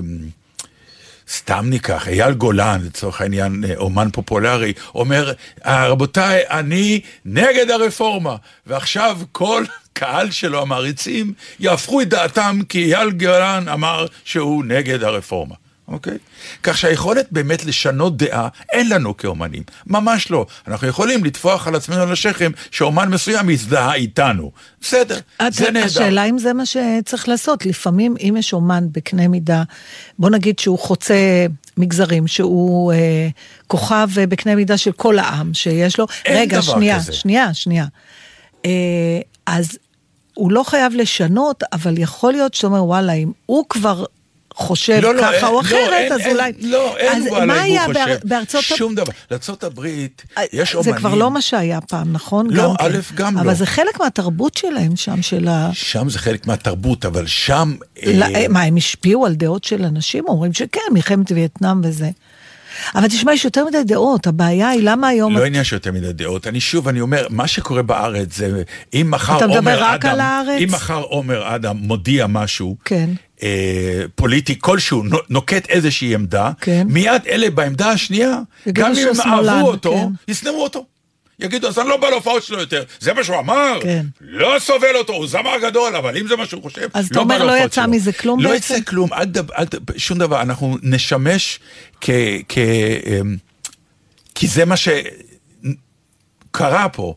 סתם 1.29 1.67
ניקח, 1.71 2.09
אייל 2.09 2.33
גולן, 2.35 2.81
לצורך 2.85 3.21
העניין, 3.21 3.65
אה, 3.69 3.77
אומן 3.77 4.11
פופולרי, 4.11 4.73
אומר, 4.95 5.33
"אה, 5.67 5.89
רבותיי, 5.89 6.43
אני 6.51 7.01
נגד 7.25 7.71
הרפורמה. 7.71 8.37
ועכשיו 8.67 9.19
כל 9.33 9.65
קהל 9.93 10.31
שלו, 10.31 10.63
המעריצים, 10.63 11.33
יהפכו 11.61 12.01
את 12.01 12.09
דעתם 12.09 12.59
כי 12.69 12.95
אייל 12.95 13.11
גולן 13.11 13.69
אמר 13.69 14.07
שהוא 14.25 14.65
נגד 14.65 15.03
הרפורמה. 15.05 15.55
אוקיי? 15.89 16.19
כך 16.63 16.79
שהיכולת 16.79 17.27
באמת 17.31 17.65
לשנות 17.65 18.17
דעה, 18.17 18.49
אין 18.73 18.89
לנו 18.89 19.17
כאומנים. 19.17 19.63
ממש 19.87 20.31
לא. 20.31 20.47
אנחנו 20.69 20.87
יכולים 20.87 21.25
לטפוח 21.25 21.67
על 21.67 21.75
עצמנו 21.75 22.03
על 22.03 22.13
השכם 22.13 22.51
שאומן 22.71 23.09
מסוים 23.09 23.51
יזדהה 23.51 23.95
איתנו. 23.95 24.51
בסדר, 24.81 25.19
זה 25.51 25.71
נהדר. 25.71 25.87
השאלה 25.87 26.25
אם 26.25 26.39
זה 26.39 26.53
מה 26.53 26.67
שצריך 26.67 27.29
לעשות. 27.29 27.67
לפעמים 27.67 28.15
אם 28.21 28.35
יש 28.39 28.53
אומן 28.53 28.85
בקנה 28.93 29.29
מידה, 29.29 29.63
בוא 30.19 30.31
נגיד 30.31 30.59
שהוא 30.59 30.79
חוצה 30.79 31.47
מגזרים, 31.77 32.27
שהוא 32.27 32.93
אה, 32.93 33.29
כוכב 33.67 34.09
אה, 34.19 34.27
בקנה 34.27 34.55
מידה 34.55 34.77
של 34.77 34.93
כל 34.93 35.19
העם, 35.19 35.55
שיש 35.55 35.99
לו... 35.99 36.07
אין 36.25 36.37
רגע, 36.37 36.61
דבר 36.61 36.75
שנייה, 36.75 36.99
כזה. 36.99 37.13
שנייה, 37.13 37.55
שנייה. 37.55 37.87
אה, 38.65 38.71
אז 39.47 39.79
הוא 40.35 40.53
לא 40.53 40.63
חייב 40.63 40.93
לשנות, 40.95 41.63
אבל 41.73 41.99
יכול 41.99 42.33
להיות 42.33 42.55
שאתה 42.55 42.67
אומר, 42.67 42.85
וואלה, 42.85 43.13
אם 43.13 43.33
הוא 43.47 43.65
כבר... 43.69 44.05
חושב 44.55 44.99
לא, 45.03 45.15
לא, 45.15 45.23
ככה 45.23 45.33
אין, 45.37 45.45
או 45.45 45.53
לא, 45.53 45.61
אחרת, 45.61 45.93
אין, 45.93 46.13
אז 46.13 46.21
אין, 46.21 46.31
אולי... 46.37 46.53
לא, 46.61 46.97
אין 46.97 47.23
אז 47.23 47.47
מה 47.47 47.63
היה 47.63 47.85
חושב. 47.87 47.95
באר- 47.95 48.17
בארצות... 48.25 48.65
שום 48.65 48.95
דבר. 48.95 49.13
לארצות 49.31 49.65
הברית 49.65 50.23
יש 50.53 50.73
זה 50.73 50.79
אומנים... 50.79 50.97
כבר 50.97 51.15
לא 51.15 51.31
מה 51.31 51.41
שהיה 51.41 51.81
פעם, 51.81 52.13
נכון? 52.13 52.47
לא, 52.51 52.63
גם 52.63 52.77
כן. 52.77 52.85
א', 52.85 52.99
גם 53.15 53.39
אבל 53.39 53.47
לא. 53.47 53.55
זה 53.55 53.67
חלק 53.67 54.01
מהתרבות 54.01 54.57
שלהם 54.57 54.97
שם, 54.97 55.23
של 55.23 55.49
ה... 55.49 55.71
שם 55.73 56.09
זה 56.09 56.19
חלק 56.19 56.47
מהתרבות, 56.47 57.05
אבל 57.05 57.27
שם... 57.27 57.75
אה, 58.03 58.13
לא, 58.15 58.27
מה, 58.49 58.63
הם 58.63 58.77
השפיעו 58.77 59.27
על 59.27 59.35
דעות 59.35 59.65
של 59.65 59.85
אנשים? 59.85 60.25
אומרים 60.29 60.53
שכן, 60.53 60.81
מלחמת 60.93 61.33
וייטנאם 61.33 61.81
וזה. 61.85 62.11
אבל 62.95 63.09
תשמע, 63.09 63.33
יש 63.33 63.45
יותר 63.45 63.65
מדי 63.65 63.85
דעות, 63.87 64.27
הבעיה 64.27 64.69
היא 64.69 64.81
למה 64.83 65.09
היום... 65.09 65.37
לא 65.37 65.45
עניין 65.45 65.65
של 65.65 65.77
יותר 65.77 65.93
מדי 65.93 66.13
דעות. 66.13 66.47
אני 66.47 66.61
שוב, 66.61 66.89
אני 66.89 67.01
אומר, 67.01 67.27
מה 67.31 67.47
שקורה 67.47 67.83
בארץ 67.83 68.37
זה, 68.37 68.63
אם 68.95 69.07
מחר 69.11 69.37
אתה 69.37 69.47
מדבר 69.47 69.57
עומר 69.59 69.83
רק 69.83 70.05
אדם... 70.05 70.15
על 70.15 70.21
הארץ? 70.21 70.61
אם 70.61 70.69
מחר 70.73 71.01
עומר 71.01 71.55
אדם 71.55 71.77
מודיע 71.77 72.27
משהו... 72.27 72.77
כן. 72.85 73.11
אה, 73.43 73.49
פוליטי 74.15 74.59
כלשהו, 74.61 75.03
נו- 75.03 75.19
נוקט 75.29 75.67
איזושהי 75.69 76.15
עמדה, 76.15 76.51
כן. 76.61 76.87
מיד 76.91 77.23
אלה 77.29 77.51
בעמדה 77.51 77.91
השנייה, 77.91 78.39
גם 78.73 78.93
אם 78.93 79.09
הם 79.09 79.21
אהבו 79.49 79.69
אותו, 79.69 79.95
כן. 79.95 80.33
ישנאו 80.33 80.63
אותו. 80.63 80.87
יגידו, 81.39 81.69
אז 81.69 81.79
אני 81.79 81.89
לא 81.89 81.97
בא 81.97 82.11
להופעות 82.11 82.43
שלו 82.43 82.61
יותר. 82.61 82.83
זה 83.01 83.13
מה 83.13 83.25
שהוא 83.25 83.39
אמר. 83.39 83.79
כן. 83.83 84.07
לא 84.21 84.57
סובל 84.59 84.97
אותו, 84.97 85.13
הוא 85.13 85.27
זמר 85.27 85.59
גדול, 85.63 85.97
אבל 85.97 86.17
אם 86.17 86.29
זה 86.29 86.37
מה 86.37 86.47
שהוא 86.47 86.63
חושב, 86.63 86.89
אז 86.95 87.07
אתה 87.07 87.15
לא 87.17 87.21
אומר, 87.23 87.45
לא 87.45 87.59
יצא 87.59 87.83
שלו. 87.83 87.91
מזה 87.91 88.13
כלום 88.13 88.41
לא 88.41 88.51
בעצם? 88.51 88.75
יצא 88.75 88.85
כלום, 88.85 89.13
אל 89.13 89.25
תדבר, 89.25 89.55
אל 89.59 89.65
תדבר, 89.65 89.95
שום 89.97 90.19
דבר. 90.19 90.43
אנחנו 90.43 90.77
נשמש 90.83 91.61
כ... 92.01 92.11
כ 92.49 92.59
אמ, 92.59 93.37
כי 94.35 94.47
זה 94.47 94.65
מה 94.65 94.75
שקרה 94.77 95.03
פה. 96.89 97.15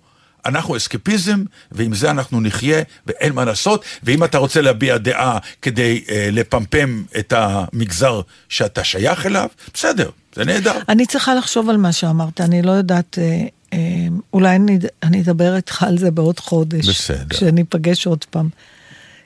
אנחנו 0.48 0.78
אסקפיזם, 0.78 1.44
ועם 1.72 1.94
זה 1.94 2.12
אנחנו 2.12 2.42
נחיה, 2.42 2.82
ואין 3.08 3.34
מה 3.34 3.46
לעשות. 3.46 3.86
ואם 4.04 4.24
אתה 4.24 4.38
רוצה 4.38 4.62
להביע 4.62 4.98
דעה 4.98 5.38
כדי 5.62 6.04
אה, 6.10 6.30
לפמפם 6.32 7.04
את 7.20 7.34
המגזר 7.38 8.22
שאתה 8.50 8.84
שייך 8.84 9.26
אליו, 9.26 9.50
בסדר, 9.74 10.10
זה 10.36 10.46
נהדר. 10.46 10.80
אני 10.90 11.06
צריכה 11.06 11.36
לחשוב 11.36 11.70
על 11.70 11.78
מה 11.78 11.92
שאמרת, 11.92 12.42
אני 12.42 12.62
לא 12.62 12.72
יודעת, 12.72 13.18
אה, 13.22 13.46
אה, 13.74 14.08
אולי 14.34 14.56
אני, 14.56 14.80
אני 15.04 15.22
אדבר 15.22 15.56
איתך 15.56 15.84
על 15.84 15.98
זה 15.98 16.12
בעוד 16.12 16.40
חודש. 16.40 16.88
בסדר. 16.90 17.26
כשניפגש 17.30 18.08
עוד 18.08 18.26
פעם. 18.30 18.50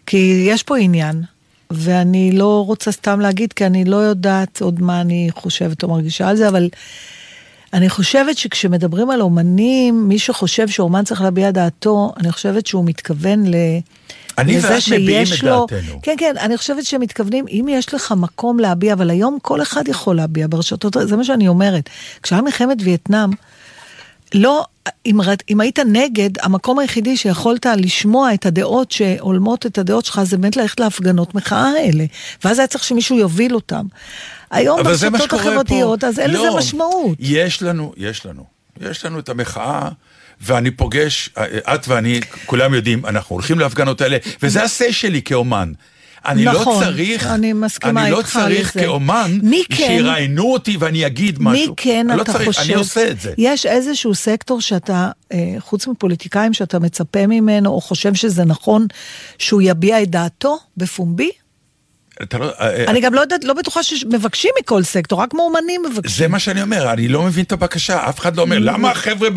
כי 0.05 0.45
יש 0.47 0.63
פה 0.63 0.77
עניין, 0.77 1.23
ואני 1.71 2.31
לא 2.31 2.65
רוצה 2.65 2.91
סתם 2.91 3.19
להגיד, 3.19 3.53
כי 3.53 3.65
אני 3.65 3.85
לא 3.85 3.95
יודעת 3.95 4.61
עוד 4.61 4.81
מה 4.81 5.01
אני 5.01 5.29
חושבת 5.31 5.83
או 5.83 5.89
מרגישה 5.89 6.29
על 6.29 6.35
זה, 6.35 6.47
אבל 6.47 6.69
אני 7.73 7.89
חושבת 7.89 8.37
שכשמדברים 8.37 9.09
על 9.09 9.21
אומנים, 9.21 10.07
מי 10.07 10.19
שחושב 10.19 10.67
שאומן 10.67 11.03
צריך 11.03 11.21
להביע 11.21 11.51
דעתו, 11.51 12.11
אני 12.19 12.31
חושבת 12.31 12.67
שהוא 12.67 12.85
מתכוון 12.85 13.45
ל... 13.47 13.55
אני 14.37 14.59
ואת 14.59 14.83
מביעים 14.91 15.27
את 15.33 15.43
לו- 15.43 15.67
דעתנו. 15.69 15.99
כן, 16.01 16.15
כן, 16.17 16.35
אני 16.39 16.57
חושבת 16.57 16.85
שהם 16.85 17.01
מתכוונים, 17.01 17.45
אם 17.49 17.65
יש 17.69 17.93
לך 17.93 18.13
מקום 18.17 18.59
להביע, 18.59 18.93
אבל 18.93 19.09
היום 19.09 19.37
כל 19.41 19.61
אחד 19.61 19.87
יכול 19.87 20.15
להביע 20.15 20.47
ברשתות, 20.49 20.95
זה 21.03 21.17
מה 21.17 21.23
שאני 21.23 21.47
אומרת. 21.47 21.89
כשהיה 22.23 22.41
מלחמת 22.41 22.77
וייטנאם, 22.83 23.29
לא, 24.33 24.65
אם, 25.05 25.19
אם 25.49 25.61
היית 25.61 25.79
נגד, 25.79 26.29
המקום 26.41 26.79
היחידי 26.79 27.17
שיכולת 27.17 27.65
לשמוע 27.65 28.33
את 28.33 28.45
הדעות 28.45 28.91
שהולמות 28.91 29.65
את 29.65 29.77
הדעות 29.77 30.05
שלך, 30.05 30.23
זה 30.23 30.37
באמת 30.37 30.57
ללכת 30.57 30.79
להפגנות 30.79 31.35
מחאה 31.35 31.69
האלה. 31.69 32.05
ואז 32.43 32.59
היה 32.59 32.67
צריך 32.67 32.83
שמישהו 32.83 33.17
יוביל 33.17 33.55
אותם. 33.55 33.85
היום 34.51 34.93
זה 34.93 35.09
ברשתות 35.09 35.21
שקורה 35.29 35.43
פה. 35.43 35.49
החברתיות, 35.49 36.03
אז 36.03 36.19
אין 36.19 36.31
לא, 36.31 36.47
לזה 36.47 36.57
משמעות. 36.57 37.17
יש 37.19 37.61
לנו, 37.63 37.93
יש 37.97 38.25
לנו. 38.25 38.43
יש 38.81 39.05
לנו 39.05 39.19
את 39.19 39.29
המחאה, 39.29 39.89
ואני 40.41 40.71
פוגש, 40.71 41.29
את 41.73 41.87
ואני, 41.87 42.19
כולם 42.45 42.73
יודעים, 42.73 43.05
אנחנו 43.05 43.33
הולכים 43.35 43.59
להפגנות 43.59 44.01
האלה, 44.01 44.17
וזה 44.43 44.63
ה-say 44.63 44.91
שלי 44.91 45.21
כאומן. 45.21 45.71
אני 46.25 46.45
לא 46.45 46.51
נכון, 46.61 46.83
צריך, 46.83 47.27
אני 47.27 47.53
מסכימה 47.53 48.03
אני 48.03 48.11
לא 48.11 48.17
איתך 48.17 48.29
צריך 48.29 48.75
לזה. 48.75 48.85
כאומן, 48.85 49.37
כן- 49.69 49.75
שיראיינו 49.75 50.53
אותי 50.53 50.77
ואני 50.79 51.05
אגיד 51.07 51.37
משהו. 51.39 51.67
מי 51.69 51.73
כן 51.77 52.07
אני 52.09 52.17
לא 52.17 52.23
אתה 52.23 52.33
צריך, 52.33 52.45
חושב? 52.47 52.61
אני 52.61 52.73
עושה 52.73 53.07
את 53.09 53.19
זה. 53.19 53.33
יש 53.37 53.65
איזשהו 53.65 54.15
סקטור 54.15 54.61
שאתה, 54.61 55.09
אה, 55.33 55.37
חוץ 55.59 55.87
מפוליטיקאים, 55.87 56.53
שאתה 56.53 56.79
מצפה 56.79 57.27
ממנו, 57.27 57.69
או 57.69 57.81
חושב 57.81 58.13
שזה 58.13 58.45
נכון 58.45 58.87
שהוא 59.37 59.61
יביע 59.65 60.03
את 60.03 60.09
דעתו 60.09 60.57
בפומבי? 60.77 61.29
לא, 62.39 62.51
אה, 62.59 62.85
אני 62.87 62.99
גם 63.01 63.13
לא 63.13 63.21
יודעת, 63.21 63.43
לא 63.43 63.53
בטוחה 63.53 63.83
שמבקשים 63.83 64.51
מכל 64.61 64.83
סקטור, 64.83 65.21
רק 65.21 65.33
מאומנים 65.33 65.81
מבקשים. 65.91 66.17
זה 66.17 66.27
מה 66.27 66.39
שאני 66.39 66.61
אומר, 66.61 66.93
אני 66.93 67.07
לא 67.07 67.23
מבין 67.23 67.43
את 67.45 67.51
הבקשה, 67.51 68.09
אף 68.09 68.19
אחד 68.19 68.35
לא 68.35 68.41
אומר, 68.41 68.57
למה 68.59 68.91
החבר'ה 68.91 69.29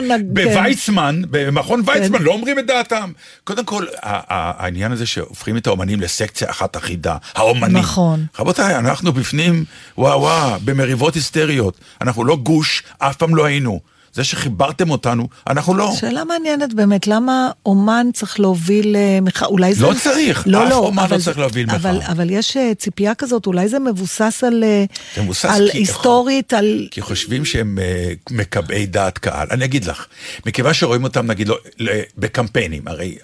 נג- 0.00 0.26
בוויצמן, 0.32 1.22
במכון 1.30 1.82
כן. 1.86 1.90
ויצמן, 2.00 2.22
לא 2.22 2.32
אומרים 2.32 2.58
את 2.58 2.66
דעתם? 2.66 3.12
קודם 3.44 3.64
כל, 3.64 3.86
העניין 4.02 4.92
הזה 4.92 5.06
שהופכים 5.06 5.56
את 5.56 5.66
האומנים 5.66 6.00
לסקציה 6.00 6.50
אחת 6.50 6.76
אחידה, 6.76 7.16
האומנים. 7.34 7.76
נכון. 7.76 8.26
רבותיי, 8.38 8.76
אנחנו 8.76 9.12
בפנים, 9.12 9.64
וואו 9.98 10.20
וואו, 10.20 10.60
במריבות 10.64 11.14
היסטריות. 11.14 11.78
אנחנו 12.00 12.24
לא 12.24 12.36
גוש, 12.36 12.82
אף 12.98 13.16
פעם 13.16 13.34
לא 13.34 13.44
היינו. 13.44 13.91
זה 14.14 14.24
שחיברתם 14.24 14.90
אותנו, 14.90 15.28
אנחנו 15.46 15.74
לא. 15.74 15.92
שאלה 16.00 16.24
מעניינת 16.24 16.74
באמת, 16.74 17.06
למה 17.06 17.50
אומן 17.66 18.06
צריך 18.14 18.40
להוביל 18.40 18.96
אה, 18.96 19.18
מחאה? 19.22 19.48
אולי 19.48 19.74
זה... 19.74 19.82
לא 19.86 19.92
צריך, 20.02 20.46
אף 20.48 20.72
אומן 20.72 21.02
לא 21.02 21.06
אבל 21.06 21.20
צריך 21.20 21.34
זה- 21.36 21.40
להוביל 21.40 21.66
מחאה. 21.66 21.76
אבל, 21.76 22.00
אבל 22.02 22.30
יש 22.30 22.56
אה, 22.56 22.74
ציפייה 22.74 23.14
כזאת, 23.14 23.46
אולי 23.46 23.68
זה 23.68 23.78
מבוסס 23.78 24.44
על... 24.46 24.64
אה, 24.64 24.84
זה 25.16 25.22
מבוסס 25.22 25.44
על 25.44 25.68
כי- 25.72 25.78
היסטורית, 25.78 26.52
על... 26.52 26.88
כי 26.90 27.00
חושבים 27.02 27.44
שהם 27.44 27.78
אה, 27.82 28.12
מקבעי 28.30 28.86
דעת 28.86 29.18
קהל. 29.18 29.46
אני 29.50 29.64
אגיד 29.64 29.84
לך, 29.84 30.06
מכיוון 30.46 30.74
שרואים 30.74 31.04
אותם 31.04 31.26
נגיד 31.26 31.48
לא, 31.48 31.58
ל- 31.78 31.88
בקמפיינים, 32.18 32.88
הרי 32.88 33.16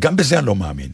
גם 0.00 0.16
בזה 0.16 0.38
אני 0.38 0.46
לא 0.46 0.54
מאמין. 0.56 0.88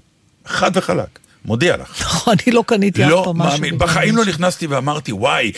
חד 0.47 0.71
וחלק, 0.75 1.19
מודיע 1.45 1.77
לך. 1.77 2.01
נכון, 2.05 2.35
אני 2.47 2.55
לא 2.55 2.65
קניתי 2.67 3.05
אף 3.05 3.11
לא 3.11 3.23
פעם 3.25 3.39
משהו. 3.39 3.53
מאמין, 3.59 3.75
בגלל 3.75 3.89
בחיים 3.89 4.17
לא. 4.17 4.25
נכנסתי 4.25 4.67
ואמרתי, 4.67 5.13
וואי, 5.13 5.53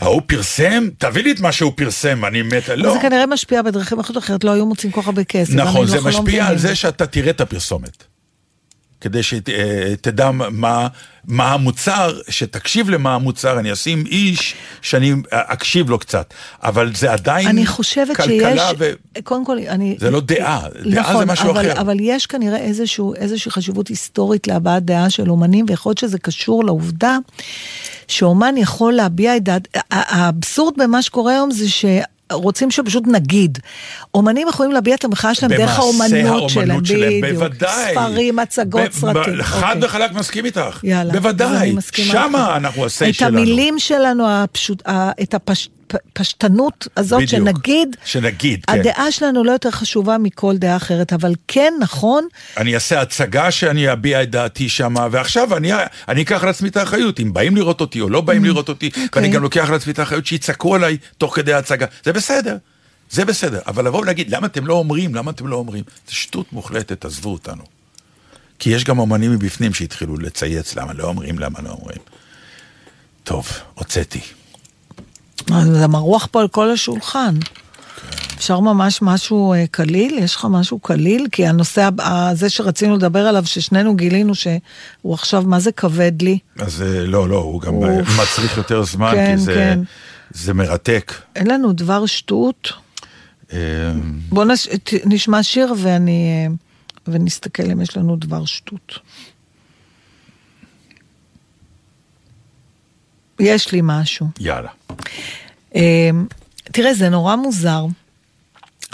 ההוא 0.00 0.22
פרסם? 0.26 0.88
תביא 0.98 1.22
לי 1.22 1.32
את 1.32 1.40
מה 1.40 1.52
שהוא 1.52 1.72
פרסם, 1.76 2.24
אני 2.24 2.42
מת, 2.42 2.68
לא. 2.68 2.92
זה 2.92 2.98
כנראה 3.02 3.26
משפיע 3.26 3.62
בדרכים 3.62 4.00
אחרות, 4.00 4.18
אחרת 4.18 4.44
לא 4.44 4.50
היו 4.50 4.66
מוצאים 4.66 4.92
כל 4.92 5.00
כך 5.00 5.06
הרבה 5.06 5.24
כסף. 5.24 5.54
נכון, 5.54 5.86
זה 5.86 5.96
אנחנו 5.96 6.10
לא 6.10 6.20
משפיע 6.22 6.46
על. 6.46 6.58
זה 6.58 6.74
שאתה 6.74 7.06
תראה 7.06 7.30
את 7.30 7.40
הפרסומת. 7.40 8.04
כדי 9.00 9.22
שתדע 9.22 10.30
מה, 10.30 10.88
מה 11.24 11.52
המוצר, 11.52 12.20
שתקשיב 12.28 12.90
למה 12.90 13.14
המוצר, 13.14 13.58
אני 13.58 13.72
אשים 13.72 14.06
איש 14.06 14.54
שאני 14.82 15.14
אקשיב 15.30 15.90
לו 15.90 15.98
קצת, 15.98 16.34
אבל 16.62 16.94
זה 16.94 17.12
עדיין 17.12 17.48
אני 17.48 17.66
חושבת 17.66 18.16
כלכלה 18.16 18.68
שיש, 18.68 18.76
ו... 18.78 18.92
קודם 19.24 19.44
כל, 19.44 19.58
אני... 19.68 19.96
זה 20.00 20.10
לא 20.10 20.20
דעה, 20.20 20.60
דעה 20.90 21.02
נכון, 21.02 21.18
זה 21.18 21.32
משהו 21.32 21.50
אבל, 21.50 21.70
אחר. 21.72 21.80
אבל 21.80 21.96
יש 22.00 22.26
כנראה 22.26 22.58
איזשהו, 22.58 23.14
איזושהי 23.14 23.50
חשיבות 23.50 23.88
היסטורית 23.88 24.46
להבעת 24.46 24.84
דעה 24.84 25.10
של 25.10 25.30
אומנים, 25.30 25.66
ויכול 25.68 25.90
להיות 25.90 25.98
שזה 25.98 26.18
קשור 26.18 26.64
לעובדה 26.64 27.18
שאומן 28.08 28.56
יכול 28.56 28.92
להביע 28.92 29.36
את 29.36 29.42
דעת... 29.42 29.68
האבסורד 29.90 30.74
במה 30.76 31.02
שקורה 31.02 31.32
היום 31.32 31.50
זה 31.50 31.68
ש... 31.68 31.84
רוצים 32.32 32.70
שפשוט 32.70 33.04
נגיד. 33.06 33.58
אומנים 34.14 34.48
יכולים 34.48 34.72
להביע 34.72 34.94
את 34.94 35.04
המחאה 35.04 35.34
שלהם 35.34 35.50
דרך 35.52 35.60
במעשה 35.60 35.80
האומנות 35.80 36.08
שלהם, 36.10 36.26
האומנות 36.26 36.86
שלהם, 36.86 37.20
בדיוק. 37.22 37.38
בוודאי. 37.38 37.92
ספרים, 37.92 38.38
הצגות, 38.38 38.88
ב- 38.88 38.92
סרטים. 38.92 39.38
ב- 39.38 39.42
חד 39.42 39.74
אוקיי. 39.76 39.88
וחלק 39.88 40.12
מסכים 40.12 40.44
איתך. 40.44 40.80
יאללה. 40.84 41.12
בוודאי, 41.12 41.74
שמה. 41.92 42.56
אנחנו 42.56 42.86
את 42.86 42.90
שלנו. 43.14 43.38
המילים 43.38 43.78
שלנו, 43.78 44.30
הפשוט, 44.30 44.82
את 45.22 45.34
הפשטנות 45.34 46.88
הזאת, 46.96 47.22
בדיוק. 47.22 47.30
שנגיד, 47.30 47.96
שנגיד, 48.04 48.64
כן. 48.66 48.80
הדעה 48.80 49.12
שלנו 49.12 49.44
לא 49.44 49.52
יותר 49.52 49.70
חשובה 49.70 50.18
מכל 50.18 50.56
דעה 50.56 50.76
אחרת, 50.76 51.12
אבל 51.12 51.32
כן 51.48 51.72
נכון, 51.80 52.26
אני 52.56 52.74
אעשה 52.74 53.00
הצגה 53.00 53.50
שאני 53.50 53.92
אביע 53.92 54.22
את 54.22 54.30
דעתי 54.30 54.68
שמה, 54.68 55.08
ועכשיו 55.10 55.56
אני, 55.56 55.70
אני 56.08 56.22
אקח 56.22 56.42
על 56.42 56.48
עצמי 56.48 56.68
את 56.68 56.76
האחריות, 56.76 57.20
אם 57.20 57.32
באים 57.32 57.56
לראות 57.56 57.80
אותי 57.80 58.00
או 58.00 58.08
לא 58.10 58.20
באים 58.20 58.44
לראות 58.44 58.68
אותי, 58.68 58.86
אוקיי. 58.86 59.08
ואני 59.14 59.28
גם 59.28 59.42
לוקח 59.42 59.68
על 59.68 59.74
עצמי 59.74 59.92
את 59.92 59.98
האחריות 59.98 60.26
שיצעקו 60.26 60.74
עליי 60.74 60.96
תוך 61.18 61.36
כדי 61.36 61.52
ההצגה, 61.52 61.86
זה 62.04 62.12
בסדר, 62.18 62.56
זה 63.10 63.24
בסדר, 63.24 63.60
אבל 63.66 63.86
לבוא 63.86 64.00
ולהגיד, 64.00 64.30
למה 64.30 64.46
אתם 64.46 64.66
לא 64.66 64.74
אומרים, 64.74 65.14
למה 65.14 65.30
אתם 65.30 65.46
לא 65.46 65.56
אומרים, 65.56 65.84
זה 66.08 66.14
שטות 66.14 66.52
מוחלטת, 66.52 67.04
עזבו 67.04 67.32
אותנו. 67.32 67.62
כי 68.58 68.70
יש 68.70 68.84
גם 68.84 68.98
אומנים 68.98 69.32
מבפנים 69.32 69.74
שהתחילו 69.74 70.16
לצייץ 70.16 70.76
למה 70.76 70.92
לא 70.92 71.04
אומרים, 71.04 71.38
למה 71.38 71.58
לא 71.62 71.70
אומרים. 71.70 71.98
טוב, 73.24 73.48
הוצאתי. 73.74 74.20
זה 75.48 75.86
מרוח 75.86 76.28
פה 76.30 76.40
על 76.40 76.48
כל 76.48 76.70
השולחן. 76.70 77.34
אפשר 78.36 78.60
ממש 78.60 79.02
משהו 79.02 79.52
אה, 79.52 79.64
קליל? 79.70 80.18
יש 80.18 80.36
לך 80.36 80.46
משהו 80.50 80.78
קליל? 80.78 81.26
כי 81.32 81.46
הנושא 81.46 81.88
הזה 81.98 82.50
שרצינו 82.50 82.96
לדבר 82.96 83.26
עליו, 83.26 83.46
ששנינו 83.46 83.96
גילינו 83.96 84.34
שהוא 84.34 85.14
עכשיו, 85.14 85.42
מה 85.42 85.60
זה 85.60 85.72
כבד 85.72 86.22
לי? 86.22 86.38
אז 86.58 86.82
אה, 86.82 87.06
לא, 87.06 87.28
לא, 87.28 87.36
הוא 87.36 87.60
גם. 87.60 87.74
מצריך 88.22 88.56
יותר 88.56 88.82
זמן, 88.82 89.12
כן, 89.14 89.36
כי 89.36 89.42
זה, 89.42 89.54
כן. 89.54 89.80
זה 90.30 90.54
מרתק. 90.54 91.12
אין 91.36 91.46
לנו 91.46 91.72
דבר 91.72 92.06
שטות. 92.06 92.72
אה, 93.52 93.92
בוא 94.28 94.44
נש... 94.44 94.68
נשמע 95.04 95.42
שיר 95.42 95.74
ואני... 95.78 96.46
אה, 96.48 96.54
ונסתכל 97.08 97.70
אם 97.70 97.80
יש 97.80 97.96
לנו 97.96 98.16
דבר 98.16 98.44
שטות. 98.44 98.98
יש 103.40 103.72
לי 103.72 103.80
משהו. 103.82 104.26
יאללה. 104.40 104.70
אה, 105.76 106.10
תראה, 106.64 106.94
זה 106.94 107.08
נורא 107.08 107.36
מוזר. 107.36 107.86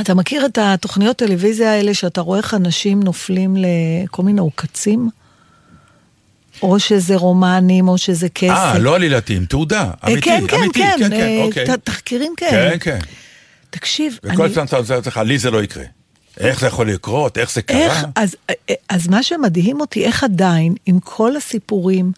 אתה 0.01 0.15
מכיר 0.15 0.47
את 0.47 0.59
התוכניות 0.59 1.17
טלוויזיה 1.17 1.73
האלה 1.73 1.95
שאתה 1.95 2.21
רואה 2.21 2.39
איך 2.39 2.55
אנשים 2.55 3.03
נופלים 3.03 3.57
לכל 3.57 4.23
מיני 4.23 4.41
עוקצים? 4.41 5.11
או 6.63 6.81
שזה 6.81 7.17
רומנים, 7.17 7.89
או 7.89 7.99
שזה 7.99 8.29
כסף. 8.29 8.53
אה, 8.53 8.79
לא 8.79 8.95
עלילתיים, 8.95 9.45
תעודה, 9.47 9.83
אה, 10.05 10.13
אמיתי, 10.13 10.21
כן, 10.21 10.45
כן, 10.49 10.57
אמיתי, 10.57 10.81
כן, 10.83 10.97
כן, 10.99 11.11
כן, 11.11 11.21
אה, 11.21 11.43
אוקיי. 11.45 11.67
ת- 11.67 11.71
תחקירים 11.85 12.33
כאלה. 12.37 12.71
כן, 12.71 12.77
כן. 12.81 12.99
תקשיב, 13.71 14.19
וכל 14.25 14.45
הזמן 14.47 14.65
אתה 14.65 14.77
עושה 14.77 14.97
לך, 15.07 15.17
לי 15.17 15.39
זה 15.39 15.51
לא 15.51 15.63
יקרה. 15.63 15.85
איך 16.41 16.61
זה 16.61 16.67
יכול 16.67 16.91
לקרות, 16.91 17.39
איך 17.39 17.53
זה 17.53 17.63
קרה? 17.63 17.79
איך, 17.79 18.05
אז, 18.17 18.37
אה, 18.51 18.55
אז 18.89 19.09
מה 19.09 19.23
שמדהים 19.23 19.81
אותי, 19.81 20.05
איך 20.05 20.25
עדיין, 20.25 20.75
עם 20.87 20.99
כל 21.01 21.37
הסיפורים, 21.37 22.13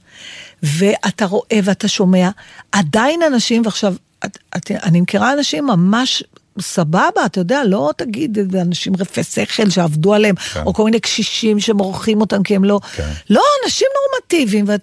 ואתה 0.63 1.27
רואה 1.27 1.59
ואתה 1.65 1.89
שומע, 1.89 2.31
עדיין 2.73 3.21
אנשים, 3.27 3.63
ועכשיו, 3.65 3.95
את, 4.27 4.39
את, 4.57 4.71
אני 4.71 5.01
מכירה 5.01 5.33
אנשים 5.33 5.67
ממש 5.67 6.23
סבבה, 6.61 7.27
אתה 7.27 7.41
יודע, 7.41 7.65
לא 7.65 7.91
תגיד 7.97 8.57
אנשים 8.57 8.93
רפי 8.99 9.23
שכל 9.23 9.71
שעבדו 9.71 10.15
עליהם, 10.15 10.35
כן. 10.35 10.63
או 10.67 10.75
כל 10.75 10.85
מיני 10.85 11.01
קשישים 11.01 11.61
שמורחים 11.61 12.21
אותם 12.21 12.43
כי 12.43 12.57
הם 12.57 12.65
לא... 12.65 12.81
כן. 12.97 13.11
לא, 13.31 13.43
אנשים 13.65 13.89
נורמטיביים. 13.97 14.65
ואת, 14.69 14.81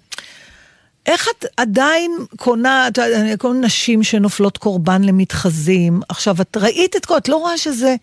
איך 1.06 1.28
את 1.38 1.44
עדיין 1.56 2.18
קונה, 2.36 2.88
את 2.88 2.98
יודעת, 2.98 3.40
כל 3.40 3.52
מיני 3.52 3.66
נשים 3.66 4.02
שנופלות 4.02 4.58
קורבן 4.58 5.02
למתחזים. 5.02 6.00
עכשיו, 6.08 6.36
את 6.40 6.56
ראית 6.56 6.96
את 6.96 7.06
כל, 7.06 7.16
את 7.16 7.28
לא 7.28 7.36
רואה 7.36 7.58
שזה... 7.58 7.94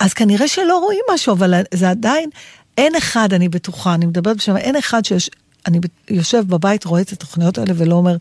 אז 0.00 0.12
כנראה 0.12 0.48
שלא 0.48 0.78
רואים 0.78 1.00
משהו, 1.14 1.32
אבל 1.32 1.54
זה 1.74 1.90
עדיין, 1.90 2.30
אין 2.78 2.96
אחד, 2.96 3.32
אני 3.32 3.48
בטוחה, 3.48 3.94
אני 3.94 4.06
מדברת 4.06 4.36
בשם, 4.36 4.56
אין 4.56 4.76
אחד 4.76 5.04
שיש, 5.04 5.30
אני 5.66 5.80
יושב 6.10 6.44
בבית, 6.48 6.84
רואה 6.84 7.00
את 7.00 7.12
התוכניות 7.12 7.58
האלה 7.58 7.72
ולא 7.76 7.94
אומר, 7.94 8.16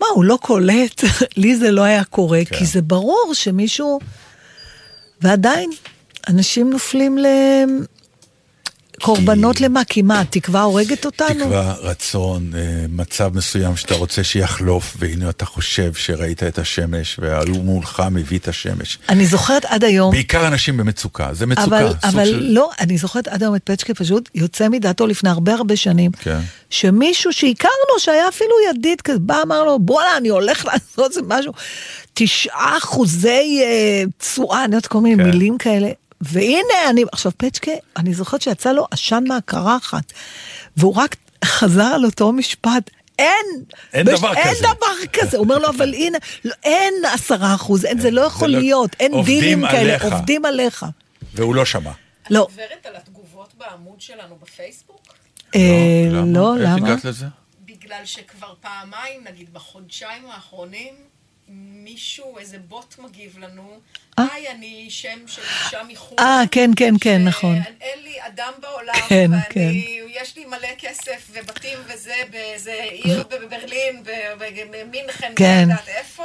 מה, 0.00 0.06
הוא 0.14 0.24
לא 0.24 0.38
קולט? 0.42 1.04
לי 1.36 1.56
זה 1.56 1.70
לא 1.70 1.82
היה 1.82 2.04
קורה, 2.04 2.44
כן. 2.44 2.56
כי 2.56 2.66
זה 2.66 2.82
ברור 2.82 3.30
שמישהו... 3.32 4.00
ועדיין, 5.20 5.70
אנשים 6.28 6.70
נופלים 6.70 7.18
ל... 7.18 7.26
קורבנות 9.06 9.60
למה? 9.60 9.84
כי 9.84 10.02
מה, 10.02 10.20
התקווה 10.20 10.62
הורגת 10.62 11.04
אותנו? 11.04 11.44
תקווה, 11.44 11.74
רצון, 11.80 12.50
אה, 12.54 12.60
מצב 12.88 13.36
מסוים 13.36 13.76
שאתה 13.76 13.94
רוצה 13.94 14.24
שיחלוף, 14.24 14.96
והנה 14.98 15.30
אתה 15.30 15.44
חושב 15.44 15.94
שראית 15.94 16.42
את 16.42 16.58
השמש, 16.58 17.18
והיו 17.22 17.54
מולך 17.54 18.02
מביא 18.10 18.38
את 18.38 18.48
השמש. 18.48 18.98
אני 19.08 19.26
זוכרת 19.26 19.64
עד 19.64 19.84
היום... 19.84 20.10
בעיקר 20.10 20.46
אנשים 20.46 20.76
במצוקה, 20.76 21.28
זה 21.32 21.46
מצוקה. 21.46 21.64
אבל, 21.64 21.92
אבל 22.04 22.26
של... 22.26 22.46
לא, 22.50 22.70
אני 22.80 22.98
זוכרת 22.98 23.28
עד 23.28 23.42
היום 23.42 23.54
את 23.54 23.62
פצ'קה 23.64 23.94
פשוט 23.94 24.28
יוצא 24.34 24.68
מדעתו 24.68 25.06
לפני 25.06 25.30
הרבה 25.30 25.54
הרבה 25.54 25.76
שנים, 25.76 26.10
כן. 26.12 26.40
שמישהו 26.70 27.32
שהכרנו, 27.32 27.98
שהיה 27.98 28.28
אפילו 28.28 28.54
ידיד 28.70 29.00
כזה, 29.00 29.18
בא 29.18 29.42
אמר 29.42 29.64
לו, 29.64 29.78
בואנה, 29.78 30.16
אני 30.16 30.28
הולך 30.28 30.64
לעשות 30.64 31.10
איזה 31.10 31.20
משהו, 31.26 31.52
תשעה 32.14 32.78
אחוזי 32.78 33.62
אה, 33.62 34.02
תשואה, 34.18 34.64
אני 34.64 34.74
יודעת 34.74 34.86
כל 34.86 35.00
מיני 35.00 35.24
כן. 35.24 35.30
מילים 35.30 35.58
כאלה, 35.58 35.88
והנה 36.20 36.90
אני, 36.90 37.04
עכשיו 37.12 37.32
פצ'קה, 37.36 37.70
אני 37.96 38.14
זוכרת 38.14 38.42
שיצא 38.42 38.72
לו 38.72 38.86
עשן 38.90 39.24
מהקרחת, 39.28 40.12
והוא 40.76 40.94
רק 40.96 41.16
חזר 41.44 41.82
על 41.94 42.04
אותו 42.04 42.32
משפט. 42.32 42.90
אין, 43.18 43.46
אין 43.92 44.06
דבר 44.06 44.34
אין 44.34 44.50
כזה. 44.50 44.60
דבר 44.62 45.06
כזה, 45.12 45.36
הוא 45.36 45.44
אומר 45.44 45.58
לו, 45.58 45.68
אבל 45.68 45.94
הנה, 45.94 46.18
לא, 46.44 46.54
אין 46.64 46.94
עשרה 47.14 47.54
אחוז, 47.54 47.84
אין, 47.84 48.00
זה 48.00 48.10
לא 48.10 48.20
יכול 48.20 48.48
לא- 48.48 48.58
להיות, 48.58 48.90
אין 49.00 49.12
עובדים 49.12 49.40
דילים 49.40 49.66
כאלה, 49.68 49.80
עליך. 49.80 50.04
עובדים 50.04 50.44
עליך. 50.44 50.86
והוא 51.34 51.54
לא 51.54 51.64
שמע. 51.64 51.90
לא, 52.30 52.40
עוברת 52.40 52.86
על 52.86 52.96
התגובות 52.96 53.54
בעמוד 53.58 54.00
שלנו 54.00 54.36
בפייסבוק? 54.42 55.02
אה, 55.54 55.60
לא, 56.26 56.54
איך 56.56 56.62
למה? 56.64 56.86
הגעת 56.86 57.04
לזה? 57.04 57.26
בגלל 57.64 58.00
שכבר 58.04 58.54
פעמיים, 58.60 59.24
נגיד 59.30 59.52
בחודשיים 59.54 60.22
האחרונים, 60.30 60.94
מישהו, 61.48 62.38
איזה 62.38 62.58
בוט 62.58 62.94
מגיב 62.98 63.38
לנו, 63.38 63.80
היי, 64.16 64.50
אני 64.50 64.86
שם 64.90 65.18
של 65.26 65.42
אישה 65.42 65.82
מחו"ל. 65.88 66.18
אה, 66.18 66.42
כן, 66.50 66.70
כן, 66.76 66.94
כן, 67.00 67.24
נכון. 67.24 67.56
אין 67.80 67.98
לי 68.02 68.14
אדם 68.26 68.52
בעולם, 68.60 68.94
כן, 69.08 69.30
ואני, 69.54 70.00
יש 70.08 70.36
לי 70.36 70.44
מלא 70.44 70.68
כסף 70.78 71.30
ובתים 71.32 71.78
וזה, 71.86 72.14
באיזה 72.30 72.72
עיר 72.90 73.24
בברלין, 73.30 74.02
במינכן, 74.70 75.32
כן. 75.36 75.64
לא 75.68 75.72
יודעת 75.72 75.88
איפה, 75.88 76.24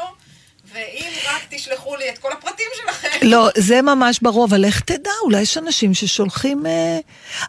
ואם 0.73 1.09
רק 1.25 1.41
תשלחו 1.49 1.95
לי 1.95 2.09
את 2.09 2.17
כל 2.17 2.31
הפרטים 2.31 2.67
שלכם. 2.75 3.27
לא, 3.27 3.49
זה 3.57 3.81
ממש 3.81 4.19
ברור, 4.21 4.45
אבל 4.45 4.65
איך 4.65 4.79
תדע, 4.79 5.11
אולי 5.23 5.41
יש 5.41 5.57
אנשים 5.57 5.93
ששולחים... 5.93 6.65
אה, 6.65 6.99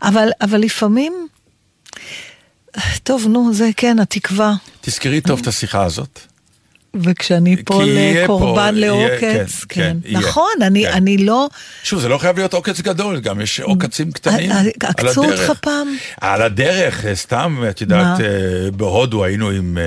אבל, 0.03 0.29
אבל 0.41 0.61
לפעמים... 0.61 1.29
טוב, 3.03 3.27
נו, 3.29 3.55
זה 3.55 3.71
כן, 3.77 3.99
התקווה. 3.99 4.55
תזכרי 4.81 5.21
טוב 5.21 5.41
את 5.41 5.47
השיחה 5.47 5.85
הזאת. 5.85 6.32
וכשאני 6.97 7.57
פה 7.65 7.83
לקורבן 7.85 8.75
לעוקץ, 8.75 9.65
כן, 9.69 9.83
כן. 9.83 9.97
כן. 10.13 10.17
נכון, 10.19 10.51
אני, 10.63 10.85
כן. 10.85 10.93
אני 10.93 11.17
לא... 11.19 11.49
שוב, 11.83 12.01
זה 12.01 12.09
לא 12.09 12.19
חייב 12.19 12.37
להיות 12.37 12.55
עוקץ 12.55 12.81
גדול, 12.81 13.21
גם 13.21 13.41
יש 13.41 13.61
עוקצים 13.61 14.13
קטנים 14.13 14.51
אה, 14.51 14.61
על 14.61 14.67
אה, 14.85 14.89
עקצו. 14.91 15.25
אותך 15.25 15.53
פעם? 15.61 15.89
על 16.21 16.43
הדרך, 16.43 17.07
אה, 17.07 17.15
סתם, 17.15 17.63
את 17.71 17.81
יודעת, 17.81 18.21
מה? 18.21 18.27
בהודו 18.77 19.25
היינו 19.25 19.51
עם 19.51 19.79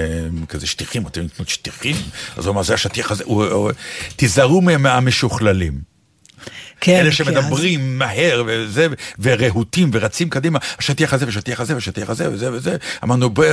כזה 0.49 0.67
שטיחים, 0.67 1.07
אתם 1.07 1.21
לקנות 1.21 1.49
שטיחים? 1.49 1.95
אז 2.37 2.45
הוא 2.45 2.53
אמר, 2.53 2.63
זה 2.63 2.73
השטיח 2.73 3.11
הזה, 3.11 3.23
תיזהרו 4.15 4.61
מה- 4.61 4.77
מהמשוכללים. 4.77 5.94
כן, 6.85 6.99
אלה 6.99 7.09
כי 7.09 7.15
שמדברים 7.15 7.99
מהר 7.99 8.43
וזה, 8.47 8.87
ורהוטים 9.19 9.89
ורצים 9.93 10.29
קדימה, 10.29 10.59
השטיח 10.79 11.13
הזה 11.13 11.25
והשטיח 11.25 11.59
הזה 11.59 11.73
והשטיח 11.73 12.09
הזה 12.09 12.31
וזה 12.31 12.51
וזה, 12.51 12.77
אמרנו, 13.03 13.29
"בוא, 13.29 13.45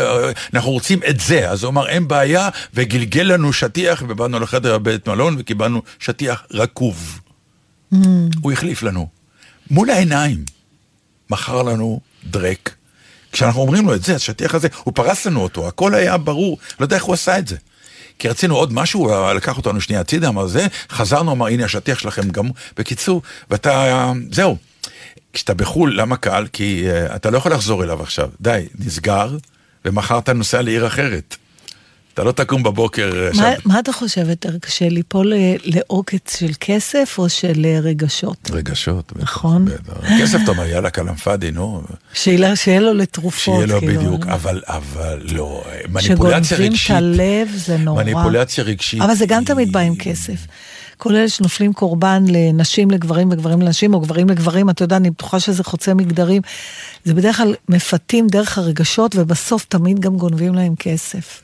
אנחנו 0.54 0.70
רוצים 0.70 1.00
את 1.08 1.20
זה, 1.20 1.50
אז 1.50 1.62
הוא 1.62 1.70
אמר, 1.70 1.88
אין 1.88 2.08
בעיה, 2.08 2.48
וגלגל 2.74 3.22
לנו 3.22 3.52
שטיח, 3.52 4.02
ובאנו 4.08 4.40
לחדר 4.40 4.78
בית 4.78 5.08
מלון 5.08 5.36
וקיבלנו 5.38 5.82
שטיח 5.98 6.42
רקוב. 6.50 7.20
Mm. 7.94 7.96
הוא 8.40 8.52
החליף 8.52 8.82
לנו, 8.82 9.08
מול 9.70 9.90
העיניים, 9.90 10.44
מכר 11.30 11.62
לנו 11.62 12.00
דרק. 12.24 12.74
כשאנחנו 13.32 13.60
אומרים 13.60 13.86
לו 13.86 13.94
את 13.94 14.02
זה, 14.02 14.14
השטיח 14.14 14.54
הזה, 14.54 14.68
הוא 14.84 14.94
פרס 14.94 15.26
לנו 15.26 15.40
אותו, 15.40 15.68
הכל 15.68 15.94
היה 15.94 16.16
ברור, 16.16 16.58
לא 16.80 16.84
יודע 16.84 16.96
איך 16.96 17.04
הוא 17.04 17.14
עשה 17.14 17.38
את 17.38 17.48
זה. 17.48 17.56
כי 18.22 18.28
רצינו 18.28 18.56
עוד 18.56 18.72
משהו, 18.72 19.10
לקח 19.36 19.56
אותנו 19.56 19.80
שנייה 19.80 20.00
הצידה, 20.00 20.28
אמר 20.28 20.46
זה, 20.46 20.66
חזרנו, 20.90 21.32
אמר 21.32 21.46
הנה 21.46 21.64
השטיח 21.64 21.98
שלכם 21.98 22.30
גם, 22.30 22.50
בקיצור, 22.76 23.22
ואתה, 23.50 24.12
זהו. 24.30 24.56
כשאתה 25.32 25.54
בחו"ל, 25.54 26.00
למה 26.00 26.16
קל? 26.16 26.46
כי 26.52 26.84
uh, 26.86 27.16
אתה 27.16 27.30
לא 27.30 27.38
יכול 27.38 27.52
לחזור 27.52 27.84
אליו 27.84 28.02
עכשיו, 28.02 28.30
די, 28.40 28.66
נסגר, 28.78 29.36
ומחר 29.84 30.18
אתה 30.18 30.32
נוסע 30.32 30.62
לעיר 30.62 30.86
אחרת. 30.86 31.36
אתה 32.14 32.24
לא 32.24 32.32
תקום 32.32 32.62
בבוקר 32.62 33.10
אה, 33.14 33.22
מה, 33.22 33.28
עכשיו. 33.28 33.52
מה 33.64 33.78
אתה 33.78 33.92
חושב 33.92 34.28
יותר 34.28 34.58
קשה, 34.58 34.88
ליפול 34.88 35.32
אה, 35.32 35.54
לעוקץ 35.64 36.36
של 36.38 36.50
כסף 36.60 37.14
או 37.18 37.28
של 37.28 37.64
אה, 37.64 37.80
רגשות? 37.80 38.50
רגשות. 38.52 39.12
נכון. 39.16 39.64
בטח. 39.64 40.08
כסף 40.20 40.38
אתה 40.44 40.50
אומר, 40.50 40.66
יאללה, 40.66 40.90
כלאם 40.90 41.14
פאדי, 41.14 41.50
נו. 41.50 41.82
שיהיה 42.14 42.56
שיהיה 42.56 42.80
לו 42.80 42.94
לתרופות. 42.94 43.54
שיהיה 43.54 43.66
לו 43.66 43.78
כאילו. 43.80 44.00
בדיוק, 44.00 44.26
אבל, 44.26 44.62
אבל 44.66 45.20
לא, 45.32 45.64
מניפולציה 45.88 46.56
שגונבים 46.56 46.72
רגשית. 46.72 46.90
את 46.90 46.96
הלב, 46.96 47.48
זה 47.56 47.76
נורא. 47.76 48.02
מניפולציה 48.02 48.64
רגשית. 48.64 49.00
אבל 49.02 49.14
זה 49.14 49.26
גם 49.26 49.38
היא- 49.38 49.46
תמיד 49.46 49.72
בא 49.72 49.80
עם 49.80 49.96
כסף. 49.96 50.46
כל 50.96 51.14
אלה 51.16 51.28
שנופלים 51.28 51.72
קורבן 51.72 52.24
לנשים 52.28 52.90
לגברים 52.90 53.28
וגברים 53.32 53.62
לנשים, 53.62 53.94
או 53.94 54.00
גברים 54.00 54.28
לגברים, 54.28 54.70
אתה 54.70 54.84
יודע, 54.84 54.96
אני 54.96 55.10
בטוחה 55.10 55.40
שזה 55.40 55.64
חוצה 55.64 55.94
מגדרים. 55.94 56.42
זה 57.04 57.14
בדרך 57.14 57.36
כלל 57.36 57.54
מפתים 57.68 58.26
דרך 58.26 58.58
הרגשות, 58.58 59.16
ובסוף 59.16 59.64
תמיד 59.68 60.00
גם 60.00 60.16
גונבים 60.16 60.54
להם 60.54 60.74
כסף. 60.78 61.42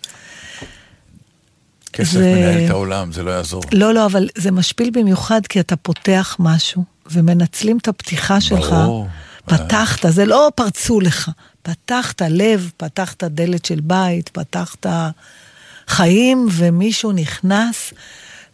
כסף 1.99 2.13
זה- 2.13 2.35
מנהל 2.37 2.65
את 2.65 2.71
העולם, 2.71 3.13
זה 3.13 3.23
לא 3.23 3.31
יעזור. 3.31 3.63
לא, 3.73 3.95
לא, 3.95 4.07
אבל 4.07 4.29
זה 4.37 4.51
משפיל 4.51 4.91
במיוחד 4.91 5.41
כי 5.49 5.61
אתה 5.61 5.77
פותח 5.77 6.37
משהו, 6.39 6.85
ומנצלים 7.11 7.79
את 7.79 7.89
הפתיחה 7.89 8.41
שלך. 8.41 8.71
ברור. 8.71 9.09
פתחת, 9.47 10.07
זה 10.13 10.25
לא 10.25 10.51
פרצו 10.55 11.01
לך. 11.01 11.31
פתחת 11.63 12.23
לב, 12.31 12.71
פתחת 12.77 13.25
דלת 13.25 13.65
של 13.65 13.81
בית, 13.81 14.29
פתחת 14.29 14.87
חיים, 15.89 16.49
ומישהו 16.53 17.13
נכנס, 17.13 17.93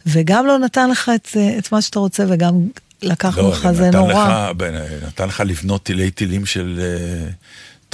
וגם 0.05 0.45
לא 0.45 0.57
נתן 0.59 0.89
לך 0.89 1.11
את, 1.15 1.27
את 1.57 1.71
מה 1.71 1.81
שאתה 1.81 1.99
רוצה, 1.99 2.25
וגם 2.29 2.53
לקח 3.01 3.37
לא, 3.37 3.47
ממך, 3.49 3.67
זה 3.73 3.91
נורא. 3.91 4.51
לך, 4.57 4.63
נתן 5.07 5.27
לך 5.27 5.43
לבנות 5.45 5.85
תילי 5.85 6.11
תילים 6.11 6.45
של 6.45 6.79
אה, 6.81 7.29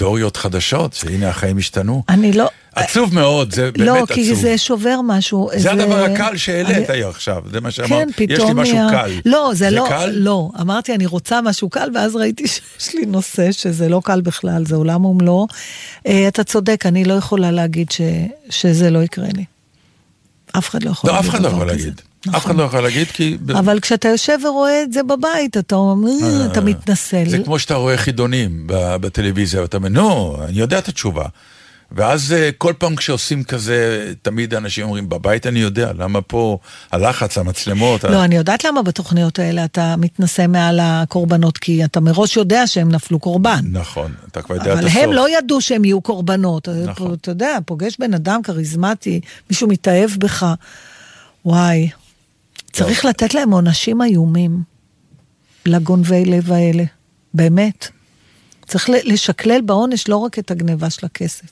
תיאוריות 0.02 0.38
חדשות, 0.38 0.94
שהנה 0.94 1.30
החיים 1.30 1.58
השתנו. 1.58 2.04
אני 2.10 2.34
לא... 2.34 2.50
עצוב 2.76 3.16
מאוד, 3.16 3.54
זה 3.54 3.72
באמת 3.72 3.88
לא, 3.88 3.96
עצוב. 3.96 4.08
כי 4.16 4.36
זה 4.36 4.58
שובר 4.58 5.00
משהו. 5.04 5.50
זה 5.58 5.72
הדבר 5.72 6.04
הקל 6.04 6.38
שהעלית 6.38 6.90
אני- 6.90 7.04
עכשיו, 7.04 7.44
זה 7.52 7.62
מה 7.62 7.72
שאמרת. 7.72 7.90
כן, 7.90 8.08
יש 8.10 8.20
לי 8.20 8.36
פתאום 8.36 8.60
משהו 8.60 8.76
נהיה... 8.76 8.90
קל. 8.92 9.12
לא, 9.26 9.52
זה, 9.56 9.70
לא, 9.70 9.86
קל? 9.90 10.10
לא. 10.14 10.50
אמרתי, 10.62 10.96
אני 10.96 11.06
רוצה 11.06 11.42
משהו 11.42 11.70
קל, 11.70 11.90
ואז 11.96 12.16
ראיתי 12.16 12.48
שיש 12.48 12.96
לי 12.96 13.06
נושא 13.06 13.52
שזה 13.52 13.90
לא 13.90 14.02
קל 14.06 14.22
בכלל, 14.22 14.66
זה 14.66 14.76
עולם 14.76 15.06
ומלואו. 15.06 15.48
אה, 16.08 16.28
אתה 16.28 16.44
צודק, 16.44 16.86
אני 16.86 17.04
לא 17.06 17.14
יכולה 17.14 17.52
להגיד 17.52 17.92
ש, 17.92 18.02
שזה 18.50 18.90
לא 18.90 19.00
יקרה 19.04 19.28
לי. 19.36 19.46
אף 20.58 20.70
אחד 20.70 20.84
לא 20.84 20.90
יכול 20.90 21.10
לא, 21.10 21.16
להגיד 21.16 21.30
אף 21.30 21.36
אחד 21.36 21.44
לא 21.44 21.48
יכול 21.48 21.64
כזה. 21.70 21.72
להגיד. 21.78 22.02
נכון. 22.26 22.36
אף 22.36 22.46
אחד 22.46 22.56
לא 22.56 22.64
יכול 22.64 22.80
להגיד, 22.80 23.08
כי... 23.08 23.38
אבל 23.60 23.80
כשאתה 23.80 24.08
יושב 24.08 24.38
ורואה 24.46 24.84
את 24.84 24.94
זה 24.94 25.04
בבית, 25.04 25.58
אתה 25.58 25.76
אומר, 25.76 26.10
"אה, 26.24 26.46
אתה 26.46 26.62
מתנצל. 26.62 27.24
זה 27.30 27.38
כמו 27.46 27.60
שאתה 27.60 27.76
רואה 27.76 27.98
חידונים 27.98 28.64
בטלוויזיה, 29.02 29.62
ואתה 29.62 29.78
אומר, 29.78 29.90
נו, 29.90 30.38
אני 30.48 30.60
יודע 30.60 30.78
את 30.80 30.88
התשובה. 30.88 31.26
ואז 31.96 32.34
אה, 32.34 32.50
כל 32.58 32.74
פעם 32.78 32.96
כשעושים 32.96 33.44
כזה, 33.44 34.12
תמיד 34.22 34.54
אנשים 34.54 34.86
אומרים, 34.86 35.10
בבית 35.10 35.48
אני 35.48 35.60
יודע, 35.60 35.92
למה 35.98 36.22
פה 36.22 36.58
הלחץ, 36.92 37.38
המצלמות? 37.38 38.04
ה- 38.06 38.10
לא, 38.10 38.24
אני 38.24 38.36
יודעת 38.36 38.64
למה 38.64 38.82
בתוכניות 38.82 39.40
האלה 39.40 39.66
אתה 39.66 39.96
מתנשא 39.98 40.46
מעל 40.48 40.80
הקורבנות, 40.84 41.58
כי 41.58 41.84
אתה 41.86 42.00
מראש 42.00 42.38
יודע 42.38 42.68
שהם 42.68 42.90
נפלו 42.92 43.20
קורבן. 43.20 43.60
נכון, 43.72 44.14
אתה 44.32 44.42
כבר 44.42 44.56
יודע 44.56 44.74
את 44.74 44.78
אבל 44.78 44.88
הסוף. 44.88 45.02
הם 45.04 45.14
לא 45.14 45.38
ידעו 45.38 45.62
שהם 45.62 45.86
יהיו 45.86 46.02
קורבנות. 46.02 46.68
נכון. 46.70 47.14
אתה 47.22 47.32
יודע, 47.32 47.58
פוגש 47.66 47.96
בן 48.00 48.14
אדם 48.14 48.42
כריזמטי, 48.44 49.20
מישהו 49.50 49.68
מתאהב 49.68 50.10
בך, 50.18 50.46
וואי. 51.46 51.90
צריך 52.74 53.06
לתת 53.06 53.34
להם 53.34 53.52
עונשים 53.52 54.02
איומים, 54.02 54.64
לגונבי 55.66 56.26
לב 56.26 56.52
האלה, 56.52 56.84
באמת. 57.34 57.88
צריך 58.68 58.90
לשקלל 58.90 59.62
בעונש 59.62 60.08
לא 60.08 60.18
רק 60.18 60.40
את 60.40 60.52
הגניבה 60.52 60.90
של 60.90 61.06
הכסף. 61.06 61.46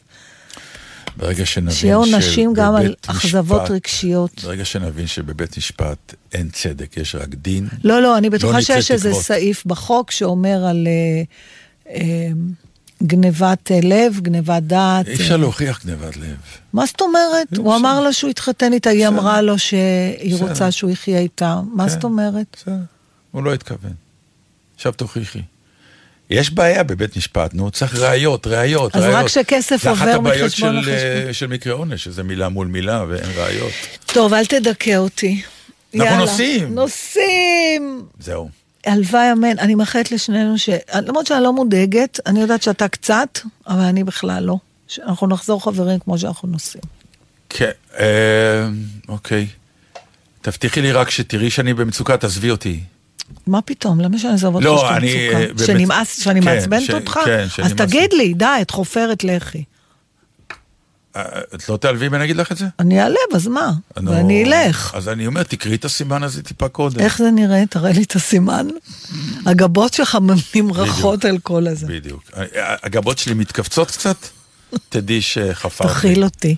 ברגע 1.18 1.46
שנבין 1.46 1.76
שיהיה 1.76 1.96
עונשים 1.96 2.54
גם 2.54 2.76
על 2.76 2.96
אכזבות 3.08 3.62
רגשיות. 3.70 4.44
ברגע 4.44 4.66
שנבין 4.66 5.08
שבבית 5.08 5.58
משפט 5.58 6.14
אין 6.34 6.50
צדק, 6.50 6.98
יש 6.98 7.16
רק 7.16 7.28
דין. 7.28 7.68
לא, 7.84 8.02
לא, 8.02 8.18
אני 8.18 8.30
בטוחה 8.30 8.58
נצא 8.58 8.82
שיש 8.82 8.92
איזה. 8.92 9.14
סעיף 9.14 9.66
בחוק 9.66 10.12
שאומר 10.12 10.66
על 10.66 10.88
אה, 10.88 11.24
אה, 11.94 12.30
גנבת 13.04 13.72
אה, 13.72 13.80
לב, 13.84 14.20
גנבת 14.22 14.64
דעת. 14.64 15.08
אי 15.08 15.14
אפשר 15.14 15.38
להוכיח 15.38 15.86
גנבת 15.86 16.18
לב. 16.18 16.36
מה 16.74 16.86
זאת 16.86 17.02
אומרת? 17.02 17.58
הוא 17.58 17.66
בסדר. 17.66 17.76
אמר 17.76 18.00
לה 18.00 18.14
שהוא 18.14 18.30
התחתן 18.30 18.74
איתה, 18.74 18.90
היא. 18.90 19.08
אמרה 19.08 19.42
לו 19.42 19.60
שהיא. 19.60 20.36
רוצה 20.40 20.72
שהוא 20.72 20.92
יחיה 20.92 21.20
איתה. 21.20 21.60
מה 21.74 21.84
כן. 21.84 21.90
זאת 21.90 22.04
אומרת? 22.04 22.58
בסדר, 22.62 22.76
הוא 23.32 23.44
לא 23.44 23.54
התכוון. 23.54 23.94
עכשיו 24.76 24.92
תוכיחי. 24.92 25.42
יש 26.30 26.52
בעיה 26.52 26.84
בבית 26.84 27.18
משפט, 27.18 27.54
נו, 27.54 27.72
צריך 27.72 27.96
ראיות, 27.96 28.48
ראיות, 28.48 28.96
אז 28.96 29.04
ראיות. 29.04 29.18
רק 29.18 29.28
שכסף 29.28 29.84
זה 29.84 29.92
אחת 29.92 30.08
עובר 30.08 30.16
הבעיות 30.16 30.46
מחשבון 30.46 30.72
של, 30.74 30.80
לחשבון. 30.80 31.28
אה, 31.28 31.34
של 31.34 31.48
מקרה 31.48 31.74
עונש, 31.74 32.04
שזה 32.04 32.24
מילה 32.24 32.50
מול 32.50 32.68
מילה 32.68 33.06
ואין 33.10 33.30
ראיות. 33.36 33.72
טוב, 34.06 34.34
אל 34.34 34.46
תדכא 34.46 34.98
אותי. 34.98 35.42
אנחנו 35.96 36.06
יאללה. 36.06 36.18
נוסעים. 36.18 36.76
נוסעים! 36.76 38.06
זהו. 38.20 38.50
הלוואי 38.86 39.32
אמן, 39.32 39.60
אני 39.60 39.76
מאחלת 39.76 40.12
לשנינו 40.12 40.58
ש... 40.58 40.70
למרות 40.96 41.28
שאני 41.28 41.44
לא 41.44 41.54
מודאגת, 41.54 42.20
אני 42.26 42.42
יודעת 42.42 42.64
שאתה 42.64 42.88
קצת, 42.88 43.40
אבל 43.68 43.82
אני 43.82 44.04
בכלל 44.04 44.44
לא. 44.44 44.58
שאנחנו 44.88 45.28
נחזור 45.28 45.64
חברים 45.64 46.00
כמו 46.00 46.18
שאנחנו 46.18 46.48
נוסעים. 46.48 46.84
כן, 47.50 47.72
אה, 48.00 48.68
אוקיי. 49.10 49.48
תבטיחי 50.42 50.82
לי 50.82 50.92
רק 50.92 51.10
שתראי 51.10 51.50
שאני 51.50 51.74
במצוקה, 51.74 52.18
תעזבי 52.18 52.52
אותי. 52.52 52.80
מה 53.48 53.62
פתאום? 53.62 54.00
למה 54.00 54.18
שאני 54.20 54.32
אעזוב 54.34 54.56
אותך 54.56 54.66
לא, 54.66 54.78
שאתה 54.82 54.98
אני, 54.98 55.30
אה, 55.30 55.46
שנמאס, 55.66 56.24
שאני 56.24 56.42
כן, 56.42 56.46
מעצבנת 56.46 56.82
ש- 56.82 56.90
אותך? 56.90 57.20
כן, 57.26 57.46
אז 57.64 57.74
תגיד 57.74 58.14
לי, 58.14 58.34
די, 58.34 58.46
את 58.62 58.72
חופרת 58.72 59.24
לחי. 59.24 59.64
אה, 61.16 61.24
את 61.56 61.70
לא 61.70 61.78
תעלבי 61.78 62.08
אם 62.08 62.16
אני 62.16 62.24
אגיד 62.24 62.36
לך 62.36 62.52
את 62.52 62.58
זה? 62.58 62.66
אני 62.80 63.02
אעלב, 63.02 63.18
אז 63.36 63.48
מה? 63.48 63.72
נו, 64.02 64.12
ואני 64.12 64.44
אלך. 64.44 64.96
אז 64.96 65.10
אני 65.10 65.28
אומר, 65.28 65.44
תקראי 65.44 65.76
את 65.76 65.86
הסימן 65.86 66.24
הזה 66.24 66.44
טיפה 66.44 66.70
קודם. 66.70 67.00
איך 67.00 67.18
זה 67.18 67.32
נראה? 67.32 67.64
תראה 67.70 67.92
לי 67.92 68.04
את 68.04 68.16
הסימן. 68.16 68.68
הגבות 69.46 69.94
שלך 69.94 70.18
נמרחות 70.56 71.26
על 71.26 71.38
כל 71.38 71.68
הזה. 71.68 71.88
בדיוק. 71.88 72.24
אה, 72.38 72.76
הגבות 72.84 73.18
שלי 73.18 73.34
מתכווצות 73.34 73.92
קצת, 73.92 74.18
תדעי 74.90 75.22
שחפרתי. 75.22 75.94
תכיל 75.94 76.24
אותי. 76.24 76.56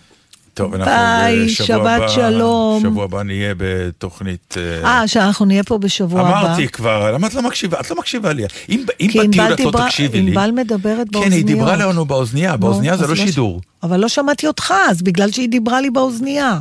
טוב, 0.54 0.74
אנחנו 0.74 0.92
ביי, 0.92 1.46
בשבוע 1.46 1.68
שבת 1.68 2.02
הבא- 2.02 2.08
שלום. 2.08 2.80
שבוע 2.84 3.04
הבא 3.04 3.24
נהיה 3.24 3.54
בתוכנית... 3.58 4.56
אה, 4.58 4.84
אה, 5.02 5.08
שאנחנו 5.08 5.46
נהיה 5.46 5.64
פה 5.64 5.78
בשבוע 5.78 6.22
הבא. 6.22 6.40
אמרתי 6.42 6.68
כבר, 6.68 7.12
למה 7.12 7.28
את 7.28 7.34
לא 7.34 7.42
מקשיבה? 7.42 7.80
את 7.80 7.90
לא 7.90 7.96
מקשיבה 7.98 8.34
לי. 8.34 8.44
אם 8.70 8.84
אם 9.00 9.08
כי 9.12 9.20
בטיול 9.20 9.54
את 9.54 9.60
לא 9.60 9.72
תקשיבי 9.86 10.22
לי... 10.22 10.32
ענבל 10.32 10.52
מדברת 10.52 10.98
כן, 11.08 11.12
באוזניות. 11.12 11.34
היא 11.34 11.46
דיברה 11.46 11.76
לנו 11.76 12.06
באוזנייה, 12.06 12.52
נו, 12.52 12.58
באוזנייה 12.58 12.98
זה 12.98 13.08
לא 13.08 13.16
ש- 13.16 13.20
שידור. 13.20 13.62
אבל 13.84 14.00
לא 14.00 14.08
שמעתי 14.08 14.48
אותך, 14.48 14.74
אז 14.90 15.02
בגלל 15.02 15.32
שהיא 15.32 15.50
דיברה 15.50 15.82
לי 15.82 15.90
באוזנייה. 15.90 16.60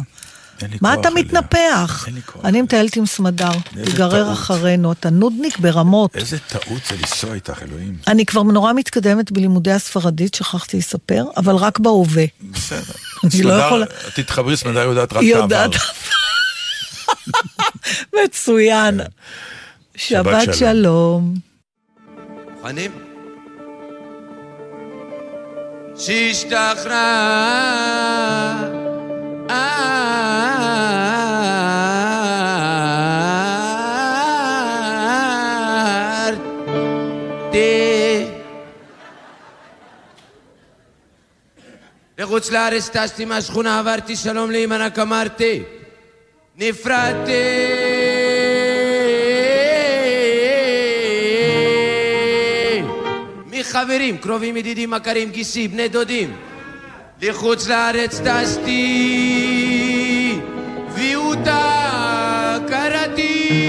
מה 0.81 0.95
אתה. 0.95 1.11
מתנפח? 1.11 2.07
אני 2.45 2.63
מטיילת 2.63 2.97
עם 2.97 3.07
סמדר, 3.07 3.51
תיגרר 3.85 4.25
טעות. 4.25 4.33
אחרינו, 4.39 4.93
אתה 4.93 5.11
נודניק 5.11 5.59
ברמות. 5.59 6.17
איזה 6.17 6.39
טעות 6.39 6.83
זה 6.89 6.97
לנסוע 6.97 7.35
איתך, 7.35 7.63
אלוהים. 7.63 7.97
אני 8.07 8.27
כבר 8.27 8.43
נורא 8.43 8.73
מתקדמת 8.73 9.33
בלימודי 9.33 9.73
הספרדית, 9.73 10.35
שכחתי 10.35 10.79
לספר, 10.79 11.25
אבל 11.37 11.55
רק 11.55 11.79
בהווה. 11.79 12.25
בסדר. 12.43 12.93
אני 13.35 13.43
לא 13.43 13.53
יכולה- 13.53 13.87
תתחברי, 14.15 14.57
סמדר 14.57 14.81
יודעת 14.81 15.13
רק 15.13 15.23
היא 15.23 15.35
את 15.35 15.39
יודעת. 15.43 15.71
מצוין. 18.25 19.01
שבת 19.97 20.43
שבת 20.47 20.55
שלום. 20.55 21.35
מוכנים? 22.57 22.91
שהשתחררתי 25.97 28.80
לחוץ 42.19 42.51
לארץ 42.51 42.89
טסתי 42.89 43.25
מהשכונה, 43.25 43.79
עברתי 43.79 44.17
שלום 44.17 44.51
לאמא, 44.51 44.77
רק 44.81 44.99
אמרתי 44.99 45.63
נפרדתי. 46.57 47.33
מחברים, 53.47 54.19
קרובים, 54.19 54.57
ידידים, 54.57 54.91
מכרים, 54.91 55.31
גיסי, 55.31 55.69
בני 55.69 55.89
דודים 55.89 56.50
לחוץ 57.23 57.69
לארץ 57.69 58.21
טסתי 58.21 58.81
ואותה 60.89 62.57
קראתי. 62.69 63.69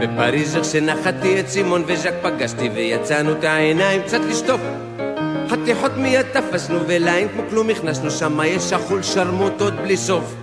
בפריז 0.00 0.56
איך 0.56 0.64
שנחתי 0.64 1.40
את 1.40 1.48
סימון 1.48 1.84
וז'ק 1.86 2.14
פגשתי 2.22 2.68
ויצאנו 2.68 3.32
את 3.32 3.44
העיניים 3.44 4.02
קצת 4.02 4.20
לשטוף 4.30 4.60
חתיכות 5.48 5.92
מיד 5.96 6.26
תפסנו 6.32 6.78
ולעין 6.86 7.28
כמו 7.28 7.42
כלום 7.50 7.70
הכנסנו 7.70 8.10
שמה 8.10 8.46
יש 8.46 8.72
אכול 8.72 9.02
שרמוטות 9.02 9.74
בלי 9.74 9.96
סוף. 9.96 10.34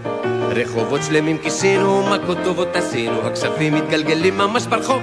רחובות 0.49 1.03
שלמים 1.03 1.37
כיסינו, 1.37 2.03
מכות 2.09 2.37
טובות 2.43 2.75
עשינו, 2.75 3.27
הכספים 3.27 3.75
מתגלגלים 3.75 4.37
ממש 4.37 4.65
ברחוב 4.65 5.01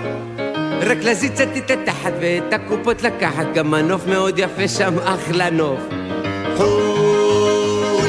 רק 0.81 0.99
להזיז 1.03 1.41
את 1.41 1.71
התחת 1.71 2.13
ואת 2.21 2.53
הקופות 2.53 3.03
לקחת, 3.03 3.47
גם 3.55 3.75
הנוף 3.75 4.07
מאוד 4.07 4.39
יפה 4.39 4.69
שם, 4.69 4.99
אחלה 4.99 5.51
נוף. 5.51 5.81
חו"ל, 6.57 8.09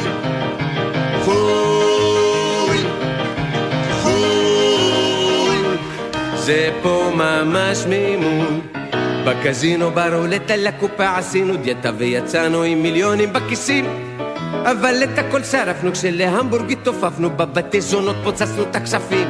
חו"ל, 1.24 2.78
חו"ל, 4.02 5.78
זה 6.36 6.72
פה 6.82 7.12
ממש 7.16 7.86
מימון. 7.86 8.62
בקזינו 9.26 9.92
ברולטה 9.92 10.56
לקופה 10.56 11.18
עשינו 11.18 11.56
דיאטה 11.56 11.92
ויצאנו 11.98 12.64
עם 12.64 12.84
מיליונים 12.84 13.34
בכיסים 13.34 13.86
אבל 14.52 15.04
את 15.04 15.18
הכל 15.18 15.44
שרפנו 15.44 15.92
כשלהמבורג 15.92 16.72
התעופפנו 16.72 17.30
בבתי 17.30 17.82
זונות 17.82 18.16
פוצצנו 18.24 18.64
את 18.64 18.76
הכספים 18.76 19.28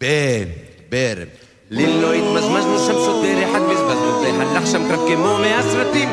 בן, 0.00 0.44
בר, 0.88 1.14
ליל 1.72 2.02
לא 2.02 2.12
התמזמזנו 2.12 2.78
שם 2.78 2.92
שוטר 2.92 3.50
אחד 3.50 3.60
בזבזנו 3.60 4.22
והלך 4.22 4.66
שם 4.66 4.88
קרב 4.88 5.00
כמו 5.08 5.38
מהסרטים 5.38 6.08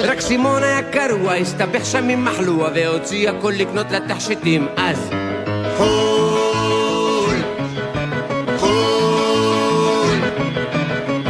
רק 0.00 0.20
סימון 0.20 0.62
היה 0.62 0.82
קרוע, 0.82 1.34
הסתבך 1.34 1.84
שם 1.84 2.08
עם 2.08 2.24
מחלוע 2.24 2.68
והוציא 2.74 3.30
הכל 3.30 3.52
לקנות 3.56 3.86
לתכשיטים. 3.90 4.66
אז 4.76 5.10
חו"ל, 5.76 7.36
חו"ל, 8.58 10.16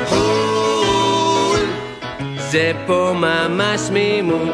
חו"ל. 0.07 1.59
זה 2.39 2.73
פה 2.87 3.13
ממש 3.15 3.81
מימון 3.93 4.51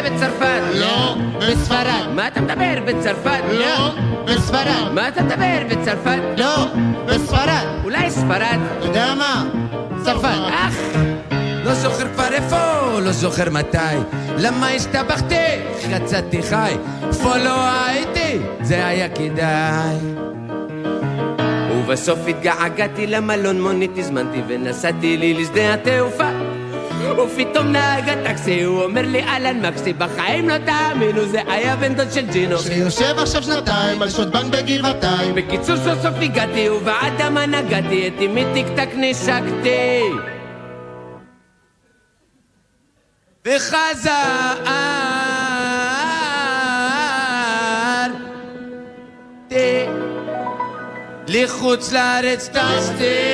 ובצרפת 0.00 0.62
לא, 0.74 1.16
בספרד. 1.38 2.08
מה 2.14 2.28
אתה 2.28 2.40
מדבר 2.40 2.74
בצרפת? 2.84 3.42
לא, 3.52 3.90
בספרד. 4.24 4.92
מה 4.94 5.08
אתה 5.08 5.22
מדבר 5.22 5.58
בצרפת? 5.70 6.20
לא, 6.36 6.66
בספרד. 7.06 7.66
אולי 7.84 8.10
ספרד? 8.10 8.58
אתה 8.78 8.86
יודע 8.86 9.14
מה? 9.14 9.44
צרפת. 10.04 10.28
אך, 10.50 10.74
לא 11.64 11.74
זוכר 11.74 12.08
כבר 12.14 12.32
איפה, 12.32 12.56
לא 13.00 13.12
זוכר 13.12 13.50
מתי. 13.50 13.78
למה 14.38 14.68
הסתבכתי? 14.68 15.34
יצאתי 15.90 16.42
חי. 16.42 16.76
איפה 17.08 17.36
לא 17.36 17.70
הייתי? 17.86 18.38
זה 18.60 18.86
היה 18.86 19.08
כדאי. 19.08 19.96
ובסוף 21.72 22.18
התגעגעתי 22.28 23.06
למלון 23.06 23.62
מונית 23.62 23.98
הזמנתי 23.98 24.42
ונסעתי 24.48 25.16
לי 25.16 25.34
לשדה 25.34 25.74
התעופה 25.74 26.28
ופתאום 27.18 27.66
נהג 27.66 28.08
הטקסי 28.08 28.62
הוא 28.62 28.82
אומר 28.82 29.02
לי 29.02 29.22
אהלן 29.22 29.66
מקסי 29.66 29.92
בחיים 29.92 30.48
לא 30.48 30.58
תאמינו 30.58 31.26
זה 31.26 31.40
היה 31.46 31.76
בן 31.76 31.94
דוד 31.94 32.12
של 32.12 32.26
ג'ינו. 32.30 32.58
שיושב 32.58 33.14
עכשיו 33.18 33.42
שנתיים 33.42 34.02
על 34.02 34.10
שעות 34.10 34.28
בנק 34.28 34.54
בגבעתיים. 34.54 35.34
בקיצור 35.34 35.76
סוף 35.76 36.02
סוף 36.02 36.14
הגעתי 36.20 36.70
ובעד 36.70 37.20
המה 37.20 37.46
נגעתי 37.46 38.08
את 38.08 38.12
אמי 38.24 38.44
טיק 38.54 38.66
טק 38.76 38.88
נישקתי 38.94 40.02
וחזרתי 43.46 44.72
לחוץ 51.28 51.92
לארץ 51.92 52.48
טסתי 52.48 53.31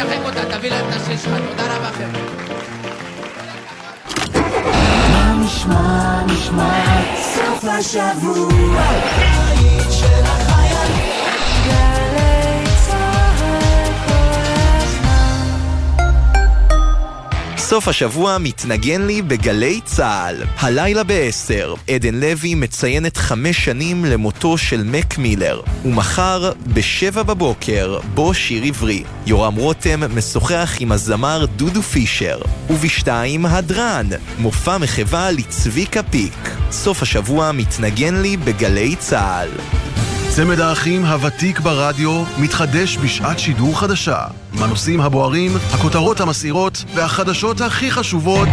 סוף 17.74 17.88
השבוע 17.88 18.38
מתנגן 18.38 19.02
לי 19.02 19.22
בגלי 19.22 19.82
צה"ל. 19.86 20.44
הלילה 20.60 21.04
ב-10, 21.04 21.92
עדן 21.94 22.16
לוי 22.16 22.56
מציינת 22.56 23.18
חמש 23.18 23.66
שנים 23.66 24.06
למותו 24.06 24.58
של 24.58 24.84
מק 24.84 25.18
מילר. 25.18 25.62
ומחר, 25.86 26.52
ב-7 26.74 27.24
בבוקר, 27.24 28.00
בו 28.14 28.34
שיר 28.34 28.64
עברי. 28.64 29.04
יורם 29.26 29.56
רותם 29.56 30.18
משוחח 30.18 30.76
עם 30.80 30.92
הזמר 30.92 31.46
דודו 31.46 31.82
פישר. 31.82 32.42
ובשתיים, 32.70 33.46
הדרן, 33.46 34.08
מופע 34.40 34.78
מחווה 34.78 35.32
לצביקה 35.32 36.04
פיק. 36.04 36.50
סוף 36.72 37.02
השבוע 37.02 37.52
מתנגן 37.52 38.16
לי 38.16 38.38
בגלי 38.38 38.96
צה"ל. 38.96 39.50
צמד 40.36 40.60
האחים 40.60 41.06
הוותיק 41.06 41.60
ברדיו 41.60 42.24
מתחדש 42.38 42.98
בשעת 42.98 43.40
שידור 43.40 43.80
חדשה. 43.80 44.18
עם 44.54 44.64
הנושאים 44.64 45.02
הבוערים, 45.02 45.52
הכותרות 45.74 46.20
המסעירות 46.20 46.84
והחדשות 46.96 47.62
הכי 47.62 47.92
חשובות 47.92 48.50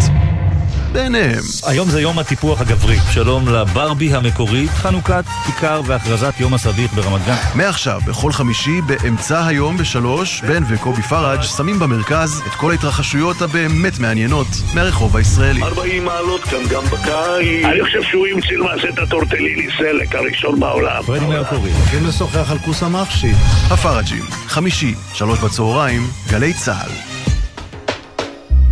ביניהם. 0.92 1.42
היום 1.66 1.88
זה 1.88 2.00
יום 2.00 2.18
הטיפוח 2.18 2.60
הגברי. 2.60 2.96
שלום 3.12 3.48
לברבי 3.48 4.14
המקורית, 4.14 4.70
חנוכת 4.70 5.24
כיכר 5.46 5.80
והכרזת 5.86 6.34
יום 6.40 6.54
הסביך 6.54 6.94
ברמת 6.94 7.26
גן. 7.26 7.36
מעכשיו, 7.54 8.00
בכל 8.06 8.32
חמישי, 8.32 8.80
באמצע 8.80 9.46
היום 9.46 9.76
בשלוש, 9.76 10.40
בן 10.40 10.62
וקובי 10.68 11.02
פראג' 11.02 11.42
שמים 11.42 11.78
במרכז 11.78 12.42
את 12.46 12.52
כל 12.52 12.70
ההתרחשויות 12.70 13.42
הבאמת 13.42 13.98
מעניינות 13.98 14.46
מהרחוב 14.74 15.16
הישראלי. 15.16 15.62
40 15.62 16.04
מעלות 16.04 16.40
כאן 16.44 16.58
גם 16.70 16.84
בקיץ. 16.84 17.64
אני 17.64 17.84
חושב 17.84 18.02
שהוא 18.02 18.26
המציא 18.26 18.56
למעשה 18.56 18.88
את 18.88 18.98
הטורטליני 18.98 19.68
סלק 19.78 20.14
הראשון 20.14 20.60
בעולם. 20.60 21.02
פרדי 21.06 21.26
מרקורי. 21.26 21.70
הולכים 21.72 22.06
לשוחח 22.06 22.50
על 22.50 22.58
כוס 22.58 22.82
המחשי. 22.82 23.32
הפראג'ים, 23.70 24.24
חמישי, 24.46 24.94
שלוש 25.14 25.38
בצהריים, 25.38 26.02
גלי 26.30 26.54
צה"ל. 26.54 26.90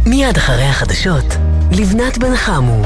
מיד 0.06 0.36
אחרי 0.36 0.64
החדשות, 0.64 1.24
לבנת 1.72 2.18
בן 2.18 2.36
חמו. 2.36 2.82